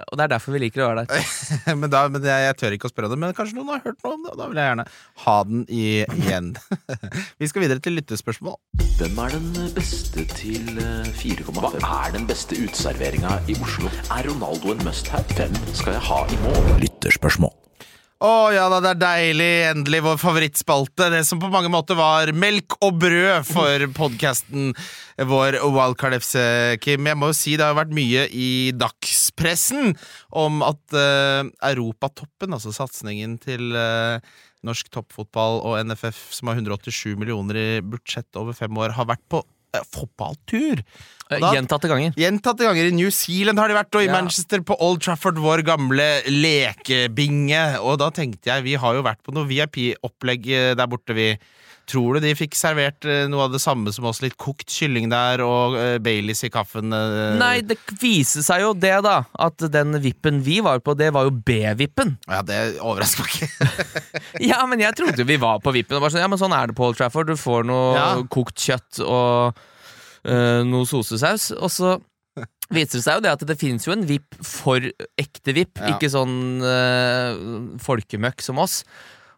Og 0.03 0.19
det 0.19 0.25
er 0.25 0.31
derfor 0.33 0.55
vi 0.57 0.61
liker 0.65 0.83
å 0.83 0.89
være 0.91 1.05
der. 1.07 1.27
men 1.81 1.91
da, 1.93 2.03
men 2.11 2.25
jeg, 2.27 2.47
jeg 2.49 2.57
tør 2.59 2.75
ikke 2.75 2.89
å 2.89 2.93
spørre 2.93 3.09
om 3.09 3.15
det, 3.15 3.19
men 3.23 3.37
kanskje 3.37 3.59
noen 3.61 3.71
har 3.77 3.85
hørt 3.85 4.01
noe 4.03 4.17
om 4.17 4.25
det, 4.25 4.33
og 4.33 4.41
da 4.41 4.49
vil 4.51 4.59
jeg 4.59 4.71
gjerne 4.71 4.87
ha 5.25 5.37
den 5.51 5.65
igjen. 5.71 6.51
vi 7.41 7.51
skal 7.51 7.65
videre 7.65 7.85
til 7.85 7.97
lyttespørsmål. 8.01 8.59
Hvem 8.99 9.21
er 9.23 9.37
den 9.37 9.49
beste 9.77 10.27
til 10.35 10.83
eh, 10.83 11.13
4,5? 11.23 11.63
Hva 11.79 12.01
er 12.09 12.17
den 12.19 12.27
beste 12.31 12.59
uteserveringa 12.59 13.39
i 13.47 13.59
Oslo? 13.63 13.93
Er 14.11 14.27
Ronaldo 14.31 14.75
en 14.75 14.83
must-have? 14.87 15.39
Hvem 15.39 15.55
skal 15.73 15.95
jeg 15.95 16.07
ha 16.11 16.23
i 16.27 16.41
mål? 16.43 16.73
Lytterspørsmål. 16.83 17.55
Å 18.23 18.55
ja 18.55 18.69
da, 18.71 18.79
det 18.79 18.93
er 18.93 19.01
deilig. 19.01 19.51
Endelig 19.73 20.01
vår 20.07 20.21
favorittspalte. 20.23 21.09
Det 21.11 21.25
som 21.27 21.41
på 21.43 21.51
mange 21.53 21.71
måter 21.73 21.99
var 21.99 22.31
melk 22.37 22.77
og 22.79 23.01
brød 23.03 23.49
for 23.49 23.87
podkasten 23.97 24.71
vår 25.19 25.59
Wildcard 25.75 26.17
FC, 26.21 26.37
Kim. 26.85 27.09
Jeg 27.11 27.19
må 27.19 27.33
jo 27.33 27.37
si 27.37 27.57
det 27.59 27.67
har 27.67 27.77
vært 27.77 27.95
mye 27.95 28.29
i 28.31 28.71
dagspressen 28.79 29.97
om 30.31 30.63
at 30.67 30.97
uh, 30.97 31.43
Europatoppen, 31.67 32.55
altså 32.55 32.73
satsingen 32.75 33.37
til 33.43 33.75
uh, 33.75 34.23
norsk 34.65 34.89
toppfotball 34.95 35.61
og 35.67 35.81
NFF, 35.85 36.29
som 36.39 36.49
har 36.51 36.63
187 36.63 37.19
millioner 37.21 37.59
i 37.59 37.69
budsjett 37.83 38.41
over 38.41 38.57
fem 38.57 38.79
år, 38.79 38.95
har 38.97 39.11
vært 39.11 39.27
på 39.27 39.43
fotballtur. 39.83 40.83
Da- 41.31 41.53
Gjentatte 41.55 41.89
ganger. 41.89 42.13
Gjentatte 42.21 42.67
ganger 42.67 42.85
i 42.91 42.95
New 42.95 43.09
Zealand 43.11 43.59
har 43.59 43.69
de 43.69 43.75
vært, 43.75 43.95
og 43.97 44.03
i 44.03 44.07
Ja. 44.07 44.13
Manchester 44.13 44.61
på 44.61 44.77
Old 44.79 45.01
Trafford, 45.03 45.37
vår 45.41 45.63
gamle 45.65 46.23
lekebinge. 46.29 47.81
Og 47.81 47.99
da 47.99 48.11
tenkte 48.15 48.53
jeg, 48.53 48.63
vi 48.67 48.75
har 48.81 48.95
jo 48.95 49.03
vært 49.03 49.23
på 49.25 49.35
noe 49.35 49.49
VIP-opplegg 49.49 50.47
eh, 50.53 50.75
der 50.79 50.87
borte, 50.91 51.15
vi. 51.17 51.33
Tror 51.91 52.17
du 52.17 52.21
de 52.25 52.31
fikk 52.39 52.55
servert 52.57 53.05
eh, 53.05 53.27
noe 53.29 53.45
av 53.45 53.53
det 53.53 53.61
samme 53.61 53.93
som 53.93 54.07
oss? 54.09 54.23
Litt 54.25 54.39
kokt 54.41 54.71
kylling 54.73 55.11
der, 55.13 55.43
og 55.45 55.75
uh, 55.77 55.99
Baileys 56.01 56.41
i 56.47 56.51
kaffen? 56.55 56.93
eh. 56.97 57.35
Nei, 57.41 57.59
det 57.67 57.77
viser 58.01 58.41
seg 58.47 58.63
jo 58.65 58.71
det, 58.73 58.95
da. 59.05 59.19
At 59.45 59.61
den 59.75 59.99
vippen 60.01 60.41
vi 60.47 60.61
var 60.65 60.81
på, 60.81 60.95
det 60.97 61.11
var 61.13 61.29
jo 61.29 61.35
B-vippen. 61.45 62.15
Ja, 62.31 62.41
det 62.47 62.79
overrasker 62.81 63.27
meg 63.27 63.37
ikke. 63.37 63.71
Ja, 64.51 64.63
men 64.67 64.81
jeg 64.83 64.97
trodde 64.99 65.27
vi 65.29 65.37
var 65.41 65.61
på 65.63 65.75
vippen. 65.77 65.99
Og 65.99 66.03
bare 66.07 66.15
sånn, 66.17 66.25
ja, 66.25 66.31
men 66.33 66.41
sånn 66.41 66.57
er 66.57 66.73
det 66.73 66.77
på 66.79 66.89
Old 66.89 66.97
Trafford. 66.99 67.29
Du 67.31 67.37
får 67.39 67.69
noe 67.69 67.93
Ja. 67.99 68.09
kokt 68.33 68.57
kjøtt 68.65 69.03
og 69.05 69.61
eh, 70.25 70.63
noe 70.67 70.89
sosesaus. 70.89 71.51
Og 71.61 71.71
så 71.71 71.95
viser 72.75 72.97
det 72.99 73.05
seg 73.05 73.19
jo 73.21 73.23
det 73.27 73.31
at 73.37 73.45
det 73.47 73.59
finnes 73.61 73.85
jo 73.87 73.93
en 73.95 74.07
vipp 74.09 74.35
for 74.43 74.81
ekte 75.21 75.53
vipp, 75.55 75.77
Ja. 75.79 75.93
ikke 75.95 76.09
sånn 76.11 76.35
eh, 76.65 77.45
folkemøkk 77.85 78.43
som 78.43 78.59
oss. 78.65 78.81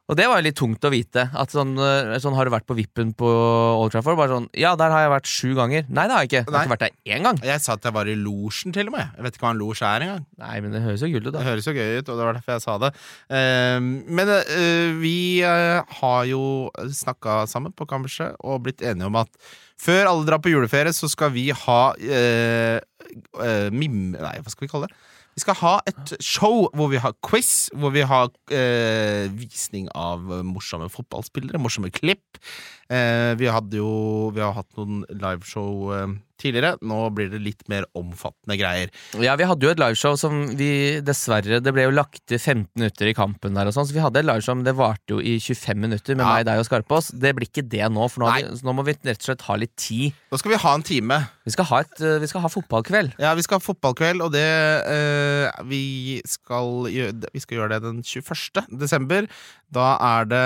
Og 0.07 0.15
det 0.15 0.27
var 0.31 0.43
litt 0.45 0.55
tungt 0.55 0.85
å 0.87 0.91
vite. 0.93 1.25
At 1.35 1.51
sånn, 1.51 1.75
eh, 1.83 2.15
sånn 2.23 2.37
Har 2.39 2.47
du 2.47 2.53
vært 2.55 2.67
på 2.67 2.77
vippen 2.79 3.13
på 3.19 3.27
Old 3.27 3.91
Trafford? 3.91 4.17
Bare 4.17 4.37
sånn, 4.37 4.49
Ja, 4.55 4.77
der 4.79 4.91
har 4.91 5.03
jeg 5.03 5.11
vært 5.11 5.27
sju 5.27 5.55
ganger. 5.59 5.87
Nei, 5.89 6.07
det 6.07 6.15
har 6.15 6.23
jeg 6.23 6.31
ikke. 6.31 6.45
Jeg 6.45 6.47
har 6.47 6.53
Nei. 6.53 6.63
ikke 6.63 6.75
vært 6.77 6.85
der 6.87 7.15
én 7.17 7.23
gang. 7.27 7.41
Jeg 7.43 7.61
sa 7.61 7.73
at 7.75 7.83
jeg 7.83 7.93
var 7.93 8.07
i 8.07 8.15
losjen, 8.15 8.73
til 8.73 8.87
og 8.87 8.93
med. 8.95 9.11
Jeg 9.17 9.25
vet 9.27 9.35
ikke 9.35 9.47
hva 9.47 9.51
en 9.51 9.59
losj 9.59 9.83
er 9.83 10.07
engang. 10.07 10.27
Nei, 10.39 10.61
men 10.61 10.71
det 10.71 10.83
høres 10.83 11.03
jo 11.03 11.11
kult 11.11 11.27
ut, 11.27 11.33
da. 11.33 11.39
Det 11.41 11.49
høres 11.51 11.67
jo 11.67 11.75
gøy 11.75 11.99
ut, 11.99 12.09
og 12.09 12.15
det 12.21 12.27
var 12.29 12.39
derfor 12.39 12.55
jeg 12.55 12.63
sa 12.63 12.79
det. 12.79 12.93
Eh, 13.31 13.81
men 13.81 14.29
eh, 14.37 14.95
vi 15.03 15.43
eh, 15.43 15.83
har 15.83 16.23
jo 16.31 16.71
snakka 17.03 17.47
sammen 17.51 17.75
på 17.75 17.89
kammerset 17.91 18.39
og 18.47 18.63
blitt 18.63 18.87
enige 18.87 19.11
om 19.11 19.19
at 19.19 19.29
før 19.77 20.07
alle 20.07 20.25
drar 20.25 20.39
på 20.39 20.55
juleferie, 20.55 20.95
så 20.95 21.11
skal 21.11 21.35
vi 21.35 21.51
ha 21.51 21.81
uh, 21.93 23.71
mim... 23.75 24.15
Nei, 24.17 24.39
hva 24.41 24.49
skal 24.49 24.65
vi 24.65 24.71
kalle 24.71 24.89
det? 24.89 24.97
Vi 25.37 25.43
skal 25.45 25.59
ha 25.61 25.75
et 25.85 26.15
show 26.25 26.63
hvor 26.73 26.89
vi 26.89 26.97
har 26.97 27.13
quiz, 27.21 27.69
hvor 27.77 27.93
vi 27.93 28.07
har 28.09 28.31
eh, 28.49 29.27
visning 29.37 29.91
av 29.93 30.23
morsomme 30.49 30.89
fotballspillere, 30.89 31.61
morsomme 31.61 31.91
klipp. 31.93 32.41
Eh, 32.89 33.35
vi 33.37 33.51
hadde 33.51 33.77
jo 33.77 34.31
Vi 34.33 34.41
har 34.41 34.55
hatt 34.57 34.79
noen 34.79 35.03
liveshow 35.13 35.93
eh, 35.93 36.15
tidligere. 36.41 36.77
Nå 36.83 36.99
blir 37.17 37.31
det 37.33 37.41
litt 37.43 37.65
mer 37.73 37.87
omfattende 37.97 38.57
greier. 38.61 38.91
Ja, 39.23 39.37
vi 39.41 39.47
hadde 39.49 39.67
jo 39.67 39.73
et 39.73 39.81
liveshow 39.81 40.17
som 40.21 40.43
vi 40.59 41.01
dessverre 41.05 41.61
Det 41.65 41.73
ble 41.75 41.87
jo 41.87 41.95
lagt 41.95 42.23
til 42.29 42.39
15 42.39 42.69
minutter 42.77 43.11
i 43.11 43.15
kampen 43.17 43.55
der 43.57 43.71
og 43.71 43.75
sånn, 43.77 43.87
så 43.89 43.97
vi 43.97 44.03
hadde 44.05 44.21
et 44.23 44.29
liveshow, 44.29 44.55
men 44.59 44.67
det 44.69 44.77
varte 44.79 45.17
jo 45.17 45.21
i 45.21 45.37
25 45.41 45.81
minutter 45.87 46.15
med 46.19 46.25
Ja. 46.27 46.33
meg, 46.35 46.47
deg 46.49 46.61
og 46.63 46.67
Skarpaas. 46.69 47.11
Det 47.17 47.35
blir 47.37 47.49
ikke 47.49 47.67
det 47.69 47.87
nå, 47.93 48.09
for 48.13 48.25
nå, 48.25 48.33
vi, 48.37 48.45
nå 48.67 48.75
må 48.77 48.85
vi 48.87 48.97
rett 48.99 49.21
og 49.23 49.29
slett 49.31 49.47
ha 49.49 49.57
litt 49.57 49.75
tid. 49.77 50.13
Da 50.31 50.39
skal 50.41 50.53
vi 50.55 50.61
ha 50.65 50.75
en 50.77 50.83
time. 50.87 51.21
Vi 51.47 51.55
skal 51.55 51.69
ha, 51.71 51.81
et, 51.87 52.01
vi 52.21 52.27
skal 52.31 52.43
ha 52.43 52.49
fotballkveld. 52.51 53.15
Ja, 53.23 53.35
vi 53.39 53.43
skal 53.47 53.61
ha 53.61 53.65
fotballkveld, 53.65 54.21
og 54.27 54.33
det 54.35 54.47
øh, 54.91 55.51
vi, 55.71 56.21
skal 56.27 56.89
gjøre, 56.93 57.31
vi 57.33 57.43
skal 57.43 57.61
gjøre 57.61 57.77
det 57.77 57.83
den 57.87 58.03
21. 58.03 58.67
desember. 58.81 59.29
Da 59.75 59.97
er 59.99 60.25
det 60.31 60.43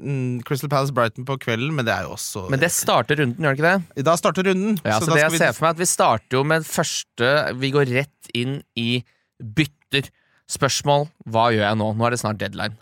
mm, 0.00 0.42
Crystal 0.48 0.70
Palace 0.72 0.94
Brighton 0.96 1.26
på 1.28 1.36
kvelden, 1.38 1.74
men 1.76 1.84
det 1.84 1.92
er 1.92 2.06
jo 2.06 2.14
også 2.14 2.46
Men 2.50 2.58
det 2.62 2.70
starter 2.72 3.18
runden, 3.20 3.36
gjør 3.44 3.52
det 3.52 3.58
ikke 3.60 3.72
det? 3.96 4.04
Da 4.08 4.14
starter 4.16 4.48
runden. 4.48 4.78
Ja, 4.84 4.98
så, 4.98 5.04
så 5.10 5.12
det 5.12 5.20
jeg 5.26 5.30
vi- 5.34 5.38
ser 5.42 5.52
for 5.52 5.66
meg, 5.66 5.74
at 5.76 5.82
vi 5.82 5.88
starter 5.90 6.38
jo 6.38 6.42
med 6.44 6.64
første 6.64 7.32
Vi 7.60 7.70
går 7.74 7.92
rett 7.92 8.32
inn 8.34 8.62
i 8.80 9.04
bytter. 9.42 10.08
Spørsmål 10.48 11.08
hva 11.28 11.50
gjør 11.52 11.66
jeg 11.68 11.76
nå? 11.82 11.90
Nå 11.96 12.06
er 12.08 12.10
det 12.16 12.20
snart 12.22 12.38
deadline. 12.40 12.76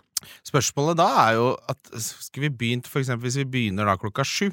Spørsmålet 0.47 0.97
da 1.01 1.09
er 1.27 1.33
jo 1.39 1.45
at 1.69 1.77
Skal 1.99 2.43
vi 2.47 2.49
begynne 2.49 2.87
for 2.87 3.01
eksempel 3.01 3.27
hvis 3.27 3.37
vi 3.41 3.45
begynner 3.51 3.85
da 3.89 3.97
klokka 3.99 4.23
sju? 4.27 4.51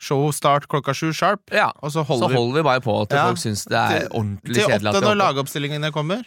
Show 0.00 0.30
start 0.32 0.64
klokka 0.68 0.94
sju 0.96 1.10
sharp, 1.12 1.50
Ja, 1.52 1.70
og 1.84 1.90
så 1.92 2.00
Så 2.00 2.04
holder 2.08 2.28
vi 2.28 2.34
holder 2.36 2.54
vi 2.56 2.62
bare 2.64 2.80
på 2.80 2.94
til 3.08 3.16
Ja, 3.18 3.26
folk 3.28 3.38
syns 3.42 3.64
det 3.68 3.76
er 3.76 3.98
til- 4.00 4.08
ordentlig 4.16 4.54
til 4.54 4.64
kjedelig. 4.64 4.88
åtte 4.88 4.96
at 4.96 5.02
vi 5.02 5.08
når 5.08 5.18
lagoppstillingene 5.20 5.90
kommer. 5.92 6.22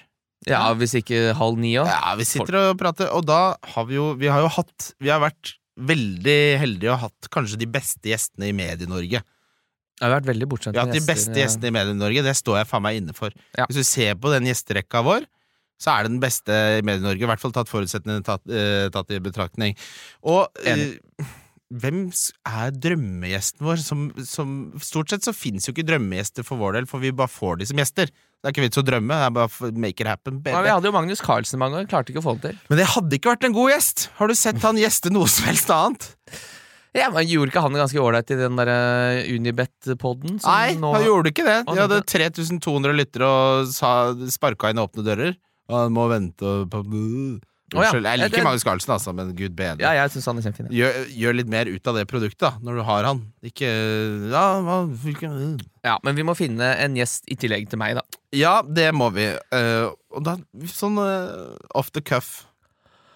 Ja, 0.50 0.64
hvis 0.78 0.96
ikke 1.00 1.34
halv 1.38 1.60
ni 1.62 1.76
òg. 1.82 1.90
Ja, 1.90 2.16
vi 2.20 2.28
sitter 2.28 2.60
og 2.60 2.80
prater, 2.80 3.12
og 3.16 3.26
da 3.28 3.56
har 3.76 3.86
vi 3.90 4.00
jo 4.00 4.14
Vi 4.20 4.32
har 4.32 4.44
jo 4.44 4.50
hatt 4.52 4.94
Vi 5.04 5.12
har 5.14 5.22
vært 5.24 5.56
veldig 5.74 6.40
heldige 6.62 6.92
og 6.94 7.00
hatt 7.08 7.30
kanskje 7.34 7.58
de 7.64 7.68
beste 7.70 8.12
gjestene 8.12 8.52
i 8.52 8.56
Medie-Norge. 8.56 9.24
Jeg 9.24 10.04
har 10.04 10.12
vært 10.14 10.28
veldig 10.28 10.48
bortskjemt 10.52 10.76
Vi 10.76 10.82
hatt 10.84 10.94
de 10.94 11.06
beste 11.06 11.38
gjestene 11.38 11.72
i 11.72 11.74
Medie-Norge, 11.74 12.26
det 12.26 12.36
står 12.38 12.60
jeg 12.62 12.70
faen 12.70 12.84
meg 12.86 13.00
inne 13.00 13.16
for. 13.18 13.34
Ja. 13.58 13.66
Hvis 13.70 13.82
du 13.82 13.88
ser 13.88 14.20
på 14.22 14.30
den 14.34 14.50
gjesterekka 14.50 15.02
vår, 15.06 15.26
så 15.82 15.96
er 15.96 16.06
det 16.06 16.14
den 16.14 16.22
beste 16.24 16.60
i 16.78 16.84
Medie-Norge. 16.86 17.26
I 17.26 17.30
hvert 17.32 17.42
fall 17.42 17.56
tatt 17.56 17.72
forutsetningene 17.72 18.26
tatt, 18.26 18.46
eh, 18.50 18.90
tatt 18.94 19.10
i 19.12 19.22
betraktning. 19.24 19.74
Og 20.30 20.46
Enig. 20.62 21.00
Hvem 21.82 22.04
er 22.50 22.76
drømmegjesten 22.84 23.66
vår? 23.66 23.82
Som, 23.82 24.06
som, 24.28 24.54
stort 24.84 25.14
sett 25.14 25.26
så 25.26 25.34
fins 25.36 25.68
jo 25.68 25.74
ikke 25.74 25.86
drømmegjester 25.88 26.46
for 26.48 26.62
vår 26.62 26.78
del, 26.80 26.88
for 26.90 27.04
vi 27.04 27.14
bare 27.16 27.32
får 27.32 27.62
de 27.62 27.70
som 27.72 27.82
gjester. 27.82 28.12
Det 28.14 28.50
er 28.50 28.56
ikke 28.56 28.66
vits 28.66 28.82
å 28.82 28.86
drømme, 28.86 29.16
det 29.18 29.30
er 29.30 29.36
bare 29.38 29.72
make 29.86 30.04
it 30.04 30.10
happen. 30.10 30.42
Ja, 30.46 30.64
vi 30.66 30.74
hadde 30.74 30.90
jo 30.90 30.96
Magnus 30.96 31.24
Carlsen 31.24 31.62
mange 31.62 31.78
ganger, 31.80 31.92
klarte 31.94 32.14
ikke 32.14 32.24
å 32.24 32.28
få 32.28 32.36
det 32.38 32.52
til. 32.52 32.60
Men 32.70 32.82
det 32.82 32.90
hadde 32.96 33.18
ikke 33.20 33.34
vært 33.34 33.48
en 33.48 33.56
god 33.56 33.72
gjest! 33.72 34.10
Har 34.20 34.30
du 34.30 34.36
sett 34.38 34.60
han 34.66 34.82
gjeste 34.82 35.14
noe 35.14 35.32
som 35.32 35.48
helst 35.48 35.72
annet? 35.74 36.10
Ja, 36.94 37.08
men 37.10 37.26
Gjorde 37.26 37.50
ikke 37.50 37.64
han 37.64 37.74
det 37.74 37.82
ganske 37.82 38.02
ålreit 38.04 38.34
i 38.36 38.38
den 38.38 38.60
der 38.60 38.70
eh, 38.70 39.32
Unibet-podden? 39.34 40.38
Nei, 40.44 40.76
nå- 40.78 40.92
han 40.94 41.08
gjorde 41.08 41.32
ikke 41.34 41.48
det. 41.48 41.56
De 41.72 41.80
hadde 41.80 42.04
3200 42.06 42.94
lyttere 43.00 43.30
og 43.32 43.72
sa, 43.74 44.12
sparka 44.30 44.70
inn 44.70 44.82
åpne 44.84 45.06
dører. 45.08 45.34
Og 45.72 45.80
han 45.80 45.96
må 45.96 46.06
vente 46.12 46.46
og. 46.46 46.78
Unnskyld, 47.74 48.08
jeg 48.08 48.22
liker 48.22 48.46
Magnus 48.46 48.66
Carlsen, 48.68 48.94
altså, 48.96 49.14
men 49.18 49.34
gud 49.38 49.56
bedre. 49.58 49.82
Ja, 49.84 49.94
jeg 49.98 50.14
synes 50.14 50.30
han 50.30 50.40
er 50.40 50.46
kjempefin. 50.48 50.70
ja. 50.70 50.78
Gjør, 50.80 51.10
gjør 51.24 51.38
litt 51.40 51.52
mer 51.54 51.72
ut 51.72 51.92
av 51.92 52.00
det 52.00 52.06
produktet, 52.12 52.46
da, 52.46 52.54
når 52.64 52.80
du 52.80 52.86
har 52.88 53.10
han. 53.10 53.22
Ikke 53.46 53.70
Ja, 54.34 54.46
hva 54.64 54.80
hvilken 55.04 55.60
Ja, 55.84 55.98
Men 56.04 56.16
vi 56.16 56.26
må 56.28 56.36
finne 56.38 56.74
en 56.80 56.96
gjest 56.98 57.28
i 57.28 57.38
tillegg 57.40 57.70
til 57.72 57.82
meg, 57.82 57.98
da. 58.00 58.06
Ja, 58.34 58.62
det 58.64 58.90
må 58.96 59.10
vi. 59.14 59.28
Uh, 59.54 59.92
og 60.14 60.26
da 60.26 60.38
sånn 60.70 60.98
uh, 61.02 61.54
off 61.76 61.92
the 61.94 62.02
cuff. 62.02 62.46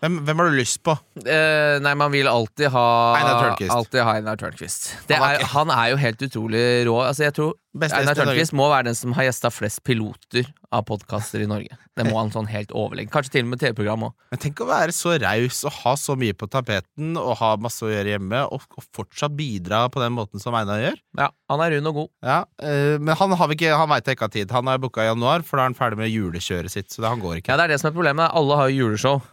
Hvem, 0.01 0.17
hvem 0.27 0.41
har 0.41 0.51
du 0.51 0.57
lyst 0.59 0.81
på? 0.85 0.93
Eh, 1.23 1.77
nei, 1.81 1.93
man 1.97 2.11
vil 2.13 2.27
alltid 2.29 2.69
ha 2.73 2.87
Einar 3.17 3.39
Tørnquist. 3.41 3.73
Alltid 3.73 4.03
ha 4.05 4.17
Einar 4.19 4.37
Tørnquist. 4.37 4.91
Det 5.09 5.17
Han 5.17 5.31
er, 5.33 5.45
han 5.55 5.71
er 5.73 5.93
jo 5.93 6.01
helt 6.03 6.21
utrolig 6.27 6.65
rå. 6.85 6.99
Altså, 7.01 7.25
jeg 7.25 7.33
tror 7.37 7.55
Best 7.77 7.93
Einar. 7.97 8.17
Tørnquist 8.17 8.53
må 8.57 8.69
være 8.71 8.89
den 8.89 8.97
som 8.97 9.13
har 9.17 9.27
gjesta 9.27 9.49
flest 9.53 9.81
piloter 9.85 10.47
av 10.73 10.83
podkaster 10.87 11.41
i 11.41 11.47
Norge. 11.49 11.77
Det 11.97 12.05
må 12.05 12.17
han 12.19 12.29
sånn 12.33 12.49
helt 12.49 12.73
overlegge. 12.77 13.09
Kanskje 13.13 13.37
til 13.37 13.47
og 13.47 13.51
med 13.53 13.61
TV-program 13.61 14.05
òg. 14.09 14.13
Men 14.33 14.41
tenk 14.43 14.61
å 14.61 14.67
være 14.69 14.93
så 14.93 15.15
raus 15.21 15.63
og 15.65 15.73
ha 15.81 15.93
så 15.97 16.15
mye 16.19 16.35
på 16.37 16.49
tapeten 16.53 17.17
og 17.17 17.33
ha 17.41 17.51
masse 17.61 17.85
å 17.85 17.89
gjøre 17.89 18.13
hjemme, 18.15 18.43
og, 18.53 18.65
og 18.77 18.85
fortsatt 18.97 19.33
bidra 19.37 19.85
på 19.93 20.01
den 20.03 20.13
måten 20.17 20.41
som 20.43 20.57
Einar 20.57 20.81
gjør. 20.83 20.99
Ja, 21.17 21.31
han 21.53 21.63
er 21.65 21.77
rund 21.77 21.89
og 21.93 22.01
god. 22.03 22.11
Ja, 22.25 22.39
eh, 22.61 22.97
Men 23.01 23.17
han, 23.17 23.33
har 23.39 23.49
vi 23.49 23.57
ikke, 23.57 23.73
han 23.81 23.89
veit 23.93 24.05
jeg 24.09 24.17
ikke 24.19 24.29
har 24.29 24.35
tid. 24.37 24.53
Han 24.59 24.69
har 24.69 24.81
booka 24.83 25.05
i 25.05 25.09
januar, 25.09 25.45
for 25.47 25.57
da 25.57 25.65
er 25.65 25.71
han 25.73 25.79
ferdig 25.79 26.01
med 26.03 26.13
julekjøret 26.13 26.73
sitt. 26.73 26.91
Så 26.93 27.01
det, 27.01 27.09
han 27.09 27.23
går 27.23 27.41
ikke. 27.41 27.53
Ja, 27.53 27.57
Det 27.61 27.69
er 27.69 27.75
det 27.75 27.81
som 27.81 27.89
er 27.91 27.97
problemet. 27.97 28.29
Alle 28.37 28.61
har 28.61 28.69
jo 28.73 28.85
juleshow. 28.85 29.25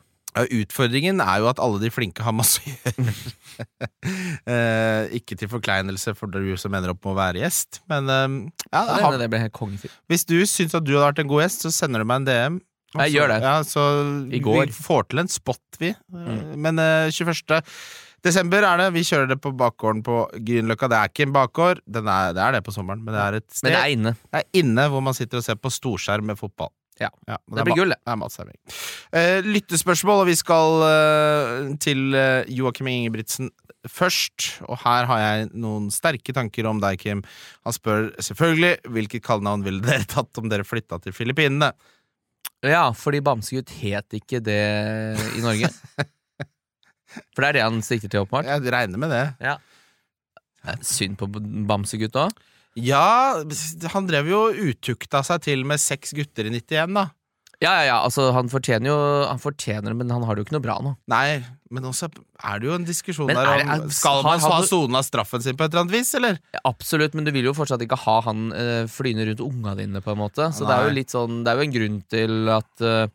Utfordringen 0.43 1.21
er 1.23 1.39
jo 1.43 1.47
at 1.53 1.61
alle 1.63 1.79
de 1.83 1.91
flinke 1.95 2.25
har 2.27 2.35
masse 2.35 2.59
å 2.67 2.75
gjøre. 2.75 3.15
eh, 4.51 5.15
ikke 5.21 5.37
til 5.39 5.51
forkleinelse 5.53 6.15
for 6.19 6.31
du 6.33 6.55
som 6.61 6.75
ender 6.75 6.91
opp 6.95 7.03
med 7.07 7.15
å 7.15 7.19
være 7.19 7.43
gjest, 7.45 7.81
men 7.91 8.11
eh, 8.11 8.29
ja, 8.73 8.85
Det, 8.91 9.01
har... 9.05 9.19
det 9.23 9.29
ble 9.33 9.43
helt 9.45 9.55
kongefyr. 9.57 9.93
hvis 10.11 10.27
du 10.29 10.37
syns 10.49 10.75
at 10.75 10.85
du 10.87 10.95
hadde 10.97 11.07
vært 11.13 11.23
en 11.25 11.31
god 11.31 11.45
gjest, 11.47 11.67
så 11.67 11.73
sender 11.75 12.03
du 12.03 12.09
meg 12.11 12.23
en 12.25 12.29
DM. 12.31 12.61
Også, 12.95 13.05
Jeg 13.09 13.15
gjør 13.17 13.31
det. 13.33 13.37
Ja, 13.43 13.55
så 13.67 13.85
I 14.31 14.39
går. 14.45 14.67
Vi 14.71 14.77
får 14.87 15.07
til 15.11 15.23
en 15.25 15.31
spot, 15.33 15.63
vi. 15.83 15.89
Eh, 15.95 15.99
Mm. 16.15 16.53
Men 16.63 16.79
eh, 16.79 17.09
21. 17.11 17.59
desember 18.25 18.63
er 18.65 18.79
det. 18.85 18.87
Vi 18.95 19.03
kjører 19.05 19.27
det 19.33 19.37
på 19.43 19.51
bakgården 19.59 20.03
på 20.07 20.21
Grünerløkka. 20.47 20.89
Det 20.93 20.99
er 21.01 21.11
ikke 21.11 21.27
en 21.27 21.35
bakgård, 21.35 21.81
Den 21.91 22.07
er, 22.09 22.31
det 22.37 22.43
er 22.45 22.53
det 22.59 22.63
på 22.67 22.73
sommeren, 22.75 23.03
men 23.05 23.13
det 23.17 23.21
er 23.25 23.39
et 23.41 23.49
sted 23.51 23.67
Men 23.67 23.75
det 23.75 23.81
er 23.83 23.95
inne. 23.97 24.13
det 24.31 24.41
er 24.45 24.61
inne 24.63 24.87
hvor 24.93 25.03
man 25.05 25.15
sitter 25.19 25.43
og 25.43 25.47
ser 25.47 25.59
på 25.59 25.73
storskjerm 25.75 26.31
med 26.31 26.39
fotball. 26.39 26.71
Ja. 27.01 27.11
ja 27.27 27.39
Det 27.43 27.59
det, 27.59 27.65
blir 27.67 27.79
gullet. 27.81 27.99
det. 27.99 28.13
Er 28.13 28.19
matservering. 28.21 28.61
Uh, 29.15 29.49
lyttespørsmål, 29.49 30.23
og 30.23 30.31
vi 30.31 30.37
skal 30.39 30.85
uh, 30.85 31.75
til 31.83 32.15
uh, 32.15 32.47
Joakim 32.51 32.91
Ingebrigtsen 32.93 33.51
først. 33.91 34.61
Og 34.69 34.79
her 34.85 35.09
har 35.11 35.23
jeg 35.23 35.51
noen 35.53 35.91
sterke 35.95 36.35
tanker 36.37 36.69
om 36.71 36.81
deg, 36.83 37.01
Kim. 37.03 37.25
Han 37.67 37.77
spør 37.77 38.09
selvfølgelig 38.23 38.95
hvilket 38.95 39.27
kallenavn 39.27 39.67
ville 39.67 39.85
dere 39.85 40.07
tatt 40.15 40.41
om 40.41 40.49
dere 40.53 40.67
flytta 40.67 41.01
til 41.05 41.17
Filippinene. 41.17 41.73
Ja, 42.65 42.87
fordi 42.97 43.21
Bamsegutt 43.21 43.75
het 43.83 44.15
ikke 44.17 44.41
det 44.41 44.63
i 45.37 45.43
Norge. 45.45 45.69
For 47.35 47.45
det 47.45 47.51
er 47.51 47.59
det 47.59 47.67
han 47.67 47.83
sikter 47.85 48.11
til, 48.11 48.25
åpenbart. 48.25 48.49
Jeg 48.49 48.73
regner 48.73 49.01
med 49.03 49.13
det. 49.13 49.25
Ja. 49.45 49.59
Synd 50.81 51.19
på 51.21 51.29
Bamsegutt 51.69 52.17
òg. 52.19 52.33
Ja, 52.75 53.43
han 53.95 54.07
drev 54.09 54.31
jo 54.33 54.41
utukta 54.71 55.23
seg 55.27 55.45
til 55.47 55.63
med 55.69 55.79
seks 55.83 56.15
gutter 56.17 56.49
i 56.49 56.55
91, 56.57 56.95
da. 56.97 57.05
Ja, 57.63 57.71
ja, 57.79 57.83
ja, 57.87 57.99
altså 58.03 58.33
han 58.35 58.49
fortjener 58.51 58.91
jo 58.91 58.97
Han 59.31 59.39
fortjener 59.41 59.93
det, 59.93 59.97
men 60.01 60.11
han 60.11 60.25
har 60.27 60.35
det 60.35 60.43
jo 60.43 60.47
ikke 60.49 60.57
noe 60.57 60.65
bra 60.65 60.75
nå. 60.85 60.91
Nei, 61.09 61.39
men 61.73 61.87
også 61.89 62.09
er 62.11 62.59
det 62.61 62.67
jo 62.67 62.75
en 62.77 62.85
diskusjon 62.85 63.31
Men 63.31 63.39
der 63.39 63.47
er 63.53 63.63
om 63.63 63.71
er- 63.87 63.95
Skal 63.95 64.23
man 64.27 64.43
ha 64.43 64.59
sona 64.69 65.01
straffen 65.07 65.41
sin 65.41 65.57
på 65.57 65.65
et 65.65 65.71
eller 65.73 65.85
annet 65.87 65.95
vis, 65.95 66.11
eller? 66.19 66.41
Absolutt, 66.67 67.15
men 67.15 67.25
du 67.25 67.31
vil 67.33 67.47
jo 67.47 67.55
fortsatt 67.57 67.81
ikke 67.87 67.97
ha 68.05 68.17
han 68.27 68.51
øh, 68.53 68.89
flyende 68.91 69.29
rundt 69.31 69.45
unga 69.47 69.77
dine, 69.79 70.03
på 70.05 70.13
en 70.13 70.19
måte. 70.19 70.51
Så 70.53 70.67
det 70.67 70.75
er 70.77 70.89
jo 70.91 70.97
litt 70.99 71.15
sånn 71.15 71.45
Det 71.47 71.53
er 71.55 71.63
jo 71.63 71.69
en 71.69 71.77
grunn 71.79 72.01
til 72.11 72.51
at 72.59 72.85
eh, 72.91 73.07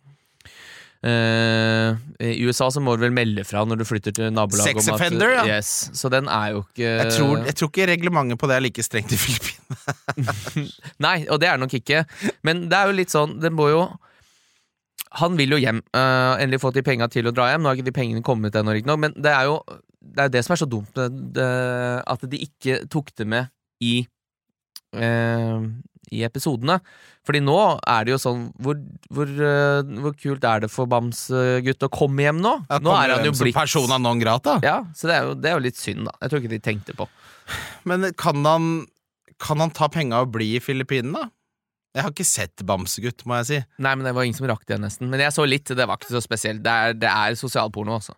eh, 1.05 1.95
I 2.27 2.43
USA 2.47 2.69
så 2.73 2.81
må 2.83 2.95
du 2.97 3.05
vel 3.05 3.13
melde 3.15 3.45
fra 3.47 3.63
når 3.67 3.81
du 3.81 3.85
flytter 3.87 4.15
til 4.15 4.33
nabolaget 4.35 4.73
Sex 4.73 4.89
om 4.89 4.95
at 4.95 4.97
offender, 4.97 5.35
ja. 5.37 5.45
Yes, 5.57 5.71
Så 5.95 6.11
den 6.11 6.27
er 6.27 6.55
jo 6.55 6.63
ikke 6.65 6.89
Jeg 6.89 7.13
tror, 7.15 7.33
jeg 7.47 7.55
tror 7.59 7.71
ikke 7.71 7.89
reglementet 7.93 8.41
på 8.41 8.49
det 8.51 8.57
er 8.57 8.65
like 8.65 8.85
strengt 8.85 9.15
i 9.15 9.19
Filippinene. 9.21 10.67
Nei, 11.05 11.17
og 11.29 11.39
det 11.41 11.49
er 11.51 11.59
nok 11.61 11.73
ikke. 11.79 12.03
Men 12.43 12.67
det 12.71 12.77
er 12.79 12.89
jo 12.89 12.97
litt 12.97 13.13
sånn 13.13 13.37
Det 13.39 13.51
må 13.53 13.69
jo 13.71 13.83
Han 15.19 15.37
vil 15.39 15.55
jo 15.55 15.61
hjem. 15.61 15.83
Uh, 15.95 16.35
endelig 16.37 16.61
få 16.61 16.73
de 16.75 16.83
penga 16.85 17.07
til 17.09 17.29
å 17.29 17.33
dra 17.33 17.47
hjem. 17.49 17.63
Nå 17.63 17.71
har 17.71 17.79
ikke 17.79 17.89
de 17.89 17.95
pengene 17.95 18.25
kommet 18.25 18.57
ennå, 18.59 18.75
riktignok, 18.75 18.99
men 19.07 19.15
det 19.17 19.31
er 19.33 19.47
jo 19.49 19.61
det 19.99 20.25
er 20.25 20.31
det 20.33 20.43
som 20.45 20.55
er 20.55 20.61
så 20.61 20.67
dumt, 20.69 20.89
det, 20.95 21.09
det, 21.35 21.47
at 22.07 22.23
de 22.31 22.39
ikke 22.45 22.79
tok 22.91 23.11
det 23.19 23.27
med 23.29 23.49
i 23.83 23.93
eh, 24.95 25.67
i 26.15 26.23
episodene. 26.27 26.79
Fordi 27.27 27.41
nå 27.43 27.57
er 27.87 28.05
det 28.07 28.13
jo 28.15 28.19
sånn 28.21 28.45
Hvor, 28.63 28.77
hvor, 29.13 29.29
eh, 29.29 29.95
hvor 30.03 30.15
kult 30.17 30.45
er 30.47 30.63
det 30.63 30.71
for 30.73 30.89
Bamsegutt 30.89 31.85
å 31.85 31.91
komme 31.93 32.25
hjem 32.25 32.39
nå? 32.43 32.53
Ja, 32.69 32.79
nå 32.83 32.93
er 32.95 33.15
han 33.15 33.27
jo 33.27 33.33
blitt 33.37 33.57
persona 33.57 33.99
non 34.01 34.21
grata. 34.21 34.59
Ja, 34.65 34.81
så 34.95 35.09
det 35.09 35.17
er, 35.17 35.27
jo, 35.27 35.35
det 35.39 35.51
er 35.51 35.59
jo 35.59 35.65
litt 35.65 35.79
synd, 35.79 36.07
da. 36.09 36.15
Jeg 36.23 36.31
tror 36.31 36.43
ikke 36.43 36.55
de 36.55 36.63
tenkte 36.69 36.95
på. 36.97 37.09
Men 37.89 38.09
kan 38.19 38.45
han, 38.45 38.71
kan 39.41 39.61
han 39.61 39.75
ta 39.75 39.89
penga 39.91 40.23
og 40.25 40.33
bli 40.35 40.55
i 40.57 40.63
Filippinene, 40.63 41.25
da? 41.25 41.33
Jeg 41.97 42.05
har 42.05 42.13
ikke 42.13 42.27
sett 42.27 42.61
Bamsegutt, 42.69 43.23
må 43.25 43.39
jeg 43.39 43.47
si. 43.49 43.59
Nei, 43.81 43.95
men 43.97 44.05
det 44.05 44.13
var 44.13 44.27
ingen 44.27 44.37
som 44.37 44.45
rakk 44.49 44.67
det, 44.69 44.77
nesten. 44.81 45.09
Men 45.09 45.23
jeg 45.23 45.33
så 45.33 45.45
litt, 45.47 45.71
det 45.73 45.87
var 45.89 45.97
ikke 45.97 46.13
så 46.13 46.21
spesielt. 46.21 46.61
Det 46.65 46.69
er, 46.73 46.97
det 47.01 47.09
er 47.09 47.37
sosialporno, 47.39 47.97
altså. 47.97 48.13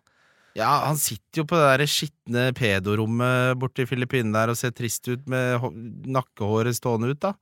Ja, 0.58 0.68
Han 0.84 0.98
sitter 1.00 1.40
jo 1.42 1.46
på 1.48 1.56
det 1.56 1.68
der 1.70 1.88
skitne 1.88 2.42
pedorommet 2.56 3.56
borte 3.60 3.86
i 3.86 3.88
Filippinene 3.88 4.36
der 4.36 4.52
og 4.52 4.58
ser 4.60 4.74
trist 4.76 5.08
ut 5.08 5.24
med 5.30 5.64
nakkehåret 6.12 6.76
stående 6.76 7.14
ut, 7.14 7.22
da. 7.22 7.32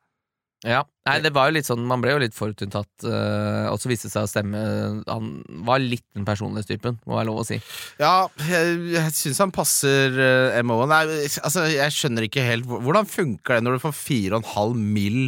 Ja, 0.67 0.83
Nei, 1.09 1.15
det 1.25 1.31
var 1.33 1.49
jo 1.49 1.55
litt 1.57 1.65
sånn 1.65 1.87
Man 1.89 2.03
ble 2.05 2.13
jo 2.13 2.19
litt 2.21 2.35
forutinntatt, 2.37 2.91
uh, 3.09 3.71
og 3.73 3.79
så 3.81 3.89
viste 3.89 4.11
det 4.11 4.13
seg 4.13 4.27
å 4.27 4.31
stemme. 4.31 4.59
Han 5.09 5.31
var 5.65 5.81
litt 5.81 6.05
den 6.13 6.27
personlighetstypen, 6.29 6.99
må 7.09 7.17
være 7.17 7.31
lov 7.31 7.41
å 7.41 7.47
si. 7.49 7.57
Ja, 7.99 8.27
jeg, 8.45 8.75
jeg 8.93 9.15
syns 9.17 9.41
han 9.41 9.55
passer 9.57 10.13
uh, 10.21 10.59
MO-en. 10.69 10.93
Altså, 10.93 11.65
jeg 11.73 11.95
skjønner 11.97 12.27
ikke 12.29 12.45
helt 12.45 12.69
Hvordan 12.69 13.09
funker 13.09 13.57
det 13.57 13.65
når 13.65 13.79
du 13.79 13.85
får 13.87 13.97
4,5 14.05 14.77
mill. 14.99 15.23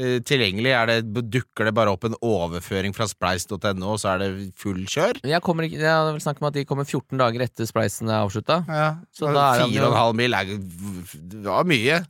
Uh, 0.00 0.22
tilgjengelig? 0.24 0.72
Det, 0.88 1.24
dukker 1.34 1.68
det 1.68 1.74
bare 1.76 1.92
opp 1.92 2.06
en 2.08 2.16
overføring 2.24 2.94
fra 2.96 3.04
spleis.no, 3.10 3.58
og 3.92 3.98
så 4.00 4.14
er 4.14 4.22
det 4.24 4.30
full 4.56 4.86
kjør? 4.88 5.20
Jeg, 5.20 5.42
kommer 5.44 5.68
ikke, 5.68 5.82
jeg 5.84 5.92
har 5.92 6.08
vel 6.08 6.22
snakket 6.24 6.40
om 6.40 6.48
at 6.48 6.56
de 6.56 6.64
kommer 6.70 6.88
14 6.88 7.20
dager 7.20 7.44
etter 7.44 7.68
spleisen 7.68 8.08
er 8.08 8.22
avslutta. 8.22 8.62
Ja, 8.72 8.88
Så 9.12 9.28
da 9.28 9.50
er 9.52 9.66
han 9.66 9.76
jo- 9.76 9.92
4,5 9.92 10.16
mill. 10.22 10.38
er 10.40 10.56
det 10.56 11.44
var 11.44 11.68
mye. 11.68 12.00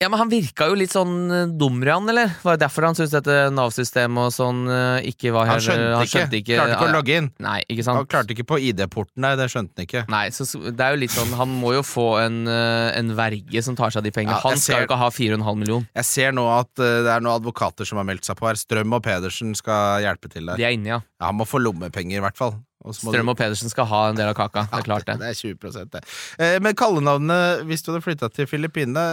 Ja, 0.00 0.08
men 0.08 0.16
han 0.16 0.30
virka 0.32 0.64
jo 0.70 0.76
litt 0.80 0.94
sånn 0.94 1.28
uh, 1.28 1.90
han, 1.92 2.06
eller? 2.08 2.30
Var 2.40 2.56
det 2.56 2.62
derfor 2.62 2.86
han 2.88 2.96
syntes 2.96 3.12
dette 3.12 3.34
Nav-systemet 3.52 4.30
og 4.30 4.32
sånn 4.32 4.62
uh, 4.64 4.96
ikke 5.04 5.28
var 5.34 5.50
her? 5.50 5.58
Han 5.60 5.82
helt 6.00 6.08
skjønte, 6.08 6.38
ikke. 6.40 6.56
Klarte 6.56 6.76
ikke 6.78 6.86
å 6.86 6.94
logge 6.94 7.18
inn. 7.20 7.28
Nei, 7.44 7.58
ikke 7.68 7.84
sant? 7.84 8.00
Han 8.00 8.08
klarte 8.08 8.32
ikke 8.32 8.46
på 8.48 8.56
ID-porten 8.70 9.20
nei, 9.20 9.34
det 9.36 9.50
skjønte 9.52 9.76
han 9.76 9.84
ikke. 9.84 10.04
Nei, 10.08 10.22
så 10.32 10.46
det 10.64 10.86
er 10.86 10.96
jo 10.96 11.02
litt 11.02 11.12
sånn 11.12 11.34
Han 11.36 11.52
må 11.60 11.74
jo 11.76 11.82
få 11.84 12.06
en, 12.22 12.40
uh, 12.48 12.88
en 12.96 13.12
verge 13.18 13.64
som 13.66 13.76
tar 13.76 13.92
seg 13.92 14.00
av 14.00 14.08
de 14.08 14.14
pengene. 14.16 14.38
Ja, 14.38 14.40
han 14.46 14.56
skal 14.56 14.64
ser- 14.64 14.86
jo 14.86 14.88
ikke 14.88 15.00
ha 15.02 15.10
4,5 15.12 15.60
million. 15.66 15.84
Jeg 16.00 16.08
ser 16.14 16.32
nå 16.32 16.46
at 16.54 16.72
det 16.80 17.12
er 17.12 17.20
noen 17.20 17.36
advokater 17.36 17.84
som 17.84 18.00
har 18.00 18.08
meldt 18.08 18.24
seg 18.24 18.40
på 18.40 18.48
her. 18.48 18.56
Strøm 18.56 18.96
og 18.96 19.04
Pedersen 19.04 19.52
skal 19.58 20.00
hjelpe 20.06 20.32
til 20.32 20.48
der. 20.48 20.56
De 20.56 20.64
er 20.64 20.78
inne, 20.80 20.94
ja. 20.96 21.02
Ja, 21.20 21.28
Han 21.28 21.42
må 21.42 21.44
få 21.44 21.60
lommepenger, 21.60 22.16
i 22.16 22.24
hvert 22.24 22.40
fall. 22.40 22.56
Strøm 22.80 23.28
og 23.32 23.36
Pedersen 23.36 23.70
skal 23.72 23.88
ha 23.90 24.02
en 24.10 24.16
del 24.18 24.30
av 24.32 24.36
kaka. 24.38 24.66
Det 24.70 24.78
er 24.80 24.86
klart, 24.86 25.08
det. 25.08 25.18
Det 25.20 25.32
er 25.32 25.40
20 25.40 25.90
det. 25.92 26.04
Eh, 26.40 26.58
Men 26.64 26.76
kallenavnet, 26.78 27.66
hvis 27.68 27.84
du 27.84 27.92
hadde 27.92 28.04
flytta 28.04 28.30
til 28.32 28.48
Filippinene 28.48 29.04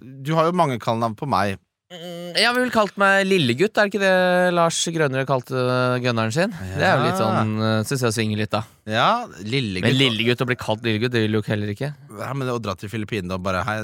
Du 0.00 0.32
har 0.38 0.48
jo 0.48 0.56
mange 0.56 0.78
kallenavn 0.80 1.18
på 1.18 1.28
meg. 1.28 1.58
Mm, 1.90 2.36
Jeg 2.38 2.54
ville 2.54 2.68
vel 2.68 2.70
kalt 2.70 2.94
meg 3.02 3.24
Lillegutt, 3.26 3.74
er 3.74 3.88
det 3.88 3.90
ikke 3.90 4.02
det 4.04 4.52
Lars 4.54 4.78
Grønnerød 4.94 5.26
kalte 5.26 5.62
gunneren 6.04 6.30
sin? 6.30 6.52
Det 6.78 6.86
er 6.86 7.00
jo 7.00 7.08
litt 7.08 7.18
sånn 7.18 7.56
uh, 7.58 7.80
Syns 7.82 8.04
jeg 8.06 8.14
svinger 8.14 8.38
litt, 8.38 8.52
da. 8.54 8.60
Ja, 8.86 9.08
Lillegutt. 9.42 9.88
Men 9.88 9.98
Lillegutt, 9.98 10.44
å 10.44 10.46
bli 10.46 10.58
kalt 10.60 10.86
Lillegutt, 10.86 11.10
det 11.16 11.24
vil 11.24 11.34
du 11.34 11.40
jo 11.40 11.44
heller 11.48 11.74
ikke. 11.74 11.90
Ja, 12.20 12.30
men 12.30 12.52
Å 12.54 12.60
dra 12.62 12.76
til 12.78 12.92
Filippinene 12.92 13.34
og 13.34 13.42
bare 13.42 13.64
hei, 13.66 13.80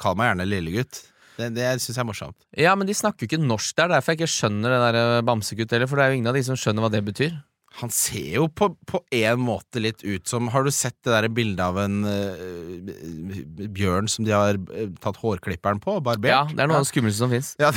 Kall 0.00 0.16
meg 0.16 0.32
gjerne 0.32 0.48
Lillegutt. 0.48 1.02
Det, 1.36 1.50
det 1.56 1.68
syns 1.80 1.92
jeg 1.96 2.00
er 2.00 2.08
morsomt. 2.08 2.38
Ja, 2.56 2.72
men 2.76 2.88
de 2.88 2.96
snakker 2.96 3.24
jo 3.26 3.30
ikke 3.30 3.44
norsk 3.44 3.76
der, 3.76 3.92
derfor 3.98 4.12
jeg 4.16 4.22
ikke 4.22 4.32
skjønner 4.32 4.72
det 4.72 4.80
der 4.86 5.00
eh, 5.02 5.22
bamsegutt 5.28 5.76
heller, 5.76 5.88
for 5.90 6.00
det 6.00 6.04
er 6.06 6.12
jo 6.12 6.18
ingen 6.22 6.32
av 6.32 6.36
de 6.40 6.44
som 6.48 6.58
skjønner 6.60 6.84
hva 6.84 6.90
det 6.92 7.04
betyr. 7.04 7.36
Han 7.80 7.90
ser 7.94 8.36
jo 8.36 8.46
på, 8.52 8.68
på 8.88 9.00
en 9.16 9.40
måte 9.40 9.80
litt 9.80 10.02
ut 10.04 10.28
som 10.28 10.50
Har 10.52 10.66
du 10.66 10.70
sett 10.74 10.96
det 11.06 11.14
der 11.14 11.28
bildet 11.32 11.62
av 11.64 11.78
en 11.80 12.04
uh, 12.04 13.68
bjørn 13.72 14.10
som 14.12 14.26
de 14.26 14.34
har 14.34 14.58
eh, 14.76 14.90
tatt 15.02 15.20
hårklipperen 15.22 15.80
på? 15.82 15.96
Barbert? 16.04 16.30
Ja, 16.30 16.42
det 16.50 16.60
er 16.60 16.70
noe 16.70 16.82
av 16.82 16.86
det 16.86 16.92
skumleste 16.92 17.24
som 17.24 17.32
fins. 17.32 17.54
Ja, 17.62 17.72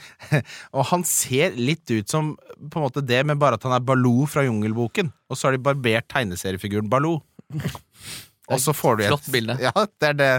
og 0.76 0.88
han 0.92 1.04
ser 1.08 1.56
litt 1.58 1.84
ut 1.92 2.08
som 2.10 2.34
på 2.40 2.80
en 2.80 2.86
måte 2.86 3.04
det, 3.04 3.20
men 3.28 3.40
bare 3.40 3.60
at 3.60 3.66
han 3.68 3.76
er 3.76 3.84
Baloo 3.84 4.26
fra 4.30 4.46
Jungelboken. 4.46 5.12
Og 5.28 5.38
så 5.38 5.48
har 5.48 5.56
de 5.56 5.64
barbert 5.68 6.08
tegneseriefiguren 6.12 6.90
Baloo. 6.92 7.20
Og 8.52 8.60
så 8.62 8.72
får 8.76 8.98
du 8.98 9.02
et 9.04 9.10
Flott 9.10 9.28
bilde. 9.34 9.56
Ja, 9.66 9.72
det 9.74 10.08
er 10.12 10.18
det. 10.20 10.30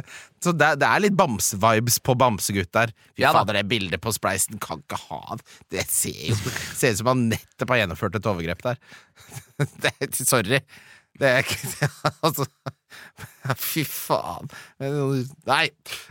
Så 0.44 0.54
det, 0.56 0.70
det 0.80 0.88
er 0.88 1.04
litt 1.04 1.16
bamsevibes 1.18 1.98
på 2.06 2.16
Bamsegutt 2.20 2.72
der. 2.76 2.94
Fy 3.18 3.26
Ja 3.26 3.34
fader, 3.36 3.58
det 3.58 3.66
bildet 3.72 4.02
på 4.04 4.14
spleisen 4.16 4.62
kan 4.64 4.84
ikke 4.86 5.00
ha 5.10 5.38
det. 5.40 5.58
Det 5.76 5.86
ser 5.92 6.22
jo 6.30 6.38
ser 6.78 6.94
ut 6.94 7.02
som 7.02 7.12
han 7.12 7.26
nettopp 7.34 7.74
har 7.74 7.82
gjennomført 7.84 8.20
et 8.20 8.30
overgrep 8.32 8.64
der. 8.70 8.80
Det, 9.84 9.94
sorry. 10.22 10.62
Det 11.18 11.30
er 11.34 11.42
ikke 11.42 11.90
Altså 12.28 12.46
Fy 13.70 13.84
faen. 13.88 14.50
Nei. 15.48 15.66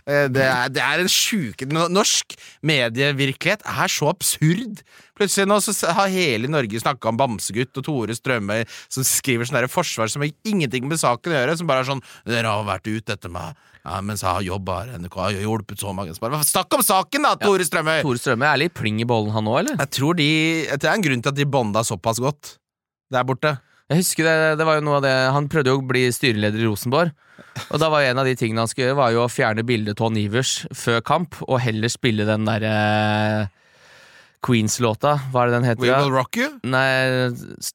eh, 0.07 0.27
Det 0.33 0.45
er, 0.45 0.71
det 0.73 0.83
er 0.83 1.03
en 1.03 1.11
sjuke 1.12 1.69
Norsk 1.69 2.37
medievirkelighet 2.67 3.65
er 3.67 3.93
så 3.93 4.09
absurd. 4.12 4.83
Plutselig 5.17 5.49
nå 5.49 5.59
så 5.65 5.73
har 5.97 6.12
hele 6.12 6.51
Norge 6.53 6.81
snakka 6.83 7.09
om 7.12 7.21
Bamsegutt 7.21 7.77
og 7.81 7.87
Tore 7.87 8.17
Strømøy 8.17 8.67
som 8.88 9.07
skriver 9.07 9.48
sånn 9.48 9.61
der 9.61 9.71
forsvar 9.73 10.11
som 10.13 10.25
har 10.25 10.33
ingenting 10.48 10.88
med 10.90 11.00
saken 11.00 11.33
å 11.33 11.38
gjøre. 11.38 11.57
Som 11.61 11.71
bare 11.71 11.85
er 11.85 11.90
sånn 11.92 12.05
'Dere 12.27 12.53
har 12.53 12.67
vært 12.69 12.90
ute 12.90 13.17
etter 13.17 13.33
meg 13.33 13.55
ja, 13.87 14.00
mens 14.03 14.25
jeg 14.25 14.29
har 14.33 14.42
jobba 14.42 14.81
her 14.83 14.98
NRK, 14.98 15.17
jeg 15.31 15.38
har 15.40 15.46
hjulpet 15.46 15.79
så 15.81 15.94
mange.' 15.94 16.19
Bare, 16.21 16.42
Snakk 16.44 16.75
om 16.75 16.83
saken, 16.83 17.23
da, 17.23 17.37
Tore 17.38 17.65
Strømøy! 17.65 18.03
Tore 18.03 18.19
Strømøy 18.19 18.48
er 18.50 18.61
litt 18.65 18.75
pling 18.75 19.00
i 19.00 19.07
bollen, 19.09 19.33
han 19.33 19.46
òg, 19.46 19.61
eller? 19.63 19.77
Jeg 19.79 19.90
tror 20.00 20.19
de 20.19 20.29
Det 20.75 20.85
er 20.85 20.94
en 20.94 21.07
grunn 21.07 21.23
til 21.23 21.33
at 21.33 21.38
de 21.38 21.46
bonda 21.46 21.85
såpass 21.87 22.19
godt 22.21 22.57
der 23.13 23.23
borte. 23.25 23.57
Jeg 23.87 24.03
husker 24.03 24.27
det, 24.27 24.37
det 24.59 24.67
var 24.67 24.81
jo 24.81 24.87
noe 24.87 24.99
av 24.99 25.05
det 25.05 25.15
Han 25.31 25.47
prøvde 25.51 25.71
jo 25.71 25.79
å 25.79 25.87
bli 25.87 26.09
styreleder 26.11 26.59
i 26.59 26.67
Rosenborg. 26.67 27.13
Og 27.71 27.79
da 27.81 27.89
var 27.93 28.03
jo 28.03 28.11
en 28.11 28.21
av 28.23 28.27
de 28.29 28.35
tingene 28.39 28.65
han 28.65 28.71
skulle 28.71 28.91
gjøre, 28.91 28.99
var 28.99 29.13
jo 29.15 29.23
å 29.25 29.31
fjerne 29.33 29.65
bildet 29.67 29.99
Ton 30.01 30.17
Ivers 30.19 30.59
før 30.77 31.03
kamp, 31.05 31.39
og 31.47 31.61
heller 31.63 31.93
spille 31.93 32.27
den 32.29 32.49
derre 32.49 32.73
Queens-låta. 34.47 35.17
Hva 35.33 35.45
er 35.45 35.51
det 35.51 35.57
den 35.57 35.69
heter? 35.71 35.85
We? 35.85 35.91
Will 35.93 36.15
Rock 36.15 36.39
You? 36.41 36.53
Nei, 36.69 36.87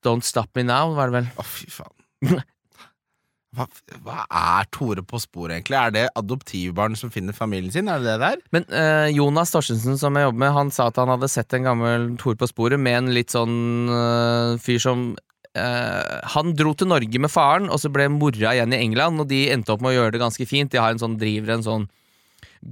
Don't 0.05 0.27
Stop 0.27 0.51
Me 0.57 0.65
Now, 0.67 0.93
var 0.97 1.11
det 1.11 1.21
vel. 1.21 1.29
Å, 1.39 1.45
fy 1.47 1.69
faen. 1.73 2.41
Hva, 3.51 3.65
hva 4.05 4.21
er 4.31 4.67
Tore 4.71 5.01
på 5.03 5.19
sporet, 5.19 5.57
egentlig? 5.57 5.75
Er 5.75 5.91
det 5.91 6.03
adoptivbarn 6.15 6.93
som 6.95 7.11
finner 7.11 7.35
familien 7.35 7.73
sin? 7.73 7.89
Er 7.91 7.99
det 7.99 8.13
det 8.13 8.21
der? 8.21 8.37
Men 8.55 8.63
eh, 8.71 9.09
Jonas 9.11 9.51
Torstensen, 9.51 9.97
som 9.99 10.15
jeg 10.15 10.23
jobber 10.23 10.39
med, 10.45 10.53
han 10.55 10.71
sa 10.71 10.85
at 10.87 10.99
han 11.01 11.11
hadde 11.11 11.27
sett 11.27 11.51
en 11.57 11.67
gammel 11.67 12.05
Tore 12.21 12.39
på 12.39 12.47
sporet 12.47 12.79
med 12.79 12.95
en 13.01 13.11
litt 13.11 13.35
sånn 13.35 13.91
eh, 13.91 14.53
fyr 14.63 14.79
som 14.79 15.03
eh, 15.57 16.19
Han 16.35 16.53
dro 16.57 16.73
til 16.77 16.91
Norge 16.91 17.21
med 17.21 17.31
faren, 17.31 17.69
og 17.71 17.81
så 17.81 17.91
ble 17.93 18.09
mora 18.11 18.53
igjen 18.55 18.75
i 18.75 18.83
England, 18.83 19.23
og 19.23 19.31
de 19.31 19.47
endte 19.53 19.73
opp 19.73 19.83
med 19.83 19.93
å 19.93 19.97
gjøre 19.99 20.15
det 20.15 20.23
ganske 20.23 20.47
fint. 20.49 20.71
De 20.71 20.81
har 20.81 20.93
en 20.93 21.01
sånn, 21.01 21.19
driver 21.21 21.57
en 21.57 21.67
sånn 21.67 21.89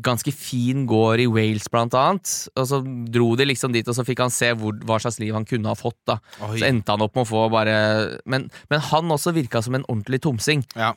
ganske 0.06 0.32
fin 0.36 0.84
gård 0.90 1.22
i 1.24 1.28
Wales, 1.30 1.66
blant 1.72 1.96
annet. 1.98 2.30
Og 2.54 2.68
så 2.70 2.80
dro 3.10 3.32
de 3.40 3.48
liksom 3.50 3.74
dit, 3.74 3.88
og 3.90 3.98
så 3.98 4.06
fikk 4.06 4.22
han 4.22 4.34
se 4.34 4.52
hvor, 4.58 4.78
hva 4.86 5.00
slags 5.02 5.18
liv 5.22 5.34
han 5.34 5.48
kunne 5.50 5.72
ha 5.72 5.78
fått. 5.78 5.98
da 6.10 6.20
Oi. 6.46 6.60
Så 6.60 6.68
endte 6.70 6.94
han 6.94 7.06
opp 7.06 7.18
med 7.18 7.26
å 7.26 7.30
få 7.30 7.46
bare 7.54 7.76
Men, 8.30 8.50
men 8.70 8.84
han 8.92 9.16
også 9.16 9.34
virka 9.36 9.64
som 9.66 9.78
en 9.78 9.88
ordentlig 9.88 10.22
tomsing. 10.26 10.66
Ja. 10.78 10.94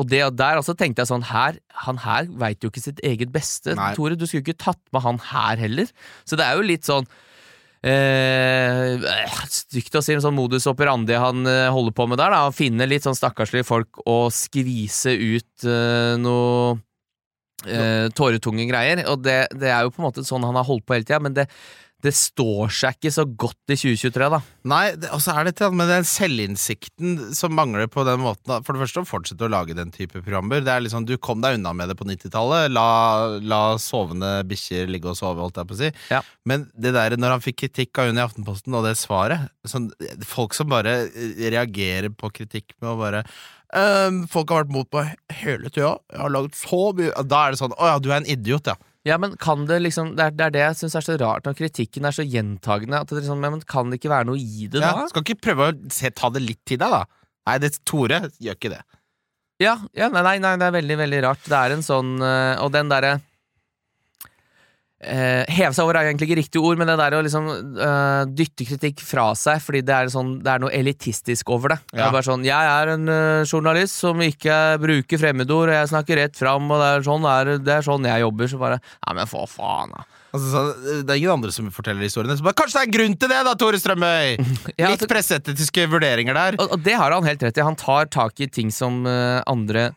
Og 0.00 0.08
det, 0.08 0.22
der 0.38 0.58
også 0.58 0.74
tenkte 0.78 1.04
jeg 1.04 1.10
sånn 1.10 1.26
her, 1.28 1.58
Han 1.84 2.00
her 2.00 2.30
veit 2.40 2.64
jo 2.64 2.70
ikke 2.72 2.82
sitt 2.82 3.02
eget 3.04 3.32
beste. 3.32 3.76
Nei. 3.78 3.92
Tore, 3.96 4.16
du 4.16 4.26
skulle 4.26 4.44
ikke 4.46 4.64
tatt 4.70 4.80
med 4.94 5.04
han 5.04 5.20
her 5.30 5.60
heller. 5.60 5.92
Så 6.24 6.38
det 6.40 6.46
er 6.46 6.58
jo 6.58 6.66
litt 6.66 6.88
sånn 6.88 7.06
Eh, 7.82 9.02
stygt 9.50 9.96
å 9.98 10.02
si 10.04 10.14
en 10.14 10.22
sånn 10.22 10.36
modus 10.36 10.68
operandi 10.70 11.16
han 11.18 11.42
eh, 11.50 11.66
holder 11.74 11.94
på 11.96 12.06
med 12.06 12.20
der. 12.20 12.30
da 12.30 12.46
Å 12.46 12.54
Finne 12.54 12.86
litt 12.86 13.06
sånn 13.06 13.18
stakkarslige 13.18 13.66
folk 13.66 14.02
og 14.06 14.30
skvise 14.34 15.16
ut 15.18 15.66
eh, 15.66 16.14
noe 16.22 16.76
eh, 17.66 18.06
tåretunge 18.14 18.68
greier. 18.70 19.02
Og 19.10 19.24
det, 19.26 19.40
det 19.58 19.72
er 19.72 19.82
jo 19.82 19.94
på 19.94 20.02
en 20.02 20.08
måte 20.10 20.26
sånn 20.26 20.46
han 20.46 20.58
har 20.60 20.68
holdt 20.68 20.86
på 20.86 20.94
hele 20.94 21.08
tida, 21.08 21.22
men 21.24 21.34
det, 21.34 21.48
det 22.02 22.12
står 22.16 22.72
seg 22.74 22.96
ikke 22.96 23.12
så 23.14 23.24
godt 23.26 23.70
i 23.70 23.76
2023, 23.78 24.28
da. 24.34 24.40
Nei, 24.72 24.82
og 25.14 25.20
så 25.22 25.36
er 25.38 25.46
det 25.46 25.54
til 25.60 25.74
med 25.78 25.90
den 25.90 26.06
selvinnsikten 26.06 27.34
som 27.38 27.54
mangler 27.54 27.86
på 27.90 28.02
den 28.06 28.22
måten. 28.24 28.52
For 28.66 28.74
det 28.74 28.82
første 28.82 29.04
å 29.04 29.08
fortsette 29.08 29.46
å 29.46 29.52
lage 29.52 29.76
den 29.78 29.92
type 29.94 30.18
programmer. 30.18 30.64
Det 30.64 30.72
er 30.74 30.82
liksom, 30.82 31.06
Du 31.06 31.14
kom 31.22 31.42
deg 31.44 31.60
unna 31.60 31.74
med 31.78 31.92
det 31.92 31.96
på 32.00 32.06
90-tallet. 32.08 32.72
La, 32.74 33.38
la 33.38 33.62
sovende 33.82 34.34
bikkjer 34.50 34.90
ligge 34.90 35.12
og 35.12 35.18
sove, 35.18 35.44
holdt 35.44 35.62
jeg 35.62 35.70
på 35.70 35.78
å 35.78 35.80
si. 35.84 35.92
Ja. 36.10 36.20
Men 36.48 36.66
det 36.74 36.94
der 36.98 37.16
når 37.18 37.36
han 37.36 37.46
fikk 37.46 37.62
kritikk 37.62 38.02
av 38.02 38.10
hun 38.10 38.18
i 38.18 38.26
Aftenposten, 38.26 38.74
og 38.74 38.86
det 38.88 38.96
svaret 39.00 39.50
sånn, 39.68 39.90
Folk 40.26 40.56
som 40.58 40.70
bare 40.72 41.04
eh, 41.06 41.48
reagerer 41.54 42.10
på 42.10 42.30
kritikk 42.34 42.74
med 42.80 42.94
å 42.94 42.98
bare 42.98 43.24
«Ehm, 43.72 44.24
Folk 44.28 44.50
har 44.52 44.64
vært 44.64 44.74
mot 44.74 44.88
meg 44.92 45.14
hele 45.42 45.70
tida. 45.70 45.94
Jeg 46.12 46.20
har 46.20 46.32
laget 46.34 46.58
så 46.58 46.80
mye 46.98 47.24
Da 47.24 47.46
er 47.46 47.54
det 47.54 47.60
sånn 47.62 47.72
Å 47.78 47.94
ja, 47.94 48.00
du 48.02 48.10
er 48.10 48.18
en 48.18 48.28
idiot, 48.28 48.68
ja. 48.68 48.76
Ja, 49.08 49.16
men 49.18 49.34
kan 49.40 49.64
det 49.66 49.80
liksom 49.82 50.12
Det 50.14 50.24
er 50.28 50.34
det, 50.36 50.44
er 50.46 50.54
det 50.54 50.60
jeg 50.62 50.78
syns 50.78 50.94
er 50.94 51.04
så 51.06 51.16
rart 51.18 51.46
når 51.48 51.56
kritikken 51.58 52.06
er 52.06 52.14
så 52.14 52.22
gjentagende. 52.22 53.00
At 53.02 53.10
det 53.10 53.24
er 53.24 53.28
sånn, 53.32 53.42
men 53.42 53.64
Kan 53.66 53.90
det 53.90 53.98
ikke 53.98 54.12
være 54.12 54.28
noe 54.30 54.38
i 54.38 54.68
det, 54.70 54.82
ja 54.82 54.92
da? 55.00 55.08
skal 55.10 55.26
ikke 55.26 55.42
prøve 55.48 55.70
å 55.72 55.76
se, 55.90 56.12
ta 56.14 56.30
det 56.30 56.44
litt 56.44 56.62
til 56.68 56.78
deg, 56.78 56.94
da. 56.94 57.02
Nei, 57.48 57.56
det, 57.58 57.72
Tore 57.88 58.20
gjør 58.38 58.58
ikke 58.58 58.70
det. 58.76 58.82
Ja, 59.62 59.74
ja 59.98 60.08
nei, 60.12 60.22
nei, 60.22 60.36
nei, 60.42 60.54
det 60.60 60.68
er 60.68 60.76
veldig, 60.78 60.98
veldig 61.02 61.20
rart. 61.26 61.42
Det 61.48 61.58
er 61.58 61.74
en 61.74 61.84
sånn 61.86 62.16
øh, 62.22 62.62
Og 62.62 62.72
den 62.74 62.90
derre 62.90 63.16
eh, 65.02 65.42
Heve 65.50 65.74
seg 65.74 65.84
over 65.84 65.98
er 65.98 66.10
egentlig 66.10 66.30
ikke 66.30 66.38
riktig 66.40 66.62
ord, 66.62 66.80
men 66.80 66.90
det 66.90 66.96
der 67.00 67.16
å 67.18 67.22
liksom 67.24 67.48
øh, 67.50 68.22
dytte 68.30 68.66
kritikk 68.68 69.02
fra 69.04 69.30
seg 69.38 69.60
fordi 69.64 69.82
det 69.86 69.96
er, 69.96 70.12
sånn, 70.12 70.36
det 70.44 70.54
er 70.54 70.62
noe 70.62 70.72
elitistisk 70.76 71.52
over 71.54 71.74
det. 71.74 71.80
Det 71.92 72.00
er 72.02 72.14
bare 72.14 72.26
sånn 72.26 72.46
Jeg 72.46 72.72
er 72.78 72.94
en 72.94 73.12
øh, 73.12 73.42
journalist 73.44 74.00
som 74.02 74.22
ikke 74.24 74.58
bruker 74.82 75.22
fremmedord, 75.22 75.72
og 75.72 75.78
jeg 75.80 75.92
snakker 75.92 76.22
rett 76.22 76.38
fram, 76.38 76.70
og 76.70 76.82
det 76.82 76.90
er 76.94 77.06
sånn, 77.06 77.28
er, 77.28 77.54
det 77.62 77.76
er 77.78 77.86
sånn 77.86 78.10
jeg 78.10 78.26
jobber, 78.26 78.50
så 78.52 78.62
bare 78.62 78.82
Nei, 78.82 79.14
men 79.18 79.30
for 79.30 79.50
faen, 79.50 79.94
da. 79.94 80.06
Altså, 80.32 80.48
så, 80.48 80.60
det 81.04 81.12
er 81.12 81.18
ingen 81.20 81.34
andre 81.34 81.52
som 81.52 81.66
forteller 81.74 82.06
historiene. 82.06 82.38
Så 82.38 82.44
bare, 82.46 82.56
Kanskje 82.56 82.78
det 82.78 82.82
er 82.82 82.88
en 82.88 82.94
grunn 82.96 83.16
til 83.20 83.32
det, 83.32 83.40
da, 83.48 83.56
Tore 83.60 83.80
Strømøy! 83.80 84.36
Ja, 84.80 84.88
Litt 84.88 85.02
altså- 85.02 85.10
presseetiske 85.10 85.88
vurderinger 85.92 86.36
der. 86.38 86.56
Og, 86.62 86.76
og 86.76 86.86
det 86.86 86.96
har 86.96 87.12
han 87.12 87.26
helt 87.28 87.42
rett 87.44 87.58
i. 87.58 87.66
Han 87.66 87.76
tar 87.78 88.08
tak 88.12 88.40
i 88.40 88.48
ting 88.48 88.72
som 88.72 89.02
uh, 89.04 89.42
andre 89.50 89.90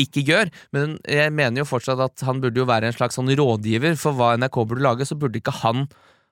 ikke 0.00 0.24
gjør. 0.28 0.50
Men 0.76 0.98
jeg 1.08 1.32
mener 1.32 1.62
jo 1.62 1.68
fortsatt 1.68 2.00
at 2.04 2.26
han 2.28 2.42
burde 2.42 2.60
jo 2.60 2.68
være 2.68 2.90
en 2.90 2.96
slags 2.96 3.16
sånn 3.18 3.30
rådgiver 3.38 3.96
for 4.00 4.16
hva 4.18 4.34
NRK 4.36 4.58
burde 4.68 4.84
lage. 4.84 5.06
Så 5.08 5.16
burde 5.18 5.40
ikke 5.40 5.54
han 5.62 5.86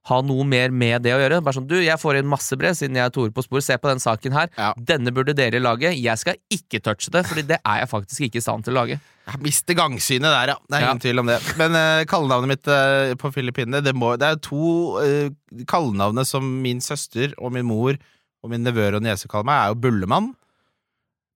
ha 0.04 0.18
noe 0.20 0.44
mer 0.44 0.68
med 0.68 1.00
det 1.06 1.14
å 1.16 1.20
gjøre. 1.22 1.38
Bare 1.40 1.56
sånn, 1.56 1.64
du, 1.70 1.78
Jeg 1.80 1.96
får 1.96 2.18
inn 2.18 2.28
masse 2.28 2.52
brev 2.60 2.74
siden 2.76 2.98
jeg 2.98 3.08
er 3.08 3.12
Tore 3.14 3.32
på 3.32 3.40
sporet. 3.46 3.64
Se 3.64 3.78
på 3.80 3.88
den 3.88 4.02
saken 4.04 4.36
her. 4.36 4.50
Ja. 4.60 4.74
Denne 4.76 5.14
burde 5.16 5.32
dere 5.32 5.62
lage. 5.64 5.94
Jeg 5.96 6.20
skal 6.20 6.36
ikke 6.52 6.82
touche 6.84 7.08
det, 7.14 7.22
Fordi 7.30 7.46
det 7.48 7.56
er 7.64 7.78
jeg 7.80 7.88
faktisk 7.88 8.26
ikke 8.28 8.42
i 8.42 8.44
stand 8.44 8.66
til 8.66 8.74
å 8.76 8.82
lage. 8.82 8.98
Jeg 9.24 9.40
mister 9.40 9.72
gangsynet 9.78 10.28
der, 10.28 10.52
ja. 10.52 10.58
Det 10.68 10.76
er 10.76 10.82
Ja. 10.84 10.90
ingen 10.92 11.00
tvil 11.00 11.22
om 11.24 11.30
det. 11.32 11.38
Men 11.56 11.72
uh, 11.72 12.04
kallenavnet 12.04 12.52
mitt 12.52 12.68
uh, 12.68 13.14
på 13.16 13.32
Filippinene 13.32 13.80
Det, 13.80 13.94
må, 13.96 14.10
det 14.20 14.28
er 14.28 14.36
to 14.44 15.00
uh, 15.00 15.30
kallenavnet 15.64 16.28
som 16.28 16.44
min 16.60 16.84
søster 16.84 17.32
og 17.40 17.54
min 17.56 17.64
mor 17.64 17.96
og 18.44 18.50
min 18.52 18.60
nevøer 18.60 18.98
og 18.98 19.00
niese 19.06 19.24
kaller 19.32 19.48
meg, 19.48 19.56
er 19.56 19.72
jo 19.72 19.80
Bullemann. 19.80 20.34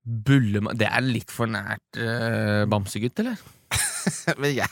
Bullemann 0.09 0.79
Det 0.81 0.89
er 0.89 1.05
litt 1.05 1.33
for 1.35 1.51
nært 1.51 2.01
uh, 2.01 2.65
bamsegutt, 2.71 3.21
eller? 3.21 3.41
Men 4.41 4.55
jeg 4.57 4.71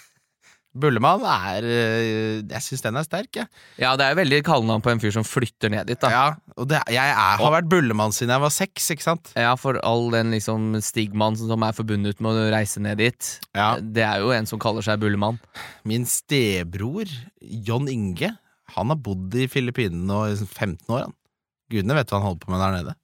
Bullemann 0.77 1.25
er 1.25 1.67
eh, 1.67 2.43
Jeg 2.45 2.65
syns 2.65 2.85
den 2.85 2.99
er 3.01 3.07
sterk, 3.07 3.31
jeg. 3.39 3.49
Ja, 3.81 3.95
det 3.99 4.07
er 4.07 4.19
veldig 4.19 4.43
kallenavn 4.47 4.85
på 4.85 4.93
en 4.93 5.01
fyr 5.03 5.15
som 5.15 5.27
flytter 5.27 5.73
ned 5.73 5.89
dit, 5.89 6.01
da. 6.03 6.11
Ja, 6.13 6.27
og 6.57 6.69
det, 6.71 6.83
jeg 6.93 7.13
er, 7.13 7.39
har 7.41 7.55
vært 7.55 7.71
Bullemann 7.73 8.15
siden 8.15 8.35
jeg 8.35 8.45
var 8.45 8.53
seks, 8.55 8.91
ikke 8.93 9.07
sant? 9.07 9.33
Ja, 9.39 9.55
for 9.61 9.81
all 9.87 10.11
den 10.15 10.35
liksom 10.37 10.77
stigmaen 10.85 11.39
som 11.41 11.65
er 11.65 11.77
forbundet 11.77 12.21
med 12.25 12.37
å 12.37 12.49
reise 12.53 12.83
ned 12.85 13.01
dit. 13.01 13.31
Ja. 13.57 13.71
Det 13.81 14.05
er 14.05 14.21
jo 14.25 14.35
en 14.37 14.49
som 14.49 14.61
kaller 14.63 14.85
seg 14.85 15.01
Bullemann. 15.03 15.41
Min 15.89 16.05
stebror, 16.11 17.09
John 17.41 17.89
Inge, 17.93 18.35
han 18.77 18.93
har 18.93 19.01
bodd 19.01 19.35
i 19.39 19.49
Filippinene 19.51 20.21
i 20.35 20.37
15 20.45 20.93
år. 20.93 21.07
Han. 21.07 21.17
Gudene 21.73 21.97
vet 21.99 22.13
hva 22.13 22.21
han 22.21 22.29
holder 22.29 22.45
på 22.45 22.53
med 22.53 22.63
der 22.63 22.77
nede. 22.77 22.97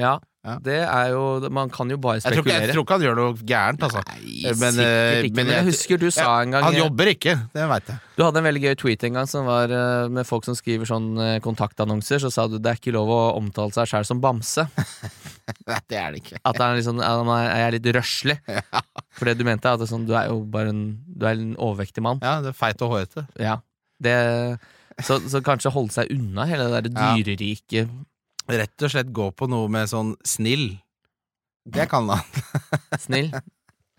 Ja, 0.00 0.16
Ja. 0.42 0.56
det 0.58 0.74
er 0.82 1.12
jo 1.12 1.48
Man 1.54 1.70
kan 1.70 1.86
jo 1.92 1.94
bare 2.02 2.16
Jeg 2.18 2.24
tror, 2.24 2.32
ikke, 2.42 2.50
spekulere. 2.50 2.66
jeg 2.66 2.74
tror 2.74 2.82
ikke 2.82 2.94
han 2.96 3.02
gjør 3.04 3.18
noe 3.20 3.34
gærent, 3.46 3.82
altså. 3.86 4.00
Nei, 4.08 4.40
Men, 4.58 4.72
sikkert 4.74 4.80
eh, 4.82 5.22
ikke. 5.28 5.36
men 5.38 5.46
jeg 5.46 5.54
jeg- 5.54 5.66
husker 5.68 6.00
du 6.02 6.10
sa 6.10 6.40
en 6.42 6.50
gang 6.50 6.64
Han 6.66 6.74
jobber 6.74 7.10
ikke, 7.12 7.34
det 7.54 7.68
veit 7.70 7.86
jeg. 7.92 7.98
Du 8.16 8.24
hadde 8.24 8.36
en 8.42 8.44
veldig 8.48 8.62
gøy 8.64 8.74
tweet 8.82 9.04
en 9.06 9.12
gang 9.20 9.28
som 9.30 9.46
var 9.46 9.70
eh, 9.70 10.08
med 10.08 10.26
folk 10.26 10.44
som 10.44 10.54
skriver 10.58 10.84
sånn 10.90 11.06
eh, 11.22 11.38
kontaktannonser. 11.44 12.18
Så 12.26 12.32
sa 12.34 12.48
du 12.50 12.58
det 12.58 12.72
er 12.72 12.80
ikke 12.80 12.92
lov 12.98 13.08
å 13.14 13.20
omtale 13.38 13.70
seg 13.72 13.86
sjæl 13.86 14.04
som 14.04 14.20
bamse. 14.20 14.66
Nei, 15.70 15.78
det 15.88 15.96
er 16.02 16.10
det 16.10 16.22
ikke. 16.24 16.42
At 16.44 16.58
han 16.58 16.74
liksom, 16.76 16.98
at 16.98 17.34
er 17.54 17.70
litt 17.78 17.86
røslig. 17.94 18.38
For 19.16 19.30
det 19.30 19.38
du 19.38 19.44
mente, 19.46 19.70
er 19.70 19.78
at 19.78 19.88
sånn, 19.88 20.06
du 20.10 20.14
er 20.18 20.26
jo 20.26 20.42
bare 20.42 20.74
en, 20.74 20.84
du 21.06 21.26
er 21.26 21.38
en 21.38 21.54
overvektig 21.54 22.02
mann. 22.02 22.18
Ja, 22.22 22.40
det 22.42 22.50
er 22.50 22.58
feit 22.58 22.82
og 22.82 22.96
hårete. 22.96 23.28
Ja. 23.38 23.60
Det, 24.02 24.58
så, 25.06 25.20
så 25.30 25.38
kanskje 25.40 25.70
holde 25.70 25.94
seg 25.94 26.10
unna 26.10 26.50
hele 26.50 26.66
det 26.66 26.90
der 26.90 26.98
Ja. 26.98 27.86
Rett 28.50 28.84
og 28.84 28.90
slett 28.90 29.12
gå 29.14 29.28
på 29.36 29.48
noe 29.50 29.68
med 29.70 29.90
sånn 29.90 30.14
snill. 30.26 30.72
Det 31.62 31.86
kan 31.90 32.08
han. 32.10 32.22
Snill. 33.04 33.28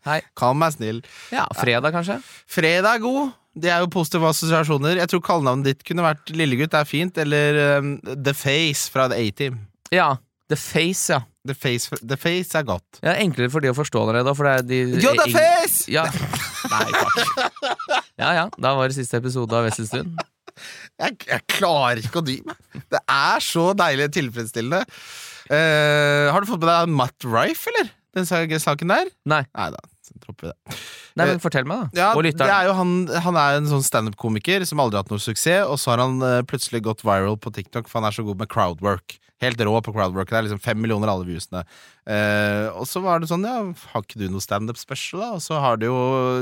Hei. 0.04 0.18
Kall 0.36 0.58
meg 0.60 0.74
snill. 0.76 0.98
Ja, 1.32 1.46
fredag, 1.56 1.94
kanskje? 1.96 2.18
Fredag 2.52 2.98
er 2.98 3.04
god. 3.06 3.32
Det 3.56 3.70
er 3.72 3.84
jo 3.86 3.92
positive 3.94 4.28
assosiasjoner. 4.34 4.98
Jeg 5.00 5.12
tror 5.14 5.22
kallenavnet 5.24 5.70
ditt 5.70 5.86
kunne 5.88 6.04
vært 6.04 6.34
Lillegutt 6.36 6.76
er 6.76 6.90
fint, 6.90 7.18
eller 7.24 7.60
um, 7.80 7.94
The 8.04 8.34
Face 8.36 8.92
fra 8.92 9.08
The 9.12 9.22
A-Team. 9.22 9.62
Ja. 9.96 10.10
The 10.52 10.60
Face, 10.60 11.08
ja. 11.14 11.22
The 11.48 11.56
Face, 11.56 12.02
The 12.04 12.18
Face 12.20 12.56
er 12.56 12.64
godt. 12.68 13.00
ja 13.04 13.18
enklere 13.20 13.52
for 13.52 13.64
de 13.64 13.72
å 13.72 13.76
forstå 13.76 14.04
da, 14.16 14.32
for 14.36 14.48
det 14.48 14.54
er 14.54 14.68
de 14.68 14.78
You're 15.04 15.16
the 15.20 15.32
face! 15.32 15.92
Ja. 15.92 16.06
Nei, 16.72 16.86
takk. 16.92 17.98
Ja 18.20 18.30
ja, 18.38 18.46
da 18.56 18.72
var 18.78 18.88
det 18.88 18.96
siste 18.96 19.20
episode 19.20 19.52
av 19.56 19.68
Wesselstuen. 19.68 20.14
Jeg, 21.02 21.18
jeg 21.30 21.46
klarer 21.56 22.04
ikke 22.04 22.22
å 22.22 22.26
dy 22.26 22.38
meg. 22.46 22.84
Det 22.94 23.02
er 23.02 23.44
så 23.44 23.72
deilig 23.78 24.12
tilfredsstillende. 24.18 24.84
Uh, 25.50 26.32
har 26.32 26.40
du 26.40 26.50
fått 26.50 26.62
med 26.64 26.70
deg 26.70 26.96
Matt 27.02 27.28
Rife, 27.28 27.72
eller? 27.74 27.92
Den 28.14 28.28
saken 28.28 28.92
der? 28.94 29.10
Nei. 29.26 29.42
Nei 29.58 29.70
da, 29.74 29.80
så 30.06 30.14
dropper 30.22 30.46
vi 30.46 30.52
det. 30.52 30.78
Nei, 31.18 31.26
men 31.32 31.42
fortell 31.42 31.66
meg, 31.70 31.88
da. 31.94 32.12
Ja, 32.14 32.22
det 32.22 32.46
er 32.46 32.70
han, 32.78 32.94
han 33.26 33.40
er 33.40 33.58
en 33.58 33.70
sånn 33.70 33.86
standup-komiker 33.86 34.66
som 34.70 34.82
aldri 34.84 35.00
har 35.00 35.06
hatt 35.06 35.14
noe 35.14 35.22
suksess, 35.22 35.66
og 35.66 35.80
så 35.82 35.94
har 35.94 36.04
han 36.06 36.22
eh, 36.26 36.42
plutselig 36.50 36.84
gått 36.86 37.02
viral 37.06 37.40
på 37.42 37.54
TikTok, 37.54 37.90
for 37.90 38.02
han 38.02 38.10
er 38.10 38.16
så 38.16 38.26
god 38.26 38.42
med 38.44 38.52
crowdwork. 38.54 39.18
Helt 39.44 39.62
rå 39.68 39.74
på 39.84 39.94
crowdwork. 39.96 40.30
Det 40.32 40.38
er 40.40 40.46
liksom 40.48 40.62
fem 40.64 40.80
millioner 40.82 41.12
alle 41.12 41.28
viewsene. 41.28 41.64
Eh, 42.10 42.68
og 42.72 42.88
så 42.90 43.02
var 43.04 43.22
det 43.22 43.30
sånn, 43.32 43.46
ja, 43.48 43.60
har 43.94 44.06
ikke 44.06 44.22
du 44.22 44.26
noe 44.32 44.44
standup 44.44 44.80
special, 44.80 45.22
da? 45.24 45.30
Og 45.38 45.44
så 45.44 45.60
har 45.64 45.80
det 45.82 45.90
jo 45.90 45.98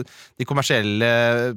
de 0.05 0.47
kommersielle 0.47 1.09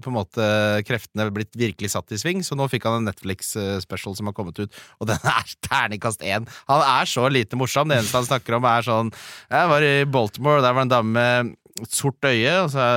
på 0.05 0.13
en 0.13 0.19
måte 0.19 0.47
kreftene 0.89 1.29
blitt 1.35 1.53
virkelig 1.59 1.93
satt 1.95 2.15
i 2.15 2.21
sving, 2.21 2.45
så 2.45 2.57
nå 2.59 2.69
fikk 2.73 2.89
han 2.89 3.01
en 3.01 3.11
Netflix-special 3.11 4.17
som 4.19 4.31
har 4.31 4.37
kommet 4.37 4.61
ut, 4.61 4.81
og 5.01 5.09
den 5.13 5.29
er 5.31 5.57
terningkast 5.69 6.25
én. 6.25 6.49
Han 6.71 6.87
er 6.87 7.11
så 7.11 7.29
lite 7.33 7.59
morsom. 7.61 7.91
Det 7.91 8.01
eneste 8.01 8.21
han 8.21 8.31
snakker 8.31 8.59
om, 8.59 8.69
er 8.69 8.87
sånn 8.87 9.13
Jeg 9.51 9.71
var 9.71 9.85
i 9.85 9.95
Baltimore, 10.09 10.61
og 10.61 10.67
der 10.67 10.77
var 10.77 10.89
en 10.89 10.97
dame 10.97 11.15
med 11.15 11.55
sort 11.91 12.23
øye, 12.27 12.55
og 12.63 12.73
så 12.73 12.89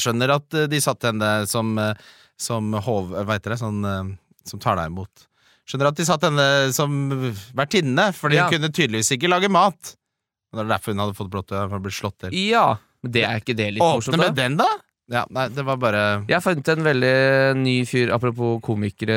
skjønner 0.00 0.34
at 0.36 0.58
eh, 0.58 0.68
de 0.70 0.80
satte 0.82 1.10
henne 1.10 1.30
som, 1.50 1.76
eh, 1.78 1.94
som 2.40 2.74
hov... 2.86 3.14
Hva 3.14 3.36
heter 3.36 3.54
det? 3.54 3.60
Sånn 3.62 3.84
eh, 3.88 4.14
som 4.48 4.60
tar 4.62 4.78
deg 4.80 4.92
imot. 4.92 5.28
Skjønner 5.64 5.88
at 5.88 5.96
de 5.96 6.04
satt 6.04 6.24
henne 6.26 6.46
som 6.76 6.90
vertinne, 7.56 8.10
for 8.14 8.30
Ja. 8.34 8.44
hun 8.48 8.58
kunne 8.58 8.68
tydeligvis 8.72 9.12
ikke 9.16 9.30
lage 9.32 9.48
mat. 9.48 9.94
Og 10.52 10.58
Det 10.60 10.64
er 10.66 10.72
derfor 10.76 10.92
hun 10.92 10.98
hadde 11.02 11.16
fått 11.18 11.30
blått 11.32 11.52
øye, 11.54 11.68
for 11.70 11.78
å 11.78 11.82
bli 11.82 11.90
slått 11.90 12.18
til. 12.20 12.34
Ja, 12.36 12.76
men 13.02 13.12
det 13.12 13.24
er 13.24 13.40
ikke 13.40 13.56
det 13.56 13.70
litt 13.74 13.82
morsomt, 13.82 14.14
Åpne 14.14 14.20
da? 14.20 14.28
med 14.28 14.36
den, 14.36 14.56
da? 14.60 14.68
Ja, 15.12 15.26
nei, 15.28 15.50
det 15.52 15.60
var 15.66 15.76
bare 15.76 16.02
Jeg 16.24 16.32
har 16.32 16.40
funnet 16.40 16.68
en 16.72 16.84
veldig 16.86 17.16
ny 17.60 17.74
fyr, 17.84 18.08
apropos 18.14 18.56
komikere 18.64 19.16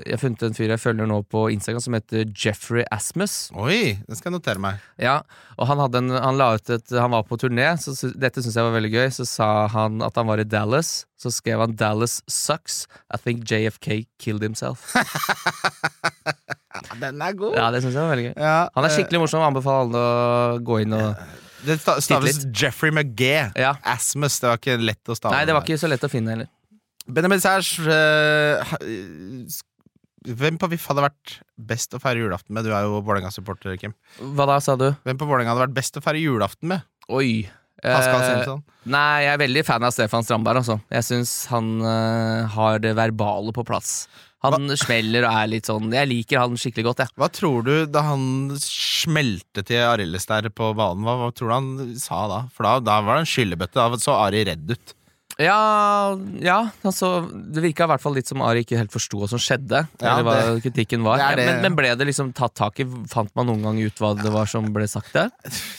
Jeg 0.00 0.14
har 0.14 0.22
funnet 0.22 0.44
en 0.46 0.56
fyr 0.56 0.72
jeg 0.72 0.80
følger 0.80 1.10
nå 1.10 1.18
på 1.28 1.42
Instagram 1.52 1.84
som 1.84 1.96
heter 1.98 2.30
Jeffrey 2.32 2.86
Asmus. 2.88 3.50
Oi, 3.52 3.98
det 4.06 4.16
skal 4.16 4.30
jeg 4.30 4.38
notere 4.38 4.62
meg. 4.62 4.80
Ja, 4.96 5.18
og 5.58 5.68
han, 5.68 5.82
hadde 5.84 6.00
en, 6.00 6.14
han 6.16 6.40
la 6.40 6.54
ut 6.56 6.72
et 6.72 6.94
Han 6.96 7.12
var 7.12 7.26
på 7.28 7.36
turné, 7.42 7.74
så 7.76 7.92
dette 8.16 8.40
syns 8.40 8.56
jeg 8.56 8.64
var 8.64 8.72
veldig 8.78 8.92
gøy. 8.94 9.10
Så 9.12 9.28
sa 9.28 9.50
han 9.74 10.00
at 10.06 10.16
han 10.16 10.30
var 10.30 10.40
i 10.40 10.48
Dallas. 10.48 11.02
Så 11.20 11.30
skrev 11.30 11.60
han 11.60 11.76
'Dallas 11.76 12.22
sucks. 12.26 12.86
I 13.12 13.20
think 13.20 13.44
JFK 13.44 14.06
killed 14.18 14.42
himself'. 14.42 14.88
Ja, 16.72 16.96
den 17.00 17.20
er 17.20 17.34
god. 17.36 17.52
Ja, 17.52 17.66
det 17.68 17.82
syns 17.84 17.92
jeg 17.92 18.00
var 18.00 18.14
veldig 18.14 18.30
gøy. 18.30 18.34
Ja, 18.40 18.56
Han 18.72 18.86
er 18.86 18.88
eh, 18.88 18.94
skikkelig 18.96 19.20
morsom. 19.20 19.44
Anbefaler 19.44 19.82
alle 19.84 20.00
å 20.00 20.60
gå 20.64 20.78
inn 20.80 20.94
og 20.96 21.20
Det 21.62 21.78
sta- 21.80 21.98
staves 22.02 22.42
Jeffrey 22.50 22.90
McGee. 22.90 23.50
Ja. 23.58 23.76
Asmus. 23.86 24.40
Det 24.42 24.50
var 24.50 24.60
ikke 24.60 24.78
lett 24.82 25.12
å 25.12 25.16
stave. 25.18 25.36
Nei, 25.36 25.46
det 25.48 25.56
var 25.56 25.66
ikke 25.66 25.80
så 25.80 25.90
lett 25.90 26.06
å 26.06 26.10
finne 26.10 26.34
heller. 26.34 26.50
Benjamin 27.10 27.42
Sæsj 27.42 27.82
uh, 27.82 28.74
eh, 28.78 29.54
Hvem 30.22 30.58
på 30.62 30.68
VIF 30.70 30.84
hadde 30.86 31.02
vært 31.02 31.32
best 31.58 31.96
å 31.96 32.00
feire 32.02 32.22
julaften 32.22 32.54
med? 32.54 32.62
Du 32.66 32.70
er 32.70 32.86
jo 32.86 33.00
Vålerenga-supporter, 33.02 33.74
Kim. 33.80 33.96
Hva 34.20 34.46
da, 34.46 34.60
sa 34.62 34.76
du? 34.78 34.92
Hvem 35.02 35.18
på 35.18 35.26
Vålerenga 35.26 35.50
hadde 35.50 35.64
vært 35.64 35.74
best 35.80 35.98
å 35.98 36.02
feire 36.04 36.22
julaften 36.22 36.70
med? 36.70 36.86
Oi. 37.10 37.50
Pascal 37.82 38.20
Eh, 38.22 38.26
Simpson? 38.30 38.60
Nei, 38.92 39.22
jeg 39.26 39.32
er 39.34 39.40
veldig 39.42 39.64
fan 39.66 39.84
av 39.86 39.92
Stefan 39.94 40.22
Strandberg, 40.26 40.60
altså. 40.62 40.76
Jeg 40.90 41.06
syns 41.06 41.32
han 41.50 41.72
uh, 41.82 42.46
har 42.54 42.78
det 42.82 42.94
verbale 42.98 43.52
på 43.54 43.64
plass. 43.66 44.06
Han 44.42 44.66
smeller 44.74 45.22
og 45.28 45.36
er 45.38 45.50
litt 45.52 45.68
sånn 45.70 45.92
Jeg 45.94 46.08
liker 46.10 46.40
han 46.42 46.56
skikkelig 46.58 46.84
godt, 46.88 47.02
jeg. 47.04 47.12
Hva 47.14 47.28
tror 47.30 47.60
du 47.62 47.74
da 47.86 48.00
han 48.08 48.24
smelte 48.58 49.62
til 49.68 49.84
Arildes 49.86 50.26
der 50.26 50.48
på 50.50 50.72
banen? 50.74 51.04
Hva, 51.06 51.14
hva 51.20 51.28
tror 51.30 51.52
du 51.52 51.54
han 51.54 51.92
sa 52.02 52.24
da? 52.30 52.40
For 52.54 52.66
da, 52.66 52.72
da 52.82 52.96
var 53.06 53.20
det 53.20 53.26
en 53.26 53.30
skyllebøtte. 53.30 53.78
Da 53.78 54.00
så 54.02 54.16
Ari 54.24 54.42
redd 54.50 54.74
ut. 54.74 54.94
Ja, 55.40 56.12
ja 56.44 56.58
altså, 56.84 57.22
det 57.54 57.62
virka 57.64 57.86
i 57.86 57.90
hvert 57.94 58.02
fall 58.02 58.18
litt 58.18 58.28
som 58.28 58.42
Ari 58.44 58.66
ikke 58.66 58.76
helt 58.82 58.92
forsto 58.92 59.22
hva 59.22 59.30
som 59.30 59.40
skjedde. 59.40 59.84
Ja, 60.02 60.16
eller 60.18 60.26
hva 60.26 60.34
det- 60.42 60.62
kritikken 60.66 61.06
var. 61.06 61.22
det 61.22 61.36
det. 61.38 61.46
Ja, 61.46 61.52
Men, 61.54 61.62
men 61.70 61.78
ble 61.78 61.94
det 61.96 62.06
liksom 62.10 62.34
tatt 62.36 62.54
tak 62.58 62.82
i? 62.82 62.86
Fant 63.14 63.30
man 63.38 63.46
noen 63.48 63.62
gang 63.64 63.78
ut 63.80 64.02
hva 64.02 64.12
det 64.18 64.32
var 64.34 64.50
som 64.50 64.66
ble 64.74 64.90
sagt 64.90 65.14
der? 65.16 65.30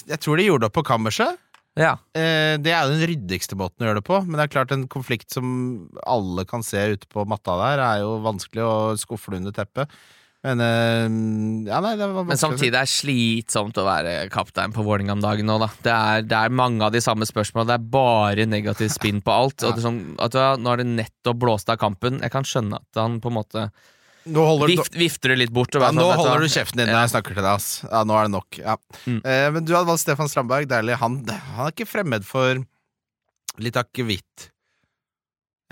Jeg 0.10 0.20
tror 0.24 0.40
de 0.40 0.48
gjorde 0.48 0.66
det 0.66 0.72
opp 0.72 0.80
på 0.80 0.88
kammerset. 0.88 1.36
Ja. 1.80 1.96
Eh, 2.14 2.56
det 2.62 2.74
er 2.74 2.86
jo 2.86 2.94
den 2.94 3.08
ryddigste 3.10 3.58
måten 3.58 3.82
å 3.82 3.90
gjøre 3.90 4.02
det 4.02 4.08
på, 4.08 4.20
men 4.26 4.38
det 4.38 4.46
er 4.46 4.56
klart 4.56 4.74
en 4.76 4.88
konflikt 4.92 5.34
som 5.34 5.48
alle 6.06 6.46
kan 6.50 6.66
se 6.66 6.82
ute 6.94 7.10
på 7.10 7.26
matta 7.30 7.56
der, 7.62 7.82
er 7.82 8.04
jo 8.04 8.20
vanskelig 8.26 8.66
å 8.66 8.76
skuffe 9.02 9.34
under 9.34 9.56
teppet. 9.56 9.92
Men 10.44 10.60
eh, 10.60 11.06
ja, 11.70 11.80
nei, 11.80 11.94
det 11.96 12.08
var 12.12 12.26
Men 12.28 12.40
samtidig 12.40 12.74
er 12.74 12.84
det 12.84 12.92
slitsomt 12.92 13.78
å 13.80 13.86
være 13.88 14.16
kaptein 14.34 14.74
på 14.76 14.84
Vålerenga 14.84 15.16
om 15.16 15.24
dagen 15.24 15.48
nå, 15.48 15.56
da. 15.62 15.70
Det 15.86 15.94
er, 15.94 16.26
det 16.28 16.40
er 16.40 16.58
mange 16.60 16.84
av 16.84 16.92
de 16.94 17.00
samme 17.04 17.26
spørsmålene. 17.28 17.72
Det 17.72 17.78
er 17.80 17.94
bare 17.96 18.48
negativ 18.52 18.92
spinn 18.92 19.24
på 19.24 19.32
alt. 19.32 19.64
Er 19.64 19.80
sånn, 19.80 20.02
ja, 20.20 20.50
nå 20.60 20.74
er 20.74 20.84
det 20.84 20.90
nettopp 20.92 21.40
blåst 21.46 21.72
av 21.72 21.80
kampen. 21.82 22.20
Jeg 22.20 22.36
kan 22.36 22.48
skjønne 22.48 22.82
at 22.84 23.00
han 23.00 23.22
på 23.24 23.32
en 23.32 23.38
måte 23.40 23.70
holder 24.24 24.72
du 24.72 24.76
vift, 24.78 24.96
vifter 24.96 25.34
det 25.34 25.40
litt 25.42 25.52
bort. 25.54 25.76
Ja, 25.76 25.90
nå 25.92 26.06
sånn, 26.06 26.20
holder 26.22 26.46
du 26.46 26.52
kjeften 26.54 26.80
din 26.80 26.92
når 26.92 27.02
jeg 27.04 27.12
snakker 27.16 27.36
til 27.36 27.44
deg, 27.44 27.52
ass. 27.52 27.70
Ja, 27.90 28.04
nå 28.08 28.16
er 28.20 28.30
det 28.30 28.34
nok. 28.36 28.60
Ja. 28.62 28.78
Mm. 29.04 29.20
Eh, 29.20 29.48
men 29.56 29.66
du 29.68 29.74
hadde 29.76 29.90
valgt 29.90 30.04
Stefan 30.06 30.32
Strandberg. 30.32 30.70
Deilig. 30.72 30.96
Han, 31.02 31.20
han 31.28 31.68
er 31.68 31.76
ikke 31.76 31.90
fremmed 31.90 32.24
for 32.28 32.62
litt 33.64 33.78
akevitt. 33.80 34.50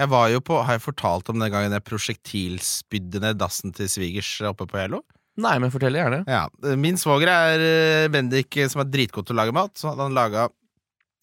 Jeg 0.01 0.09
var 0.09 0.29
jo 0.33 0.39
på 0.41 0.57
Har 0.65 0.77
jeg 0.79 0.83
fortalt 0.85 1.27
om 1.29 1.37
den 1.41 1.51
gangen 1.53 1.73
jeg 1.75 1.83
prosjektilspydde 1.85 3.21
ned 3.21 3.37
dassen 3.41 3.73
til 3.75 3.89
svigers 3.91 4.29
oppe 4.49 4.65
på 4.69 4.79
Hello? 4.81 5.03
Nei, 5.41 5.55
men 5.63 5.71
fortell 5.71 5.95
gjerne. 5.95 6.23
Ja. 6.27 6.45
Min 6.77 6.97
svoger 6.99 7.29
er 7.31 7.61
eh, 7.63 8.07
Bendik, 8.11 8.51
eh, 8.59 8.67
som 8.71 8.83
er 8.83 8.89
dritgod 8.91 9.29
til 9.29 9.37
å 9.37 9.41
lage 9.41 9.55
mat. 9.55 9.71
Så 9.79 9.91
hadde 9.91 10.09
han 10.09 10.17
laga 10.17 10.49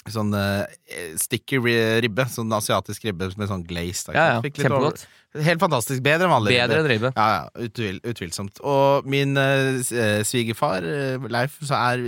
sånn 0.09 0.33
uh, 0.33 0.65
sticky 1.21 1.59
ribbe. 2.01 2.25
Sånn 2.33 2.53
asiatisk 2.57 3.05
ribbe 3.05 3.29
med 3.37 3.51
sånn 3.51 3.67
glaze. 3.69 4.07
da, 4.09 4.15
Ja, 4.17 4.27
ja, 4.39 4.41
Kjempegodt. 4.49 5.05
over- 5.05 5.18
Helt 5.37 5.61
fantastisk. 5.61 6.01
Bedre 6.03 6.25
enn 6.25 6.33
vanlig 6.33 6.55
Bedre 6.57 6.79
ribbe. 6.79 6.81
enn 6.81 6.91
ribbe. 6.91 7.11
Ja, 7.15 7.27
ja, 7.35 7.67
utvil, 7.69 7.99
utvilsomt. 8.09 8.61
Og 8.65 9.05
min 9.13 9.37
uh, 9.37 9.77
svigerfar, 10.25 10.87
eh, 10.89 11.27
Leif, 11.29 11.59
så 11.69 11.77
er 11.77 12.07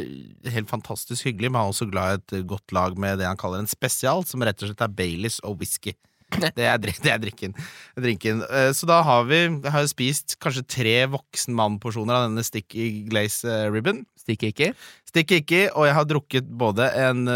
helt 0.55 0.71
fantastisk 0.71 1.29
hyggelig, 1.29 1.51
men 1.53 1.61
han 1.61 1.69
er 1.69 1.75
også 1.75 1.91
glad 1.93 2.15
i 2.15 2.21
et 2.41 2.47
godt 2.49 2.73
lag 2.73 2.97
med 2.99 3.21
det 3.21 3.29
han 3.29 3.37
kaller 3.41 3.61
en 3.61 3.69
spesial, 3.71 4.25
som 4.25 4.41
rett 4.47 4.65
og 4.65 4.71
slett 4.73 4.87
er 4.87 4.95
Baileys 4.97 5.37
og 5.45 5.61
whisky. 5.61 5.93
Det 6.55 6.63
er, 6.63 6.77
det 6.79 7.11
er 7.11 7.19
drikken. 7.19 7.57
drinken. 7.99 8.45
Uh, 8.47 8.71
Så 8.73 8.87
da 8.87 9.01
har 9.03 9.25
vi 9.27 9.43
har 9.67 9.87
spist 9.91 10.37
kanskje 10.41 10.63
tre 10.71 10.97
voksen 11.11 11.57
mann-porsjoner 11.59 12.15
av 12.15 12.29
denne 12.29 12.45
sticky 12.47 13.03
glaze 13.11 13.51
ribbon. 13.75 14.05
Sticky 14.17 14.53
ikke. 14.55 14.69
Stikker 15.11 15.43
ikke, 15.43 15.63
og 15.75 15.89
jeg 15.91 15.97
har 15.99 16.07
drukket 16.07 16.47
både 16.57 16.87
en 17.03 17.27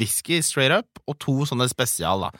whisky 0.00 0.40
straight 0.42 0.72
up 0.72 1.02
og 1.06 1.18
to 1.20 1.44
sånne 1.46 1.68
spesial, 1.70 2.24
da. 2.26 2.32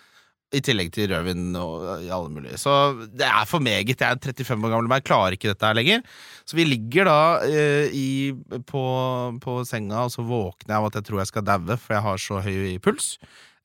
I 0.54 0.62
tillegg 0.64 0.88
til 0.94 1.10
rødvin 1.12 1.50
og 1.60 1.82
eh, 1.94 2.06
i 2.06 2.12
alle 2.14 2.30
mulige. 2.32 2.56
Så 2.60 2.72
det 3.12 3.26
er 3.26 3.48
for 3.48 3.60
meget. 3.60 3.90
Jeg 3.92 4.00
er 4.00 4.16
35 4.16 4.64
år 4.64 4.72
gammel, 4.72 4.88
men 4.88 5.00
jeg 5.02 5.08
klarer 5.10 5.36
ikke 5.36 5.50
dette 5.52 5.68
her 5.68 5.76
lenger. 5.76 6.06
Så 6.48 6.56
vi 6.56 6.64
ligger 6.64 7.10
da 7.10 7.18
eh, 7.44 7.92
i, 7.92 8.06
på, 8.68 8.84
på 9.44 9.58
senga, 9.68 10.06
og 10.06 10.14
så 10.14 10.24
våkner 10.24 10.72
jeg 10.72 10.78
av 10.80 10.88
at 10.88 11.00
jeg 11.00 11.08
tror 11.10 11.20
jeg 11.20 11.32
skal 11.32 11.48
daue, 11.50 11.76
for 11.76 11.98
jeg 11.98 12.06
har 12.06 12.22
så 12.24 12.40
høy 12.46 12.78
puls. 12.84 13.10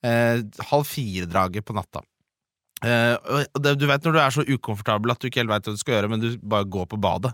Eh, 0.04 0.44
halv 0.74 0.90
fire-draget 0.90 1.64
på 1.64 1.78
natta. 1.78 2.04
Eh, 2.84 3.16
det, 3.64 3.78
du 3.80 3.88
vet 3.88 4.04
når 4.04 4.16
du 4.16 4.20
er 4.20 4.36
så 4.36 4.44
ukomfortabel 4.44 5.14
at 5.14 5.22
du 5.24 5.30
ikke 5.30 5.44
helt 5.44 5.54
veit 5.54 5.70
hva 5.70 5.76
du 5.76 5.80
skal 5.80 5.98
gjøre, 5.98 6.12
men 6.12 6.24
du 6.24 6.34
bare 6.44 6.68
går 6.68 6.90
på 6.92 7.00
badet. 7.00 7.32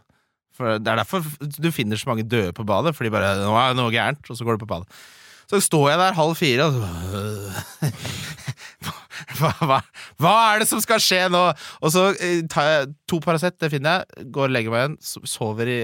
For 0.53 0.77
Det 0.77 0.91
er 0.91 1.01
derfor 1.01 1.25
du 1.39 1.71
finner 1.73 1.97
så 1.97 2.11
mange 2.11 2.27
døde 2.27 2.53
på 2.53 2.65
badet, 2.67 2.93
fordi 2.97 3.11
bare 3.13 3.33
nå 3.39 3.55
er 3.57 3.73
det 3.73 3.79
noe 3.79 3.93
gærent, 3.95 4.21
og 4.29 4.37
så 4.37 4.45
går 4.45 4.57
du 4.59 4.65
på 4.65 4.69
badet. 4.75 5.01
Så 5.49 5.57
står 5.65 5.87
jeg 5.89 6.01
der 6.03 6.17
halv 6.19 6.35
fire, 6.37 6.67
og 6.67 6.73
så 6.77 7.89
hva, 9.39 9.51
hva, 9.63 9.79
hva 10.21 10.33
er 10.51 10.63
det 10.63 10.69
som 10.69 10.81
skal 10.83 11.01
skje 11.03 11.25
nå? 11.33 11.41
Og 11.83 11.93
så 11.93 12.09
eh, 12.15 12.43
tar 12.51 12.69
jeg 12.69 12.91
to 13.09 13.21
Paracet, 13.23 13.57
det 13.61 13.71
finner 13.73 13.99
jeg, 13.99 14.29
går 14.35 14.47
og 14.47 14.55
legger 14.55 14.73
meg 14.73 14.85
igjen, 14.85 15.25
sover 15.29 15.71
i, 15.71 15.79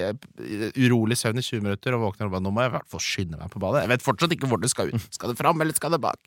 urolig 0.85 1.17
søvn 1.19 1.41
i 1.41 1.45
20 1.45 1.65
minutter 1.65 1.97
og 1.97 2.07
våkner 2.09 2.29
og 2.29 2.37
bare 2.37 2.45
nå 2.45 2.53
må 2.53 2.65
jeg 2.65 2.73
i 2.73 2.75
hvert 2.77 2.91
fall 2.93 3.03
skynde 3.03 3.41
meg 3.41 3.51
på 3.53 3.61
badet. 3.63 3.83
Jeg 3.85 3.93
vet 3.95 4.05
fortsatt 4.05 4.35
ikke 4.37 4.49
hvor 4.51 4.61
det 4.61 4.71
skal 4.73 4.93
ut. 4.93 5.11
Skal 5.15 5.31
det 5.31 5.39
fram, 5.39 5.61
eller 5.61 5.77
skal 5.77 5.95
det 5.95 6.01
bak? 6.03 6.19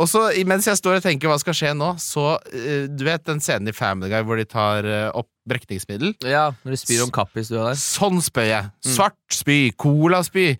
Og 0.00 0.08
så, 0.08 0.22
mens 0.48 0.68
jeg 0.68 0.78
står 0.78 1.00
og 1.00 1.04
tenker 1.04 1.30
hva 1.30 1.38
skal 1.42 1.56
skje 1.56 1.72
nå, 1.76 1.92
så 2.00 2.36
eh, 2.54 2.86
Du 2.88 3.02
vet 3.06 3.24
den 3.26 3.42
scenen 3.42 3.70
i 3.70 3.76
Family 3.76 4.10
Guy 4.12 4.22
hvor 4.26 4.38
de 4.38 4.46
tar 4.48 4.86
eh, 4.86 5.08
opp 5.16 5.28
brekningsmiddel? 5.50 6.14
Ja, 6.26 6.50
når 6.62 6.76
de 6.76 6.78
spyr 6.80 7.02
om 7.06 7.12
kappis 7.14 7.50
du 7.50 7.56
er 7.58 7.72
der. 7.72 7.80
Sånn 7.80 8.20
spør 8.22 8.46
jeg. 8.46 8.70
Svart 8.86 9.18
spy, 9.34 9.58
colaspy. 9.80 10.52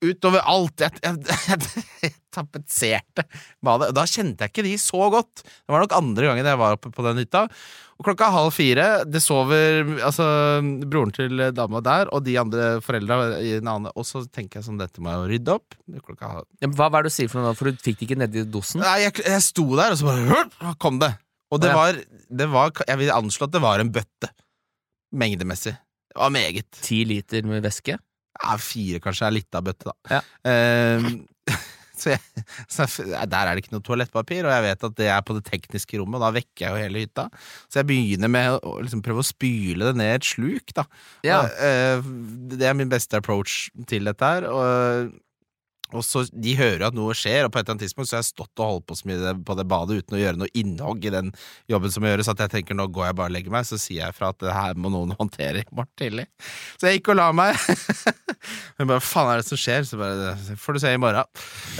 Utover 0.00 0.40
alt. 0.48 0.80
Jeg, 0.80 0.96
jeg, 1.04 1.18
jeg, 1.28 1.84
jeg 2.06 2.14
tapetserte 2.32 3.24
badet. 3.64 3.90
Da 3.96 4.06
kjente 4.08 4.46
jeg 4.46 4.52
ikke 4.54 4.64
de 4.64 4.74
så 4.80 5.10
godt. 5.12 5.42
Det 5.44 5.74
var 5.74 5.84
nok 5.84 5.96
andre 5.98 6.30
gangen 6.30 6.48
jeg 6.48 6.60
var 6.60 6.76
oppe 6.78 6.92
på 6.94 7.04
den 7.04 7.20
hytta. 7.20 7.44
Og 8.00 8.06
klokka 8.06 8.30
halv 8.32 8.54
fire, 8.56 8.84
det 9.04 9.20
sover 9.20 9.82
altså, 10.00 10.24
broren 10.88 11.10
til 11.12 11.42
dama 11.52 11.82
der, 11.84 12.08
og 12.16 12.22
de 12.24 12.38
andre 12.40 12.70
foreldra 12.80 13.18
i 13.44 13.58
en 13.58 13.68
annen 13.68 13.92
Og 13.92 14.06
så 14.08 14.22
tenker 14.24 14.56
jeg 14.56 14.70
sånn, 14.70 14.78
dette 14.80 15.04
må 15.04 15.12
jeg 15.12 15.20
jo 15.20 15.26
rydde 15.34 15.56
opp. 15.58 15.76
Klokka 16.06 16.30
Ja, 16.62 16.70
Hva, 16.70 16.86
hva 16.88 17.02
er 17.02 17.04
det 17.04 17.12
du 17.12 17.16
sier 17.18 17.28
for 17.28 17.42
noe 17.42 17.50
da? 17.52 17.58
For 17.58 17.68
du 17.68 17.84
fikk 17.84 18.00
det 18.00 18.08
ikke 18.08 18.20
nedi 18.22 18.46
dosen? 18.48 18.80
Nei, 18.80 19.02
jeg, 19.04 19.18
jeg 19.20 19.44
sto 19.44 19.66
der, 19.74 19.92
og 19.92 20.00
så 20.00 20.08
bare 20.08 20.76
kom 20.80 20.96
det. 21.02 21.12
Og 21.52 21.60
det 21.60 21.74
var, 21.74 21.98
det 22.40 22.46
var 22.48 22.72
Jeg 22.86 23.02
vil 23.02 23.12
anslå 23.12 23.50
at 23.50 23.58
det 23.58 23.62
var 23.66 23.84
en 23.84 23.92
bøtte. 23.92 24.32
Mengdemessig. 25.12 25.74
Det 26.08 26.18
var 26.22 26.32
meget. 26.32 26.70
Ti 26.80 27.02
liter 27.04 27.44
med 27.44 27.60
væske? 27.66 27.98
Ja, 28.38 28.56
fire 28.62 29.02
kanskje 29.02 29.28
er 29.28 29.36
litt 29.36 29.58
av 29.58 29.66
bøtte, 29.66 29.90
da. 29.90 30.18
Ja. 30.18 30.22
Uh, 30.46 31.54
så, 32.00 32.14
jeg, 32.14 32.44
så 32.70 32.86
der 33.04 33.34
er 33.40 33.52
det 33.52 33.64
ikke 33.64 33.74
noe 33.74 33.86
toalettpapir, 33.86 34.46
og 34.46 34.54
jeg 34.54 34.66
vet 34.68 34.86
at 34.88 34.98
det 35.00 35.08
er 35.12 35.24
på 35.26 35.36
det 35.36 35.44
tekniske 35.48 36.00
rommet, 36.00 36.20
og 36.20 36.26
da 36.26 36.34
vekker 36.38 36.66
jeg 36.66 36.70
jo 36.72 36.84
hele 36.84 37.04
hytta. 37.04 37.26
Så 37.68 37.82
jeg 37.82 37.90
begynner 37.90 38.32
med 38.32 38.60
å 38.60 38.76
liksom 38.80 39.02
prøve 39.04 39.24
å 39.24 39.30
spyle 39.30 39.90
det 39.90 39.96
ned 40.00 40.14
et 40.18 40.30
sluk, 40.30 40.74
da. 40.76 40.86
Ja. 41.26 41.42
Eh, 41.50 42.06
det 42.54 42.70
er 42.70 42.78
min 42.78 42.92
beste 42.92 43.20
approach 43.20 43.68
til 43.90 44.08
dette 44.08 44.32
her. 44.34 44.48
Og, 44.48 45.12
og 45.96 46.04
så 46.06 46.24
De 46.30 46.54
hører 46.58 46.86
at 46.88 46.96
noe 46.96 47.14
skjer, 47.16 47.44
og 47.46 47.52
på 47.52 47.60
et 47.60 47.64
eller 47.64 47.76
annet 47.76 47.86
tidspunkt 47.86 48.10
så 48.10 48.18
har 48.18 48.24
jeg 48.24 48.30
stått 48.30 48.62
og 48.62 48.72
holdt 48.74 48.86
på 48.90 48.98
så 48.98 49.10
mye 49.10 49.34
på 49.46 49.56
det 49.58 49.66
badet 49.70 50.00
uten 50.00 50.16
å 50.16 50.20
gjøre 50.20 50.40
noe 50.40 50.52
innhogg 50.56 51.06
i 51.06 51.14
den 51.14 51.32
jobben 51.70 51.94
som 51.94 52.06
gjøres, 52.06 52.30
at 52.32 52.44
jeg 52.44 52.54
tenker 52.54 52.78
nå 52.78 52.88
går 52.92 53.10
jeg 53.10 53.18
bare 53.20 53.32
og 53.32 53.36
legger 53.36 53.54
meg, 53.54 53.68
så 53.68 53.78
sier 53.80 54.04
jeg 54.04 54.16
fra 54.16 54.32
at 54.34 54.40
det 54.42 54.54
her 54.54 54.78
må 54.80 54.92
noen 54.92 55.14
håndtere 55.20 55.64
i 55.64 55.68
morgen 55.70 55.92
tidlig. 56.00 56.26
Så 56.76 56.90
jeg 56.90 57.00
gikk 57.00 57.12
og 57.14 57.20
la 57.20 57.30
meg. 57.36 57.58
Hun 58.78 58.88
bare 58.88 59.00
'hva 59.00 59.04
faen 59.04 59.32
er 59.32 59.42
det 59.42 59.48
som 59.50 59.60
skjer?' 59.60 59.84
Så 59.84 59.98
bare 60.00 60.34
får 60.56 60.76
du 60.76 60.80
se 60.80 60.92
i 60.94 61.00
morgen'. 61.00 61.26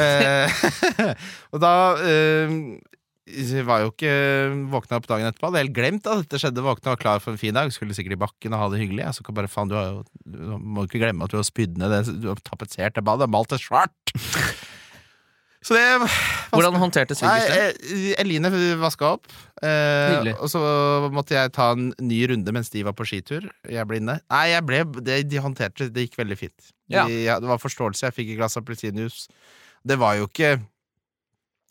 Eh, 0.01 1.15
og 1.53 1.63
da 1.63 1.75
eh, 2.05 2.57
var 3.67 3.85
jo 3.85 3.91
ikke 3.93 4.13
våkna 4.73 4.99
opp 5.01 5.07
dagen 5.11 5.29
etterpå. 5.29 5.49
Hadde 5.51 5.63
helt 5.65 5.77
glemt 5.77 6.09
at 6.11 6.25
dette 6.25 6.41
skjedde. 6.43 6.65
Våkna 6.67 6.93
og 6.93 6.97
var 6.97 7.03
klar 7.05 7.23
for 7.25 7.35
en 7.35 7.41
fin 7.41 7.55
dag. 7.57 7.71
Skulle 7.75 7.97
sikkert 7.97 8.17
i 8.19 8.21
bakken 8.21 8.57
og 8.57 8.63
ha 8.65 8.69
det 8.73 8.83
hyggelig. 8.83 9.05
Jeg 9.07 9.19
så 9.21 9.37
bare, 9.37 9.51
faen, 9.51 9.71
du, 9.71 9.77
har 9.79 9.89
jo, 9.93 10.03
du 10.25 10.59
må 10.59 10.85
ikke 10.89 11.03
glemme 11.03 11.25
at 11.27 11.33
du 11.35 11.39
har 11.41 11.47
spydd 11.49 11.79
ned 11.81 11.95
det 11.95 12.03
Du 12.23 12.29
har 12.33 12.43
tapetsert 12.47 12.99
det 12.99 13.05
badet, 13.07 13.31
malt 13.31 13.53
det 13.55 13.61
svart. 13.63 14.15
Så 15.61 15.75
det 15.77 15.83
Hvordan 16.55 16.79
håndterte 16.81 17.13
svigers 17.13 17.51
det? 17.51 17.65
eh, 17.93 18.15
Eline 18.23 18.49
vaska 18.81 19.11
opp, 19.19 19.27
eh, 19.61 20.31
og 20.41 20.49
så 20.49 20.61
måtte 21.13 21.37
jeg 21.37 21.53
ta 21.53 21.67
en 21.75 21.91
ny 22.01 22.23
runde 22.31 22.55
mens 22.57 22.73
de 22.73 22.81
var 22.87 22.95
på 22.97 23.05
skitur. 23.05 23.45
Jeg 23.69 23.85
ble 23.91 23.99
inne. 24.01 24.15
Nei, 24.33 24.47
jeg 24.55 24.65
ble, 24.65 24.81
det, 25.05 25.19
de 25.29 25.43
håndterte 25.45 25.85
det, 25.85 25.91
det 25.99 26.07
gikk 26.07 26.17
veldig 26.23 26.39
fint. 26.41 26.57
De, 26.89 26.97
Ja. 26.97 27.05
ja, 27.13 27.37
det 27.45 27.51
var 27.53 27.61
forståelse, 27.61 28.07
jeg 28.09 28.17
fikk 28.17 28.33
et 28.33 28.41
glass 28.41 28.57
appelsinjuice. 28.57 29.29
Det 29.85 30.01
var 30.01 30.17
jo 30.17 30.31
ikke 30.31 30.55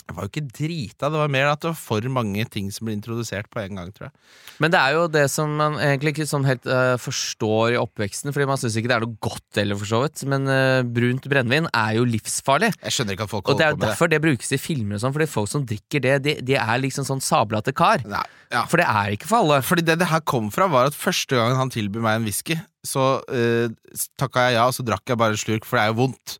Det 0.10 0.16
var 0.18 0.26
jo 0.26 0.32
ikke 0.32 0.50
drita, 0.50 1.10
det 1.14 1.20
var 1.22 1.30
mer 1.30 1.52
at 1.52 1.62
det 1.62 1.70
var 1.70 1.78
for 1.78 2.06
mange 2.10 2.42
ting 2.50 2.72
som 2.74 2.88
ble 2.88 2.96
introdusert 2.98 3.46
på 3.54 3.62
en 3.62 3.78
gang, 3.78 3.92
tror 3.94 4.08
jeg. 4.08 4.16
Men 4.64 4.74
det 4.74 4.80
er 4.82 4.96
jo 4.96 5.04
det 5.14 5.26
som 5.30 5.52
man 5.60 5.78
egentlig 5.78 6.16
ikke 6.16 6.26
sånn 6.28 6.48
helt 6.48 6.66
uh, 6.66 6.96
forstår 7.00 7.76
i 7.76 7.80
oppveksten, 7.80 8.34
Fordi 8.34 8.48
man 8.50 8.60
syns 8.60 8.78
ikke 8.80 8.90
det 8.90 8.98
er 8.98 9.06
noe 9.06 9.22
godt 9.22 9.60
heller, 9.62 9.78
for 9.80 9.92
så 9.92 10.02
vidt. 10.04 10.24
Men 10.32 10.50
uh, 10.50 10.82
brunt 10.98 11.30
brennevin 11.30 11.70
er 11.70 12.00
jo 12.00 12.08
livsfarlig. 12.10 12.72
Jeg 12.82 12.96
skjønner 12.98 13.16
ikke 13.16 13.30
at 13.30 13.34
folk 13.36 13.54
Og 13.54 13.62
det 13.62 13.68
er 13.68 13.72
holder 13.72 13.78
jo 13.78 13.78
på 13.78 13.80
med 13.80 13.86
det. 13.86 13.94
derfor 13.94 14.12
det 14.16 14.22
brukes 14.26 14.52
i 14.58 14.62
filmer 14.62 14.98
og 14.98 15.06
sånn, 15.06 15.16
fordi 15.20 15.30
folk 15.36 15.54
som 15.54 15.70
drikker 15.70 16.06
det, 16.08 16.18
de, 16.26 16.36
de 16.50 16.58
er 16.58 16.84
liksom 16.84 17.08
sånn 17.08 17.24
sablete 17.24 17.76
kar. 17.78 18.04
Nei, 18.10 18.26
ja. 18.50 18.66
For 18.66 18.82
det 18.82 18.90
er 18.90 19.14
ikke 19.14 19.30
for 19.30 19.44
alle. 19.44 19.62
Fordi 19.70 19.86
det 19.86 20.00
det 20.02 20.10
her 20.10 20.26
kom 20.26 20.50
fra, 20.54 20.68
var 20.74 20.90
at 20.90 20.98
første 20.98 21.38
gang 21.38 21.54
han 21.60 21.72
tilbød 21.74 22.02
meg 22.04 22.20
en 22.20 22.28
whisky, 22.28 22.58
så 22.88 23.08
uh, 23.22 23.96
takka 24.18 24.50
jeg 24.50 24.58
ja, 24.58 24.66
og 24.66 24.74
så 24.74 24.86
drakk 24.88 25.06
jeg 25.06 25.22
bare 25.22 25.38
en 25.38 25.44
slurk, 25.46 25.70
for 25.70 25.78
det 25.78 25.86
er 25.86 25.94
jo 25.94 26.02
vondt. 26.04 26.40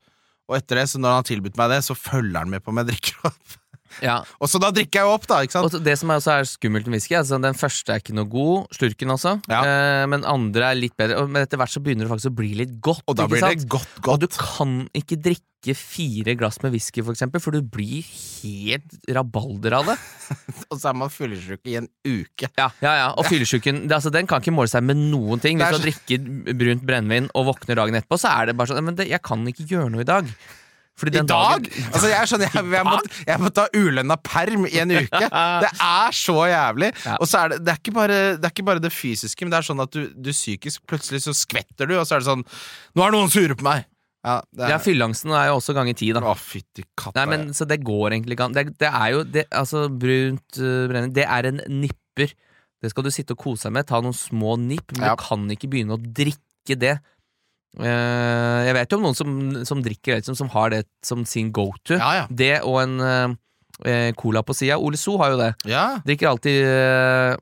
Og 0.50 0.58
etter 0.58 0.82
det, 0.82 0.88
så 0.90 1.00
når 1.02 1.14
han 1.14 1.22
har 1.22 1.30
tilbudt 1.30 1.58
meg 1.60 1.72
det, 1.72 1.84
så 1.86 1.96
følger 1.98 2.42
han 2.42 2.50
med 2.50 2.64
på 2.66 2.74
om 2.74 2.82
jeg 2.82 2.90
drikker 2.90 3.30
opp. 3.30 3.58
Ja. 4.02 4.20
Og 4.40 4.48
så 4.52 4.60
da 4.62 4.70
drikker 4.76 5.02
jeg 5.02 5.08
jo 5.10 5.14
opp, 5.18 5.28
da, 5.28 5.42
ikke 5.46 5.58
sant? 5.58 5.74
Og 5.74 5.84
det 5.84 5.98
som 6.00 6.10
også 6.14 6.32
er 6.40 6.48
skummelt 6.50 6.88
med 6.88 7.00
whisky, 7.00 7.16
altså 7.20 7.40
den 7.42 7.58
første 7.60 7.94
er 7.96 8.00
ikke 8.04 8.16
noe 8.18 8.30
god, 8.32 8.68
slurken 8.76 9.12
også, 9.16 9.38
Ja. 9.52 9.62
eh, 9.66 10.06
men 10.08 10.24
andre 10.26 10.72
er 10.72 10.76
litt 10.80 10.96
bedre. 10.98 11.28
Men 11.28 11.44
etter 11.46 11.58
hvert 11.60 11.74
så 11.74 11.82
begynner 11.84 12.08
det 12.08 12.12
faktisk 12.14 12.32
å 12.32 12.36
bli 12.40 12.54
litt 12.56 12.80
godt. 12.82 13.04
Og 13.08 13.16
da 13.20 13.28
blir 13.28 13.40
sant? 13.44 13.60
det 13.60 13.70
godt, 13.70 14.02
godt. 14.02 14.14
Og 14.14 14.20
du 14.20 14.28
kan 14.40 14.90
ikke 14.96 15.18
drikke 15.22 15.46
fire 15.76 16.36
glass 16.40 16.62
med 16.64 16.72
whisky, 16.72 17.02
for 17.04 17.12
eksempel, 17.12 17.42
for 17.44 17.52
du 17.52 17.60
blir 17.62 18.06
helt 18.40 18.94
rabalder 19.12 19.74
av 19.76 19.90
det. 19.92 19.98
Og 20.72 20.80
så 20.80 20.90
er 20.94 20.96
man 20.96 21.10
fyllesyk 21.12 21.60
i 21.68 21.76
en 21.82 21.90
uke. 22.08 22.48
Ja, 22.56 22.70
ja, 22.80 22.94
ja. 22.96 23.08
Og 23.20 23.26
fyllesyken 23.28 23.82
det- 23.90 23.98
altså, 23.98 24.12
den 24.14 24.26
kan 24.30 24.40
ikke 24.40 24.56
måle 24.56 24.72
seg 24.72 24.84
med 24.88 24.96
noen 24.96 25.42
ting. 25.44 25.60
Hvis 25.60 25.76
du 25.76 25.84
du 25.84 25.90
drikker 25.90 26.56
brunt 26.56 26.86
brennevin 26.88 27.28
og 27.36 27.50
våkner 27.52 27.76
dagen 27.76 27.96
etterpå, 28.00 28.18
så 28.22 28.32
er 28.40 28.46
det 28.48 28.56
bare 28.58 28.68
sånn 28.72 28.84
Men 28.88 28.96
det, 28.96 29.10
jeg 29.10 29.22
kan 29.22 29.44
ikke 29.52 29.68
gjøre 29.68 29.92
noe 29.92 30.02
i 30.02 30.08
dag. 30.08 30.26
I 31.08 31.12
dag? 31.16 31.28
dagen- 31.28 31.88
Altså, 31.94 32.08
jeg 32.12 32.28
skjønner, 32.28 32.52
jeg, 32.54 32.66
jeg, 32.76 32.86
må, 32.86 32.98
jeg 33.28 33.40
må 33.40 33.50
ta 33.56 33.68
ulønna 33.74 34.18
perm 34.22 34.66
i 34.68 34.80
en 34.84 34.92
uke. 34.92 35.22
Det 35.64 35.72
er 35.80 36.12
så 36.12 36.36
jævlig. 36.52 36.92
Ja. 37.06 37.16
Og 37.22 37.28
så 37.32 37.38
er 37.46 37.50
det, 37.56 37.62
det, 37.66 37.78
er 37.80 37.92
bare, 37.96 38.20
det 38.36 38.46
er 38.46 38.52
ikke 38.52 38.66
bare 38.68 38.84
det 38.84 38.92
fysiske, 38.92 39.46
men 39.46 39.52
det 39.56 39.58
er 39.62 39.68
sånn 39.70 39.80
at 39.86 39.92
du, 39.96 40.10
du 40.14 40.30
psykisk 40.36 40.82
Plutselig 40.90 41.22
så 41.24 41.32
skvetter 41.34 41.88
du, 41.88 41.96
og 42.00 42.04
så 42.08 42.18
er 42.18 42.20
det 42.20 42.28
sånn 42.28 42.44
Nå 42.96 43.06
er 43.08 43.12
noen 43.16 43.32
sure 43.32 43.56
på 43.56 43.64
meg! 43.64 43.86
Ja, 44.26 44.42
det 44.52 44.68
Ja, 44.68 44.76
er, 44.76 44.82
Fylleangsten 44.84 45.32
er 45.32 45.46
jo 45.48 45.56
også 45.62 45.72
ganger 45.78 45.96
ti, 45.96 46.10
da. 46.12 46.20
Å, 46.28 46.34
fytti 46.36 46.84
katta. 47.00 47.24
Nei, 47.24 47.38
men 47.38 47.54
Så 47.56 47.64
det 47.70 47.78
går 47.88 48.12
egentlig 48.18 48.36
ikke 48.36 48.50
an. 48.50 48.56
Det, 48.58 48.66
det 48.82 48.90
er 48.92 49.14
jo 49.16 49.22
det, 49.24 49.46
Altså, 49.56 49.86
brunt 49.88 50.60
uh, 50.60 50.88
brennevin, 50.92 51.14
det 51.16 51.24
er 51.24 51.48
en 51.54 51.62
nipper. 51.80 52.34
Det 52.84 52.92
skal 52.92 53.04
du 53.08 53.12
sitte 53.16 53.32
og 53.36 53.40
kose 53.46 53.70
deg 53.70 53.78
med. 53.78 53.88
Ta 53.88 54.02
noen 54.04 54.16
små 54.16 54.58
nipp, 54.60 54.92
men 54.98 55.08
Ja. 55.08 55.14
du 55.16 55.24
kan 55.24 55.48
ikke 55.56 55.70
begynne 55.72 55.96
å 55.96 56.02
drikke 56.04 56.76
det. 56.80 56.98
Eh, 57.78 58.60
jeg 58.66 58.74
vet 58.80 58.90
jo 58.92 58.98
om 58.98 59.06
noen 59.06 59.18
som, 59.18 59.36
som 59.68 59.84
drikker 59.86 60.16
det, 60.16 60.24
liksom, 60.24 60.40
som 60.40 60.50
har 60.56 60.74
det 60.74 60.84
som 61.06 61.22
sin 61.30 61.52
go 61.54 61.70
to. 61.84 62.00
Ja, 62.00 62.14
ja. 62.24 62.26
Det 62.30 62.56
og 62.66 62.80
en 62.82 62.96
eh, 63.06 63.36
eh, 63.86 64.10
cola 64.18 64.42
på 64.44 64.58
sida. 64.58 64.80
Ole 64.82 64.98
So 64.98 65.20
har 65.22 65.36
jo 65.36 65.44
det. 65.44 65.54
ja. 65.70 65.86
Drikker 66.08 66.32
alltid 66.32 66.58
eh, 66.66 67.36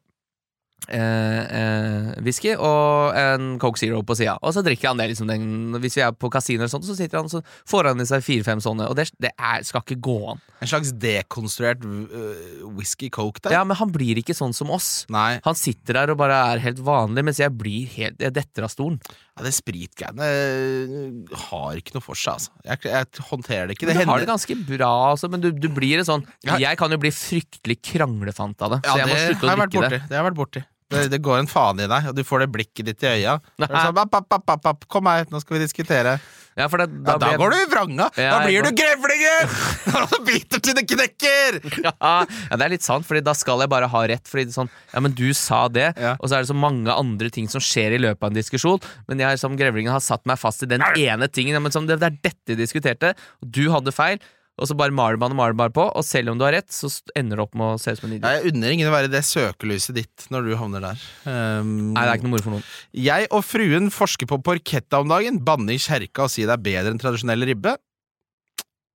eh, 0.91 1.39
eh, 1.59 2.09
whisky 2.23 2.53
og 2.55 3.15
en 3.17 3.53
Coke 3.61 3.80
Zero 3.80 4.01
på 4.07 4.17
sida. 4.19 4.36
Og 4.41 4.53
så 4.55 4.63
drikker 4.65 4.91
han 4.91 4.99
det 4.99 5.09
liksom 5.13 5.30
den, 5.32 5.47
Hvis 5.82 5.97
vi 5.97 6.03
er 6.05 6.11
på 6.15 6.30
kasino, 6.34 6.67
og 6.67 6.73
sånt, 6.73 6.88
så 6.88 6.95
sitter 6.97 7.21
han 7.21 7.32
så 7.32 7.41
får 7.67 7.91
han 7.91 8.03
i 8.03 8.07
seg 8.09 8.25
fire-fem 8.25 8.61
sånne. 8.63 8.89
Og 8.91 8.97
det, 8.99 9.09
det 9.23 9.32
er, 9.36 9.63
skal 9.67 9.84
ikke 9.86 9.99
gå 10.09 10.17
an. 10.34 10.43
En 10.61 10.69
slags 10.71 10.91
dekonstruert 10.97 11.84
uh, 11.86 12.65
whisky 12.78 13.11
coke 13.13 13.43
der. 13.45 13.53
Ja, 13.59 13.63
Men 13.67 13.78
han 13.80 13.91
blir 13.93 14.19
ikke 14.21 14.36
sånn 14.38 14.55
som 14.57 14.71
oss. 14.73 15.05
Nei, 15.13 15.38
Han 15.45 15.57
sitter 15.57 16.01
der 16.01 16.13
og 16.13 16.19
bare 16.21 16.39
er 16.53 16.63
helt 16.63 16.82
vanlig, 16.84 17.23
mens 17.28 17.41
jeg 17.41 17.53
blir 17.53 17.86
helt 17.97 18.21
Jeg 18.21 18.34
detter 18.36 18.65
av 18.65 18.73
stolen. 18.73 18.97
Ja, 19.38 19.43
det 19.45 19.53
spritgreiene 19.53 20.27
øh, 20.27 21.35
har 21.47 21.77
ikke 21.79 21.93
noe 21.95 22.03
for 22.03 22.17
seg, 22.17 22.39
altså. 22.39 22.53
Jeg, 22.65 22.81
jeg 22.89 23.25
håndterer 23.29 23.69
det 23.69 23.77
ikke. 23.77 23.88
Men 23.89 23.99
Det 24.01 24.05
du 24.07 24.11
har 24.11 24.23
det 24.23 24.29
ganske 24.31 24.57
bra, 24.67 24.89
altså, 25.11 25.29
men 25.29 25.43
du, 25.43 25.51
du 25.53 25.67
blir 25.73 26.01
en 26.01 26.07
sånn 26.07 26.25
Jeg 26.47 26.79
kan 26.79 26.93
jo 26.93 26.97
bli 27.01 27.11
fryktelig 27.13 27.77
kranglefant 27.93 28.65
av 28.65 28.75
det, 28.77 28.81
Ja, 28.88 28.95
så 28.95 29.03
jeg 29.03 29.11
må 29.11 29.13
det 29.19 29.27
slutte 29.27 29.51
har 29.51 29.53
å 29.53 29.67
drikke 29.67 29.83
borti. 29.83 29.93
det. 29.93 30.01
Det 30.09 30.17
har 30.17 30.23
jeg 30.23 30.27
vært 30.31 30.41
borti. 30.41 30.63
Det, 30.88 30.99
det 31.11 31.19
går 31.19 31.41
en 31.41 31.49
faen 31.51 31.81
i 31.83 31.88
deg, 31.91 32.05
og 32.09 32.15
du 32.15 32.23
får 32.23 32.45
det 32.45 32.49
blikket 32.53 32.88
ditt 32.88 33.03
i 33.03 33.09
øya. 33.19 33.38
Sånn, 33.59 33.97
app, 33.99 34.15
app, 34.15 34.53
app, 34.71 34.85
kom 34.88 35.09
her, 35.11 35.25
nå 35.33 35.41
skal 35.43 35.57
vi 35.57 35.65
diskutere. 35.65 36.13
Ja, 36.57 36.65
det, 36.67 36.87
Ja, 37.05 37.17
da 37.21 37.27
jeg- 37.29 37.37
går 37.39 37.51
du 37.53 37.57
i 37.57 37.65
vranga! 37.69 38.07
Ja, 38.17 38.29
da 38.39 38.49
jeg 38.49 38.49
blir 38.49 38.63
går- 38.63 38.69
du 38.71 38.81
grevlingen! 38.81 39.51
Når 39.93 40.07
du 40.09 40.17
biter 40.31 40.59
til 40.65 40.73
det 40.79 40.85
knekker! 40.89 41.59
ja, 41.85 41.91
ja, 42.01 42.55
det 42.57 42.65
er 42.65 42.73
litt 42.73 42.83
sant, 42.87 43.05
Fordi 43.05 43.21
da 43.23 43.33
skal 43.37 43.61
jeg 43.61 43.69
bare 43.69 43.87
ha 43.93 44.01
rett. 44.09 44.25
Fordi 44.27 44.47
sånn, 44.55 44.69
ja, 44.93 44.99
men 45.05 45.13
du 45.17 45.27
sa 45.37 45.67
det, 45.69 45.91
og 46.17 46.25
så 46.27 46.37
er 46.39 46.41
det 46.45 46.49
så 46.49 46.57
mange 46.57 46.89
andre 46.91 47.29
ting 47.33 47.47
som 47.51 47.61
skjer 47.61 47.93
i 47.97 48.01
løpet 48.01 48.23
av 48.25 48.31
en 48.33 48.39
diskusjon. 48.39 48.81
Men 49.07 49.21
jeg 49.21 49.37
som 49.39 49.55
grevlingen 49.59 49.93
har 49.93 50.01
satt 50.03 50.25
meg 50.25 50.39
fast 50.41 50.63
i 50.65 50.69
den 50.73 50.81
ene 50.97 51.27
tingen. 51.29 51.61
Men 51.61 51.71
som, 51.71 51.85
det, 51.87 51.99
det 52.01 52.09
er 52.09 52.17
dette 52.31 52.55
vi 52.55 52.59
diskuterte, 52.63 53.13
og 53.43 53.51
du 53.53 53.67
hadde 53.73 53.93
feil. 53.93 54.17
Og 54.57 54.65
så 54.69 54.73
bare 54.73 54.89
maler 54.95 55.19
man 55.21 55.35
og 55.35 55.37
maler 55.37 55.53
bare 55.59 55.69
på, 55.75 55.83
og 55.85 56.03
selv 56.05 56.31
om 56.31 56.39
du 56.39 56.45
har 56.47 56.55
rett, 56.57 56.71
så 56.73 56.89
ender 57.15 57.37
det 57.37 57.43
opp 57.45 57.53
med 57.59 57.75
å 57.75 57.79
se 57.81 57.91
ut 57.93 57.99
som 57.99 58.07
en 58.09 58.15
Ja, 58.15 58.17
idiot. 58.17 58.31
jeg 58.47 58.53
unner 58.55 58.73
ingen 58.73 58.89
å 58.89 58.93
være 58.95 59.11
det 59.13 59.21
søkelyset 59.27 59.93
ditt 59.99 60.25
når 60.33 60.47
du 60.49 60.55
havner 60.57 60.81
der. 60.87 61.03
Um, 61.29 61.93
Nei, 61.93 62.01
det 62.07 62.09
er 62.09 62.17
ikke 62.17 62.25
noe 62.25 62.33
moro 62.33 62.45
for 62.47 62.55
noen. 62.57 62.63
Jeg 62.97 63.27
og 63.29 63.43
fruen 63.45 63.91
forsker 63.93 64.25
på 64.31 64.39
porketta 64.41 65.03
om 65.03 65.11
dagen. 65.13 65.37
Banne 65.45 65.75
i 65.75 65.77
kjerka 65.77 66.25
og 66.25 66.33
si 66.33 66.47
det 66.47 66.55
er 66.57 66.63
bedre 66.71 66.95
enn 66.95 66.97
tradisjonell 67.03 67.45
ribbe. 67.51 67.75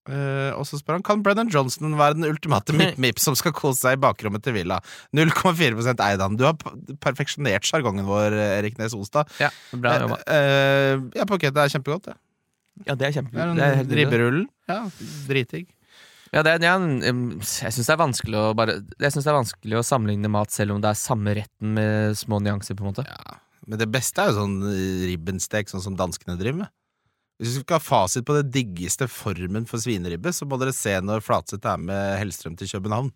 Uh, 0.08 0.56
og 0.56 0.64
så 0.66 0.78
spør 0.80 0.96
han 0.96 1.04
kan 1.06 1.20
Brennan 1.22 1.50
Johnson 1.52 1.92
være 1.98 2.16
den 2.16 2.24
ultimate 2.30 2.72
mip-mip 2.74 3.20
som 3.20 3.36
skal 3.38 3.52
kose 3.54 3.82
seg 3.84 3.98
i 3.98 4.00
bakrommet 4.00 4.42
til 4.42 4.56
Villa. 4.56 4.78
0,4 5.14 5.92
eid 5.92 6.24
han. 6.24 6.38
Du 6.40 6.46
har 6.48 6.56
perfeksjonert 7.04 7.68
sjargongen 7.68 8.08
vår, 8.08 8.32
Erik 8.56 8.80
Nes 8.80 8.96
Olstad. 8.96 9.28
Ja, 9.38 9.52
bra 9.76 9.98
jobba. 10.00 10.18
Eh, 10.24 10.96
ja, 11.20 11.28
porketta 11.28 11.66
er 11.68 11.74
kjempegodt. 11.76 12.08
Det. 12.08 12.16
Ja, 12.16 12.29
det 12.84 12.92
er 12.92 12.96
Det 13.00 13.12
kjempegøy. 13.18 13.40
er 13.40 13.54
Det 13.54 13.62
er 13.66 13.76
nydelig. 13.84 13.98
ribberullen. 14.00 14.48
Ja, 14.68 14.80
dritdigg. 15.28 15.68
Ja, 16.32 16.42
det 16.46 16.62
ja, 16.62 16.76
jeg 16.78 17.72
syns 17.74 17.86
det 17.90 17.96
bare 17.98 18.76
Jeg 19.00 19.10
synes 19.10 19.24
det 19.26 19.32
er 19.32 19.40
vanskelig 19.40 19.78
å 19.80 19.82
sammenligne 19.82 20.30
mat 20.30 20.50
selv 20.54 20.76
om 20.76 20.80
det 20.80 20.92
er 20.92 20.94
samme 20.94 21.34
retten 21.34 21.74
med 21.74 22.14
små 22.16 22.38
nyanser, 22.40 22.76
på 22.78 22.84
en 22.86 22.92
måte. 22.92 23.04
Ja. 23.06 23.38
Men 23.66 23.78
det 23.78 23.90
beste 23.90 24.22
er 24.22 24.30
jo 24.30 24.38
sånn 24.38 24.62
eh, 24.70 25.08
ribbenstek, 25.10 25.68
sånn 25.68 25.82
som 25.82 25.96
danskene 25.98 26.38
driver 26.38 26.62
med. 26.64 26.70
Hvis 27.40 27.54
du 27.56 27.60
skal 27.64 27.78
ha 27.80 27.82
fasit 27.82 28.24
på 28.28 28.34
det 28.36 28.50
diggeste 28.52 29.08
formen 29.08 29.66
for 29.66 29.78
svineribbe, 29.80 30.28
så 30.32 30.46
må 30.46 30.58
dere 30.60 30.74
se 30.76 30.92
når 31.00 31.22
Flatseth 31.24 31.66
er 31.66 31.78
med 31.80 32.18
Hellstrøm 32.20 32.56
til 32.60 32.68
København. 32.68 33.10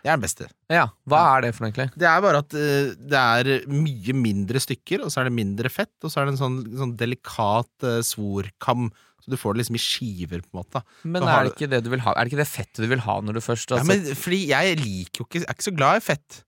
Det 0.00 0.08
er 0.08 0.16
den 0.16 0.24
beste. 0.24 0.48
Ja, 0.72 0.88
Hva 1.08 1.22
er 1.36 1.44
det 1.44 1.52
for 1.54 1.64
noe, 1.64 1.70
egentlig? 1.72 1.88
Det 2.00 2.08
er 2.08 2.24
bare 2.24 2.42
at 2.42 2.56
uh, 2.56 2.92
det 3.12 3.22
er 3.22 3.70
mye 3.70 4.16
mindre 4.16 4.62
stykker, 4.62 5.04
og 5.04 5.12
så 5.12 5.22
er 5.22 5.30
det 5.30 5.36
mindre 5.36 5.72
fett, 5.72 5.94
og 6.02 6.12
så 6.12 6.22
er 6.22 6.28
det 6.28 6.36
en 6.36 6.42
sånn, 6.42 6.60
sånn 6.80 6.94
delikat 7.00 7.86
uh, 7.86 7.98
svorkam. 8.06 8.90
Så 9.22 9.30
du 9.30 9.38
får 9.38 9.54
det 9.54 9.62
liksom 9.62 9.76
i 9.78 9.82
skiver, 9.82 10.40
på 10.42 10.50
en 10.50 10.62
måte. 10.64 10.82
Men 11.06 11.22
er 11.22 11.44
det 11.46 11.52
ikke 11.54 11.70
det 11.70 11.78
du 11.86 11.92
vil 11.92 12.00
ha 12.02 12.10
Er 12.16 12.26
det 12.26 12.32
ikke 12.32 12.40
det 12.40 12.48
fettet 12.50 12.80
du 12.82 12.88
vil 12.90 13.04
ha 13.04 13.20
når 13.22 13.36
du 13.38 13.42
først 13.44 13.70
har 13.70 13.78
Ja, 13.78 13.86
men 13.86 14.02
fordi 14.18 14.40
jeg 14.48 14.80
liker 14.80 15.22
jo 15.22 15.26
ikke 15.28 15.38
Jeg 15.44 15.46
er 15.46 15.54
ikke 15.54 15.68
så 15.68 15.74
glad 15.76 16.00
i 16.00 16.02
fett. 16.02 16.40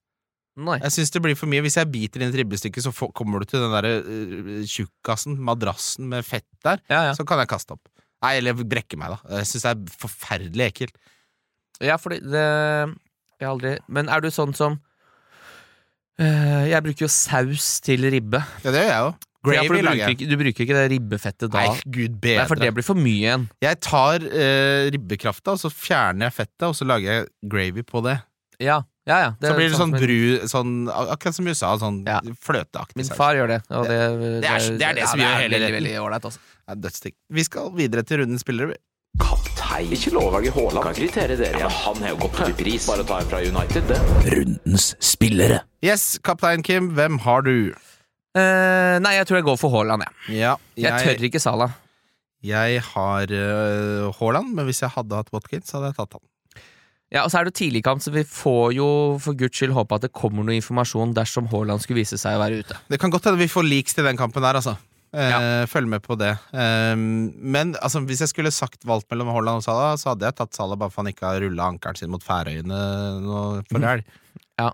Nei. 0.58 0.76
Jeg 0.82 0.94
syns 0.96 1.10
det 1.14 1.22
blir 1.22 1.38
for 1.38 1.50
mye. 1.50 1.62
Hvis 1.66 1.78
jeg 1.78 1.90
biter 1.90 2.22
inn 2.22 2.30
et 2.30 2.38
ribbestykke, 2.38 2.82
så 2.82 2.90
får, 2.94 3.10
kommer 3.18 3.42
du 3.42 3.50
til 3.50 3.62
den 3.62 3.74
derre 3.74 3.94
uh, 4.02 4.66
tjukkasen, 4.70 5.38
madrassen 5.42 6.10
med 6.10 6.26
fett 6.26 6.46
der. 6.66 6.82
Ja, 6.90 7.04
ja. 7.08 7.14
Så 7.18 7.26
kan 7.26 7.42
jeg 7.42 7.50
kaste 7.50 7.74
opp. 7.74 7.86
Nei, 8.24 8.36
eller 8.40 8.56
brekke 8.58 8.98
meg, 8.98 9.16
da. 9.16 9.38
Jeg 9.40 9.50
syns 9.50 9.66
det 9.66 9.72
er 9.74 9.96
forferdelig 10.06 10.68
ekkelt. 10.70 11.00
ja, 11.82 11.98
fordi 12.00 12.20
det 12.22 12.44
Jeg 13.40 13.46
har 13.48 13.52
aldri 13.54 13.74
Men 13.88 14.08
er 14.08 14.20
du 14.24 14.30
sånn 14.30 14.54
som 14.56 14.78
eh, 16.20 16.64
Jeg 16.70 16.82
bruker 16.86 17.06
jo 17.06 17.12
saus 17.12 17.78
til 17.84 18.06
ribbe. 18.14 18.40
Ja, 18.64 18.70
det 18.74 18.84
gjør 18.84 18.92
jeg 18.92 19.04
jo. 19.06 19.14
Ja, 19.52 19.60
for 19.68 19.76
du, 19.76 19.82
bruker 19.84 20.12
ikke, 20.14 20.26
du 20.30 20.38
bruker 20.40 20.64
ikke 20.64 20.76
det 20.78 20.84
ribbefettet 20.94 21.50
da? 21.52 21.60
Nei, 21.66 21.80
gud 21.92 22.14
bedre. 22.16 22.38
Nei, 22.40 22.46
for 22.48 22.56
det 22.62 22.70
blir 22.78 22.86
for 22.86 22.96
mye 22.96 23.18
igjen. 23.18 23.42
Jeg 23.60 23.76
tar 23.84 24.24
eh, 24.24 24.86
ribbekrafta, 24.94 25.52
og 25.52 25.60
så 25.60 25.68
fjerner 25.68 26.30
jeg 26.30 26.36
fettet, 26.38 26.64
og 26.70 26.72
så 26.78 26.86
lager 26.88 27.10
jeg 27.10 27.26
gravy 27.52 27.84
på 27.84 28.00
det. 28.06 28.14
Ja, 28.62 28.78
ja, 29.04 29.18
ja 29.20 29.30
så 29.42 29.52
blir 29.58 29.68
det 29.68 29.76
sånn 29.76 29.92
sånn 29.92 30.00
bru 30.00 30.48
sånn, 30.48 30.72
Akkurat 31.12 31.36
som 31.36 31.50
USA, 31.50 31.74
sånn 31.82 32.00
Ja. 32.08 32.22
fløteaktig 32.40 32.96
Min 33.02 33.10
far 33.12 33.36
gjør 33.36 33.50
det, 33.52 33.60
og 33.68 33.84
det, 33.90 33.98
det 34.46 34.48
er- 34.48 34.78
det 34.78 34.88
er 34.88 34.94
det 35.02 35.08
som 35.10 35.20
gjør 35.20 35.36
hele 35.42 35.58
retten. 35.60 35.76
veldig 35.76 35.94
ålreit. 36.06 36.24
Altså. 36.30 36.40
Dødsdigg. 36.86 37.14
Vi 37.28 37.44
skal 37.44 37.70
videre 37.76 38.02
til 38.08 38.22
rundens 38.22 38.40
spillere. 38.46 38.78
Kaptein. 39.22 39.92
Ikke 39.94 40.10
lovvelge 40.14 40.50
Haaland. 40.54 40.84
Kan 40.88 40.96
kritere 40.96 41.36
dere. 41.38 41.60
Ja, 41.60 41.68
men 41.68 41.76
han 41.84 42.02
har 42.02 42.14
jo 42.14 42.18
gått 42.24 42.40
opp 42.42 42.50
i 42.50 42.56
pris. 42.64 42.86
Bare 42.90 43.06
ta 43.06 43.20
en 43.22 43.30
fra 43.30 43.40
United, 43.44 43.86
det. 43.90 44.00
Rundens 44.34 44.90
spillere. 45.04 45.60
Yes, 45.84 46.18
kaptein 46.24 46.64
Kim, 46.66 46.90
hvem 46.96 47.20
har 47.26 47.44
du? 47.46 47.74
Eh, 48.34 48.96
nei, 49.04 49.14
jeg 49.20 49.28
tror 49.28 49.38
jeg 49.38 49.46
går 49.46 49.58
for 49.60 49.74
Haaland, 49.76 50.02
jeg. 50.06 50.38
Ja, 50.42 50.56
Jeg 50.80 51.06
tør 51.06 51.26
ikke 51.30 51.42
Sala. 51.42 51.70
Jeg 52.44 52.80
har 52.90 53.30
uh, 53.30 54.10
Haaland, 54.18 54.50
men 54.56 54.66
hvis 54.68 54.82
jeg 54.82 54.92
hadde 54.92 55.16
hatt 55.16 55.30
Watkins, 55.32 55.70
så 55.70 55.78
hadde 55.78 55.92
jeg 55.92 56.00
tatt 56.00 56.18
han. 56.18 56.24
Ja, 57.14 57.22
og 57.22 57.30
så 57.30 57.38
er 57.38 57.46
det 57.46 57.54
tidlig 57.54 57.84
kamp, 57.86 58.02
så 58.02 58.10
vi 58.10 58.24
får 58.26 58.74
jo 58.74 58.88
for 59.22 59.38
guds 59.38 59.54
skyld 59.56 59.72
håpe 59.76 59.94
at 59.96 60.08
det 60.08 60.10
kommer 60.16 60.42
noe 60.44 60.56
informasjon 60.58 61.14
dersom 61.14 61.46
Haaland 61.52 61.84
skulle 61.84 62.02
vise 62.02 62.18
seg 62.18 62.36
å 62.36 62.42
være 62.42 62.64
ute. 62.64 62.76
Det 62.90 62.98
kan 63.00 63.12
godt 63.14 63.30
hende 63.30 63.38
vi 63.40 63.48
får 63.52 63.64
leaks 63.68 63.94
til 63.96 64.08
den 64.08 64.18
kampen 64.18 64.42
der, 64.42 64.58
altså. 64.58 64.74
Eh, 65.14 65.64
Følg 65.70 65.88
med 65.90 66.02
på 66.04 66.16
det. 66.18 66.32
Eh, 66.52 66.94
men 66.96 67.74
altså, 67.80 68.02
hvis 68.08 68.24
jeg 68.24 68.32
skulle 68.32 68.52
sagt 68.54 68.84
valgt 68.88 69.08
mellom 69.12 69.30
Haaland 69.34 69.62
og 69.62 69.66
Salah, 69.66 69.94
så 70.00 70.12
hadde 70.12 70.28
jeg 70.28 70.38
tatt 70.40 70.56
Salah 70.56 70.78
bare 70.80 70.92
for 70.92 71.04
han 71.04 71.12
ikke 71.14 71.28
har 71.28 71.42
rulla 71.44 71.70
ankelen 71.72 72.00
sin 72.00 72.12
mot 72.12 72.24
Færøyene 72.24 72.80
nå 73.24 73.42
forrige 73.70 73.96
helg. 73.96 74.16
Ja. 74.60 74.70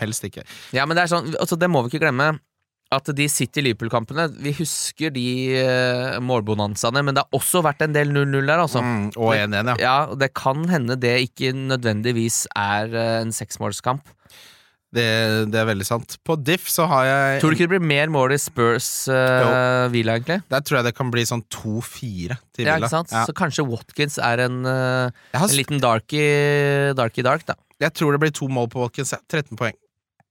Helst 0.00 0.24
ikke. 0.24 0.46
Ja, 0.72 0.86
men 0.88 0.96
det 0.96 1.04
er 1.04 1.12
sånn, 1.12 1.34
altså, 1.36 1.58
det 1.60 1.68
må 1.70 1.84
vi 1.84 1.92
ikke 1.92 2.06
glemme. 2.06 2.32
At 2.92 3.08
de 3.16 3.24
sitter 3.32 3.62
i 3.62 3.70
Liverpool-kampene 3.70 4.26
Vi 4.44 4.50
husker 4.58 5.12
de 5.14 5.22
uh, 5.64 6.18
målbonanzaene, 6.20 7.00
men 7.06 7.16
det 7.16 7.22
har 7.24 7.38
også 7.38 7.62
vært 7.64 7.86
en 7.86 7.94
del 7.96 8.12
0-0 8.12 8.34
der, 8.44 8.60
altså. 8.60 8.82
Mm, 8.84 9.06
og 9.16 9.32
1-1, 9.32 9.70
ja. 9.72 9.76
Ja, 9.80 9.94
Det 10.18 10.28
kan 10.36 10.66
hende 10.68 10.98
det 11.00 11.14
ikke 11.30 11.54
nødvendigvis 11.56 12.44
er 12.52 12.92
uh, 12.92 13.22
en 13.22 13.32
seksmålskamp. 13.32 14.12
Det, 14.92 15.04
det 15.48 15.56
er 15.56 15.68
veldig 15.70 15.86
sant. 15.88 16.18
På 16.26 16.36
Diff 16.36 16.66
så 16.68 16.84
har 16.90 17.06
jeg 17.08 17.40
Tror 17.40 17.52
du 17.52 17.56
ikke 17.56 17.64
det 17.64 17.72
blir 17.78 17.86
mer 17.94 18.10
mål 18.12 18.34
i 18.36 18.40
Spurs 18.40 18.88
uh, 19.08 19.88
Villa, 19.92 20.18
egentlig? 20.18 20.42
Der 20.52 20.64
tror 20.64 20.80
jeg 20.80 20.90
det 20.90 20.94
kan 20.98 21.12
bli 21.14 21.24
sånn 21.28 21.44
2-4 21.48 22.36
til 22.52 22.68
Ja, 22.68 22.76
ikke 22.76 22.92
sant? 22.92 23.14
Ja. 23.14 23.24
Så 23.28 23.32
kanskje 23.36 23.64
Watkins 23.64 24.18
er 24.20 24.44
en, 24.44 24.60
uh, 24.68 25.08
en 25.32 25.56
liten 25.56 25.80
darky, 25.80 26.26
darky 26.98 27.24
dark, 27.24 27.46
da. 27.48 27.56
jeg 27.80 27.96
tror 27.96 28.12
det 28.12 28.20
blir 28.26 28.36
to 28.36 28.50
mål 28.52 28.68
på 28.72 28.84
Watkins. 28.84 29.14
13 29.32 29.56
poeng. 29.56 29.78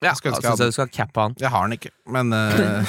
Ja, 0.01 0.15
Jeg 0.17 0.33
jeg 0.33 0.57
du 0.57 0.71
skal 0.73 0.89
cappe 0.89 1.21
han. 1.21 1.35
Jeg 1.37 1.49
har 1.53 1.67
den 1.67 1.75
ikke, 1.77 1.91
men 2.09 2.33
uh, 2.33 2.85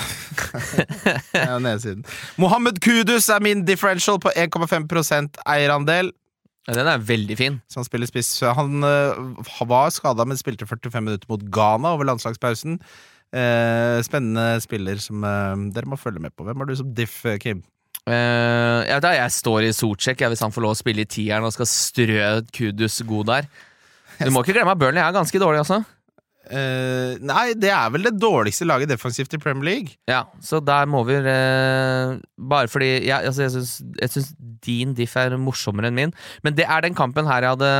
Jeg 1.35 1.49
har 1.49 1.59
nedsiden. 1.61 2.07
Mohammed 2.41 2.81
Kudus 2.81 3.29
er 3.29 3.41
min 3.45 3.66
differential 3.68 4.16
på 4.20 4.33
1,5% 4.33 5.41
eierandel. 5.45 6.12
Ja, 6.68 6.76
den 6.78 6.86
er 6.86 7.02
veldig 7.02 7.36
fin. 7.38 7.58
Så 7.70 7.80
han 7.80 7.88
spiller 7.88 8.06
spiss. 8.06 8.30
Han 8.58 8.86
uh, 8.86 9.50
var 9.68 9.90
skada, 9.94 10.26
men 10.28 10.38
spilte 10.38 10.68
45 10.68 11.02
minutter 11.02 11.30
mot 11.30 11.42
Ghana 11.54 11.96
over 11.96 12.06
landslagspausen. 12.06 12.78
Uh, 13.32 13.98
spennende 14.04 14.60
spiller 14.62 15.00
som 15.02 15.24
uh, 15.24 15.58
dere 15.74 15.90
må 15.90 15.98
følge 15.98 16.22
med 16.22 16.34
på. 16.36 16.46
Hvem 16.46 16.62
har 16.62 16.70
du 16.70 16.76
som 16.78 16.92
diff, 16.94 17.22
Kim? 17.42 17.64
Ja, 18.02 18.96
da 18.98 19.12
jeg 19.14 19.30
står 19.30 19.68
i 19.68 19.74
Socek, 19.76 20.24
hvis 20.26 20.40
han 20.42 20.50
får 20.50 20.64
lov 20.64 20.72
å 20.74 20.78
spille 20.78 21.04
i 21.04 21.06
tieren 21.06 21.44
og 21.46 21.52
skal 21.54 21.68
strø 21.70 22.24
Kudus 22.50 22.96
god 23.06 23.28
der. 23.28 23.46
Du 24.18 24.32
må 24.34 24.42
ikke 24.42 24.56
glemme 24.56 24.74
at 24.74 24.80
Burnley 24.80 24.98
er 24.98 25.14
ganske 25.14 25.38
dårlig 25.38 25.60
også. 25.62 25.78
Eh, 26.51 27.20
nei, 27.22 27.53
det 27.55 27.70
er 27.70 27.90
vel 27.95 28.09
det 28.09 28.16
dårligste 28.18 28.66
laget 28.66 28.90
defensivt 28.90 29.34
i 29.36 29.40
Premier 29.40 29.68
League. 29.68 29.95
Ja, 30.11 30.24
så 30.43 30.59
der 30.64 30.88
må 30.90 31.05
vi 31.07 31.14
uh, 31.22 32.18
Bare 32.51 32.70
fordi 32.70 32.90
ja, 33.07 33.20
altså 33.22 33.45
jeg, 33.45 33.53
syns, 33.55 33.74
jeg 34.01 34.11
syns 34.11 34.32
din 34.66 34.97
diff 34.99 35.14
er 35.20 35.36
morsommere 35.38 35.93
enn 35.93 36.01
min. 36.01 36.14
Men 36.43 36.59
det 36.59 36.66
er 36.66 36.82
den 36.82 36.99
kampen 36.99 37.30
her 37.30 37.47
jeg 37.47 37.55
hadde 37.55 37.72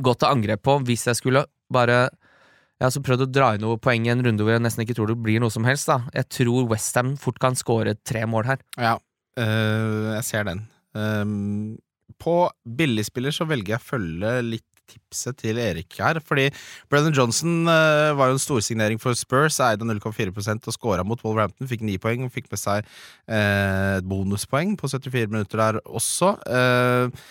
gått 0.00 0.22
til 0.22 0.32
angrep 0.32 0.64
på 0.64 0.78
hvis 0.88 1.04
jeg 1.10 1.18
skulle 1.18 1.44
bare 1.72 1.98
Jeg 2.08 2.86
har 2.86 2.88
altså 2.88 3.04
prøvd 3.04 3.26
å 3.26 3.30
dra 3.30 3.52
inn 3.54 3.64
noe 3.66 3.76
poeng 3.82 4.06
i 4.08 4.12
en 4.14 4.24
runde 4.24 4.46
hvor 4.46 4.56
jeg 4.56 4.64
nesten 4.64 4.86
ikke 4.86 4.96
tror 4.96 5.12
det 5.12 5.20
blir 5.20 5.42
noe 5.42 5.52
som 5.52 5.68
helst. 5.68 5.90
da 5.90 6.00
Jeg 6.16 6.30
tror 6.32 6.70
Westham 6.72 7.12
fort 7.20 7.38
kan 7.42 7.58
skåre 7.58 7.98
tre 8.08 8.24
mål 8.24 8.48
her. 8.54 8.64
Ja, 8.80 8.96
eh, 9.36 10.16
jeg 10.16 10.24
ser 10.30 10.48
den. 10.48 10.64
Um, 10.96 11.76
på 12.20 12.48
billigspiller 12.64 13.34
så 13.36 13.46
velger 13.48 13.76
jeg 13.76 13.82
å 13.82 13.88
følge 13.92 14.32
litt 14.46 14.69
tipset 14.90 15.38
til 15.40 15.60
Erik 15.62 15.98
her, 16.00 16.20
fordi 16.26 16.48
Brennan 16.90 17.16
Johnson 17.16 17.62
uh, 17.68 18.12
var 18.18 18.30
jo 18.30 18.38
en 18.38 18.42
storsignering 18.42 19.00
for 19.02 19.16
Spurs, 19.18 19.60
eide 19.64 19.86
0,4% 19.86 20.70
og 20.70 20.76
scora 20.76 21.06
mot 21.06 21.22
Wolverhampton, 21.24 21.68
fikk 21.70 21.84
ni 21.86 21.98
poeng, 22.02 22.26
fikk 22.32 22.50
med 22.52 22.60
seg 22.60 22.82
et 22.84 24.02
uh, 24.02 24.08
bonuspoeng 24.10 24.76
på 24.80 24.90
74 24.90 25.30
minutter 25.30 25.62
der 25.62 25.80
også. 25.86 26.34
Uh, 26.48 27.22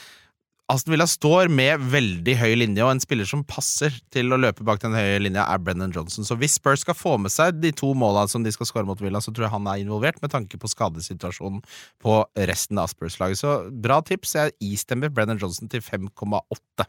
Aston 0.69 0.93
Villa 0.93 1.07
står 1.09 1.49
med 1.49 1.81
veldig 1.89 2.33
høy 2.37 2.51
linje, 2.61 2.83
og 2.85 2.91
en 2.93 3.01
spiller 3.01 3.25
som 3.25 3.41
passer 3.47 3.95
til 4.13 4.29
å 4.29 4.37
løpe 4.37 4.65
bak 4.67 4.81
den 4.83 4.93
høye 4.93 5.17
linja, 5.23 5.47
er 5.49 5.61
Brennan 5.65 5.95
Johnson. 5.95 6.27
Så 6.27 6.37
hvis 6.37 6.59
Spurs 6.59 6.83
skal 6.85 6.97
få 6.97 7.15
med 7.17 7.33
seg 7.33 7.57
de 7.57 7.71
to 7.73 7.89
måla 7.97 8.27
som 8.29 8.45
de 8.45 8.53
skal 8.53 8.69
skåre 8.69 8.85
mot 8.85 9.01
Villa, 9.01 9.17
så 9.17 9.33
tror 9.33 9.47
jeg 9.47 9.55
han 9.55 9.69
er 9.71 9.81
involvert, 9.81 10.21
med 10.21 10.29
tanke 10.35 10.61
på 10.61 10.69
skadesituasjonen 10.69 11.63
på 12.05 12.19
resten 12.51 12.81
av 12.81 12.93
Spurs-laget. 12.93 13.41
Så 13.41 13.55
bra 13.81 13.97
tips. 14.05 14.35
Jeg 14.37 14.57
istemmer 14.75 15.09
Brennan 15.09 15.41
Johnson 15.41 15.71
til 15.73 15.81
5,8. 15.81 16.85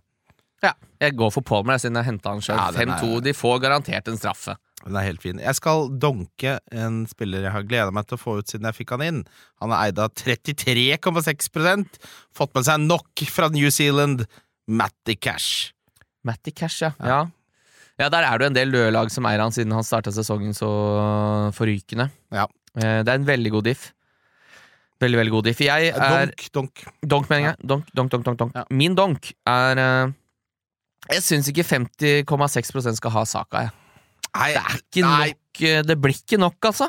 Ja, 0.62 0.72
Jeg 1.00 1.14
går 1.16 1.30
for 1.32 1.40
Palmer 1.46 1.78
siden 1.80 1.96
jeg 1.96 2.04
henta 2.10 2.34
han 2.34 2.40
sjøl. 2.44 2.56
Ja, 2.58 2.68
er- 2.68 2.98
5-2. 3.00 3.22
De 3.24 3.32
får 3.32 3.60
garantert 3.62 4.08
en 4.08 4.18
straffe. 4.20 4.56
Den 4.84 4.96
er 4.96 5.04
helt 5.04 5.20
fin. 5.22 5.38
Jeg 5.38 5.54
skal 5.56 5.88
donke 6.00 6.58
en 6.72 7.06
spiller 7.06 7.42
jeg 7.44 7.52
har 7.52 7.62
gleda 7.68 7.90
meg 7.92 8.06
til 8.08 8.16
å 8.16 8.20
få 8.20 8.38
ut 8.40 8.48
siden 8.48 8.64
jeg 8.68 8.74
fikk 8.78 8.90
han 8.96 9.02
inn. 9.04 9.18
Han 9.60 9.72
er 9.72 9.88
eid 9.90 9.98
av 10.00 10.08
33,6% 10.16 11.98
Fått 12.36 12.54
med 12.54 12.64
seg 12.68 12.80
nok 12.86 13.24
fra 13.28 13.48
New 13.52 13.68
Zealand. 13.70 14.26
Matty 14.70 15.16
Cash. 15.16 15.72
Matty 16.24 16.52
Cash, 16.52 16.82
ja. 16.84 16.92
ja. 17.00 17.20
Ja, 17.98 18.08
Der 18.08 18.24
er 18.24 18.38
det 18.40 18.46
en 18.50 18.54
del 18.56 18.70
lølag 18.72 19.10
som 19.12 19.26
eier 19.28 19.40
han, 19.42 19.52
siden 19.52 19.72
han 19.76 19.84
starta 19.84 20.12
sesongen 20.14 20.54
så 20.56 20.68
forrykende. 21.56 22.10
Ja. 22.32 22.46
Eh, 22.76 23.02
Det 23.02 23.08
er 23.08 23.18
en 23.18 23.26
veldig 23.28 23.50
god 23.56 23.64
diff. 23.68 23.90
Veldig, 25.00 25.16
veldig 25.16 25.32
god 25.32 25.44
diff. 25.48 25.60
Jeg 25.64 25.92
er 25.96 26.26
Donk, 26.26 26.46
donk. 26.52 26.84
Donk, 27.08 27.28
mener 27.30 27.50
jeg. 27.50 27.56
Donk, 27.66 27.86
donk, 27.96 28.10
donk, 28.12 28.24
donk, 28.24 28.38
donk. 28.38 28.56
Min 28.70 28.94
donk 28.94 29.32
er 29.48 29.78
eh, 29.80 30.12
Jeg 31.08 31.22
syns 31.24 31.48
ikke 31.50 31.64
50,6% 31.64 32.98
skal 33.00 33.14
ha 33.14 33.22
saka, 33.26 33.64
jeg. 33.66 33.76
Nei, 34.30 34.50
Det 34.54 34.60
er 34.62 34.76
ikke 34.78 35.02
nei. 35.02 35.28
nok 35.32 35.60
eh, 35.66 35.82
Det 35.88 35.96
blir 35.98 36.14
ikke 36.14 36.38
nok, 36.38 36.58
altså. 36.68 36.86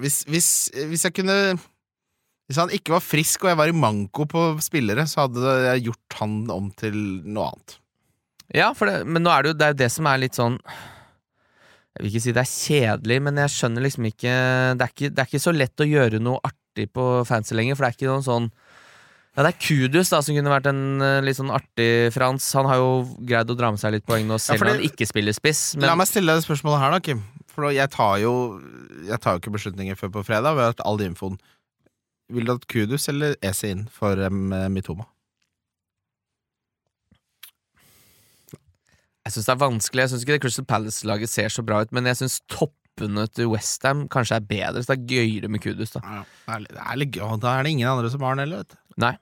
Hvis, 0.00 0.22
hvis, 0.28 0.48
hvis 0.90 1.04
jeg 1.06 1.14
kunne 1.16 1.36
Hvis 2.50 2.58
han 2.60 2.72
ikke 2.76 2.92
var 2.92 3.00
frisk 3.04 3.44
og 3.46 3.52
jeg 3.52 3.56
var 3.60 3.70
i 3.70 3.76
manko 3.76 4.26
på 4.28 4.42
spillere, 4.60 5.06
så 5.08 5.24
hadde 5.24 5.52
jeg 5.68 5.84
gjort 5.86 6.16
han 6.20 6.34
om 6.50 6.66
til 6.76 6.96
noe 7.24 7.46
annet. 7.52 7.76
Ja, 8.52 8.72
for 8.74 8.90
det, 8.90 9.04
men 9.06 9.22
nå 9.22 9.30
er 9.30 9.46
det 9.46 9.52
jo 9.52 9.58
det, 9.60 9.68
er 9.70 9.78
det 9.84 9.90
som 9.94 10.08
er 10.10 10.18
litt 10.18 10.34
sånn 10.34 10.56
Jeg 11.94 12.02
vil 12.02 12.10
ikke 12.10 12.22
si 12.24 12.32
det 12.34 12.42
er 12.42 12.50
kjedelig, 12.50 13.20
men 13.22 13.38
jeg 13.38 13.52
skjønner 13.54 13.86
liksom 13.86 14.08
ikke 14.10 14.32
Det 14.74 14.82
er 14.88 14.90
ikke, 14.96 15.10
det 15.14 15.22
er 15.22 15.30
ikke 15.30 15.44
så 15.46 15.54
lett 15.54 15.84
å 15.84 15.86
gjøre 15.88 16.20
noe 16.22 16.42
artig 16.42 16.88
på 16.92 17.04
fancy 17.28 17.54
lenger, 17.54 17.78
for 17.78 17.86
det 17.86 17.92
er 17.92 17.96
ikke 18.00 18.10
noen 18.10 18.26
sånn 18.26 18.50
ja, 19.40 19.46
Det 19.46 19.54
er 19.54 19.60
Kudus 19.64 20.10
da 20.12 20.20
som 20.20 20.36
kunne 20.36 20.52
vært 20.52 20.66
en 20.68 21.00
eh, 21.00 21.20
litt 21.24 21.38
sånn 21.38 21.50
artig 21.54 22.10
Frans. 22.12 22.44
Han 22.58 22.68
har 22.68 22.76
jo 22.82 22.90
greid 23.24 23.48
å 23.50 23.56
dra 23.56 23.70
med 23.72 23.80
seg 23.80 23.94
litt 23.96 24.04
poeng 24.06 24.26
nå, 24.28 24.36
selv 24.36 24.60
om 24.60 24.68
om 24.68 24.74
han 24.76 24.84
ikke 24.84 25.08
spiller 25.08 25.32
spiss. 25.36 25.62
La 25.80 25.96
meg 25.96 26.10
stille 26.10 26.34
deg 26.36 26.44
spørsmålet 26.44 26.82
her, 26.84 26.92
da, 26.92 27.00
Kim. 27.00 27.22
For 27.50 27.70
jeg 27.74 27.88
tar 27.90 28.18
jo 28.22 28.34
Jeg 29.08 29.18
tar 29.24 29.34
jo 29.34 29.40
ikke 29.40 29.54
beslutninger 29.56 29.96
før 29.98 30.12
på 30.18 30.22
fredag. 30.28 30.54
Vi 30.58 30.60
har 30.66 30.74
hatt 30.74 30.84
all 30.84 31.00
infoen. 31.02 31.40
Vil 32.30 32.44
du 32.46 32.52
at 32.52 32.68
Kudus 32.70 33.08
eller 33.10 33.34
Ese 33.42 33.72
inn 33.72 33.88
for 33.90 34.20
um, 34.28 34.52
Mitoma? 34.70 35.08
jeg 39.26 39.34
syns 39.34 39.46
det 39.48 39.52
er 39.54 39.60
vanskelig. 39.62 40.02
Jeg 40.04 40.10
syns 40.12 40.22
ikke 40.24 40.36
det 40.36 40.42
Crystal 40.44 40.66
Palace-laget 40.66 41.30
ser 41.30 41.52
så 41.52 41.62
bra 41.66 41.80
ut, 41.84 41.90
men 41.94 42.06
jeg 42.08 42.18
syns 42.18 42.38
toppene 42.50 43.26
til 43.30 43.50
Westham 43.52 44.06
kanskje 44.10 44.38
er 44.40 44.46
bedre, 44.48 44.82
så 44.82 44.90
det 44.90 44.96
er 44.96 45.10
gøyere 45.12 45.50
med 45.52 45.62
Kudus, 45.62 45.92
da. 45.94 46.00
Ja, 46.02 46.22
det 46.46 46.54
er 46.56 46.62
litt- 46.64 46.72
det 46.74 46.86
er 46.86 46.96
litt 47.02 47.12
gøy. 47.18 47.40
Da 47.44 47.52
er 47.58 47.62
det 47.66 47.70
ingen 47.76 47.88
andre 47.92 48.10
som 48.10 48.20
har 48.26 48.34
den 48.34 48.44
heller, 48.48 48.64
vet 48.64 48.74
du. 48.74 48.76
Nei. 49.04 49.12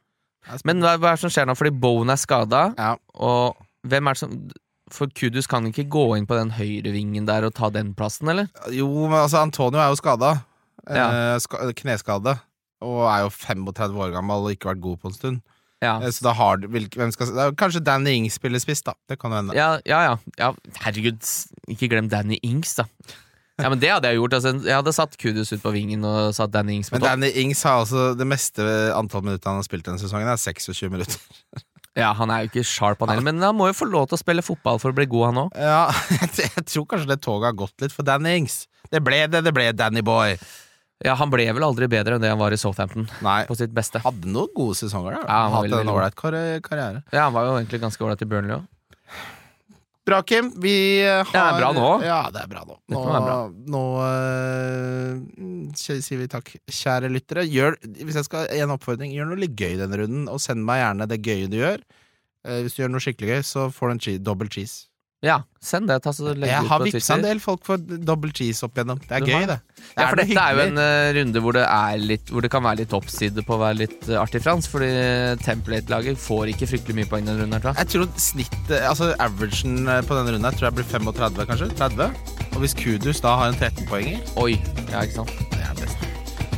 Men 0.64 0.80
hva, 0.84 0.96
hva 0.98 1.12
er 1.12 1.18
det 1.18 1.22
som 1.26 1.30
skjer 1.34 1.46
nå? 1.50 1.54
Fordi 1.58 1.70
Bowen 1.80 2.10
er 2.10 2.16
skada, 2.20 2.74
Ja. 2.78 2.94
og 3.14 3.56
hvem 3.86 4.08
er 4.08 4.14
det 4.16 4.18
som 4.22 4.50
For 4.90 5.06
Kudus 5.12 5.46
kan 5.46 5.66
ikke 5.68 5.84
gå 5.92 6.16
inn 6.16 6.24
på 6.26 6.34
den 6.38 6.48
høyrevingen 6.56 7.26
der 7.28 7.44
og 7.44 7.52
ta 7.54 7.68
den 7.68 7.90
plassen, 7.94 8.28
eller? 8.32 8.46
Jo, 8.72 8.86
men 9.08 9.18
altså, 9.20 9.42
Antonio 9.44 9.78
er 9.82 9.90
jo 9.92 9.98
skada. 10.00 10.30
Ja. 10.88 11.34
Eh, 11.34 11.38
ska, 11.44 11.58
kneskade. 11.76 12.38
Og 12.80 13.02
er 13.04 13.26
jo 13.26 13.28
35 13.28 13.98
år 14.00 14.14
gammel 14.14 14.46
og 14.46 14.54
ikke 14.54 14.70
vært 14.70 14.80
god 14.80 14.96
på 15.02 15.10
en 15.10 15.16
stund. 15.18 15.40
Ja. 15.84 15.98
Eh, 16.00 16.08
Så 16.10 16.22
da 16.24 16.32
har 16.32 16.56
du 16.56 16.68
Kanskje 16.68 17.84
Danny 17.84 18.14
Ings 18.16 18.34
spiller 18.40 18.58
spiss, 18.58 18.80
da. 18.82 18.94
Det 19.06 19.18
kan 19.20 19.30
jo 19.30 19.36
hende. 19.42 19.54
Ja, 19.54 19.78
ja, 19.84 20.00
ja, 20.08 20.16
ja. 20.38 20.52
Herregud, 20.80 21.20
ikke 21.68 21.90
glem 21.92 22.08
Danny 22.08 22.38
Ings, 22.42 22.74
da. 22.80 22.84
Ja, 23.58 23.68
men 23.72 23.80
det 23.82 23.90
hadde 23.90 24.10
jeg 24.12 24.20
gjort. 24.20 24.36
Altså, 24.38 24.52
jeg 24.62 24.76
hadde 24.76 24.92
satt 24.94 25.16
Kudus 25.18 25.50
ut 25.50 25.62
på 25.64 25.72
vingen 25.74 26.04
og 26.06 26.30
satt 26.36 26.52
Danny 26.54 26.76
Ings 26.78 26.92
på 26.92 26.98
Men. 26.98 27.06
Danny 27.08 27.30
Ings 27.42 27.64
har 27.66 27.82
altså 27.82 28.12
det 28.18 28.26
meste 28.30 28.62
antall 28.94 29.24
minutter 29.26 29.50
han 29.50 29.58
har 29.58 29.66
spilt 29.66 29.88
denne 29.88 29.98
sesongen, 29.98 30.30
er 30.30 30.38
26 30.38 30.92
minutter. 30.94 31.18
Ja, 31.98 32.12
Han 32.14 32.30
er 32.30 32.44
jo 32.44 32.52
ikke 32.52 32.62
sharp, 32.62 33.00
han 33.02 33.10
heller, 33.10 33.26
men 33.26 33.42
han 33.42 33.56
må 33.58 33.66
jo 33.72 33.74
få 33.74 33.88
lov 33.90 34.06
til 34.06 34.14
å 34.14 34.20
spille 34.20 34.44
fotball 34.46 34.78
for 34.78 34.94
å 34.94 34.94
bli 34.94 35.08
god, 35.10 35.24
han 35.32 35.40
òg. 35.42 35.56
Ja, 35.58 35.80
jeg, 36.38 36.64
tror 36.70 36.86
kanskje 36.92 37.10
det 37.10 37.18
toget 37.24 37.50
har 37.50 37.58
gått 37.58 37.82
litt 37.82 37.94
for 37.96 38.06
Danny 38.06 38.36
Ings. 38.38 38.60
Det 38.92 39.02
ble 39.02 39.24
det, 39.32 39.42
det 39.42 39.52
ble 39.56 39.72
Danny 39.74 40.04
Boy. 40.06 40.36
Ja, 41.02 41.16
han 41.18 41.30
ble 41.30 41.44
vel 41.54 41.66
aldri 41.66 41.86
bedre 41.90 42.16
enn 42.16 42.22
det 42.22 42.30
han 42.30 42.38
var 42.38 42.54
i 42.54 42.58
Southampton, 42.58 43.08
Nei, 43.22 43.40
på 43.50 43.54
sitt 43.58 43.74
beste. 43.74 43.98
hadde 44.02 44.30
noen 44.30 44.50
gode 44.54 44.78
sesonger 44.78 45.14
da. 45.14 45.20
Ja, 45.26 45.42
han 45.46 45.56
Hatt 45.56 45.66
veldig, 45.66 45.82
en 45.82 45.92
ålreit 45.96 46.16
karriere. 46.18 47.02
Ja, 47.10 47.26
Han 47.28 47.34
var 47.34 47.46
jo 47.46 47.58
egentlig 47.58 47.82
ganske 47.82 48.06
ålreit 48.06 48.22
i 48.22 48.30
Burnley 48.30 48.60
òg. 48.60 48.66
Bra, 50.08 50.22
Kim. 50.24 50.48
Vi 50.56 50.74
eh, 51.04 51.20
har 51.20 51.34
det 51.34 51.42
er 51.42 51.58
bra 51.60 51.68
nå. 51.76 51.88
Ja, 52.06 52.20
det 52.32 52.40
er 52.40 52.48
bra 52.48 52.62
nå. 52.64 52.78
Nå, 52.94 53.02
bra. 53.04 53.36
nå 53.74 53.82
uh, 54.00 55.74
sier 55.76 56.22
vi 56.22 56.28
takk, 56.32 56.54
kjære 56.64 57.10
lyttere. 57.12 57.44
Gjør, 57.44 57.76
hvis 57.98 58.16
jeg 58.16 58.28
skal 58.28 58.48
en 58.56 58.72
oppfordring, 58.72 59.12
gjør 59.12 59.28
noe 59.28 59.42
litt 59.42 59.58
gøy 59.58 59.76
denne 59.76 60.00
runden, 60.00 60.24
og 60.32 60.40
send 60.40 60.64
meg 60.64 60.80
gjerne 60.80 61.08
det 61.12 61.20
gøye 61.26 61.50
du 61.52 61.58
gjør. 61.60 61.84
Uh, 62.46 62.62
hvis 62.64 62.78
du 62.78 62.80
gjør 62.82 62.94
noe 62.94 63.04
skikkelig 63.04 63.34
gøy, 63.34 63.44
så 63.50 63.68
får 63.74 63.92
du 63.92 63.96
en 63.96 64.02
cheese, 64.06 64.24
double 64.24 64.48
cheese. 64.54 64.87
Ja, 65.24 65.40
send 65.58 65.88
det. 65.90 65.96
Ta 66.04 66.12
så 66.14 66.30
det 66.30 66.46
Jeg 66.46 66.62
har 66.70 66.82
vippsa 66.84 67.16
en 67.16 67.24
del 67.24 67.40
folk 67.42 67.64
for 67.66 67.80
double 67.82 68.30
cheese 68.30 68.62
opp 68.62 68.76
igjennom. 68.78 69.00
Det 69.02 69.16
er 69.16 69.24
Du 69.24 69.26
gøy, 69.26 69.34
har 69.34 69.48
det. 69.50 69.56
Ja, 69.96 70.04
for 70.04 70.20
dette 70.20 70.38
er 70.38 70.54
jo 70.54 70.60
en 70.62 70.78
uh, 70.78 71.08
runde 71.16 71.40
hvor 71.42 71.56
det, 71.56 71.64
er 71.66 71.96
litt, 71.98 72.30
hvor 72.30 72.44
det 72.44 72.50
kan 72.52 72.62
være 72.62 72.84
litt 72.84 72.92
toppside 72.92 73.42
på 73.42 73.56
å 73.56 73.60
være 73.64 73.80
litt 73.80 74.06
uh, 74.12 74.20
artig, 74.22 74.44
Frans. 74.44 74.68
Fordi 74.70 74.90
Template-laget 75.42 76.20
får 76.22 76.52
ikke 76.52 76.68
fryktelig 76.70 77.00
mye 77.00 77.10
poeng 77.10 77.26
denne 77.26 77.42
runden. 77.42 77.58
her, 77.58 77.74
jeg. 77.82 77.90
Tror 77.96 78.06
snittet, 78.14 78.76
altså 78.78 79.10
averagen 79.18 79.88
eh, 79.90 80.04
på 80.06 80.18
denne 80.20 80.36
runden 80.36 80.46
her 80.46 80.58
tror 80.58 80.68
jeg 80.68 80.76
blir 80.78 80.86
35, 80.92 81.48
kanskje. 81.50 81.70
30. 81.82 82.14
Og 82.52 82.62
hvis 82.62 82.76
Kudus 82.78 83.22
da 83.24 83.34
har 83.40 83.50
en 83.50 83.58
13-poenger 83.58 84.38
Oi, 84.38 84.54
ja, 84.92 85.02
ikke 85.02 85.18
sant. 85.18 85.34
Det 85.50 85.64
er 85.64 85.74
best. 85.82 85.98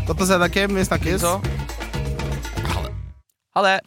Godt 0.04 0.26
å 0.26 0.28
se 0.28 0.40
deg, 0.44 0.52
Kim. 0.52 0.76
Vi 0.76 0.84
snakkes. 0.90 1.24
Så. 1.24 1.38
Ha 3.56 3.64
det. 3.64 3.78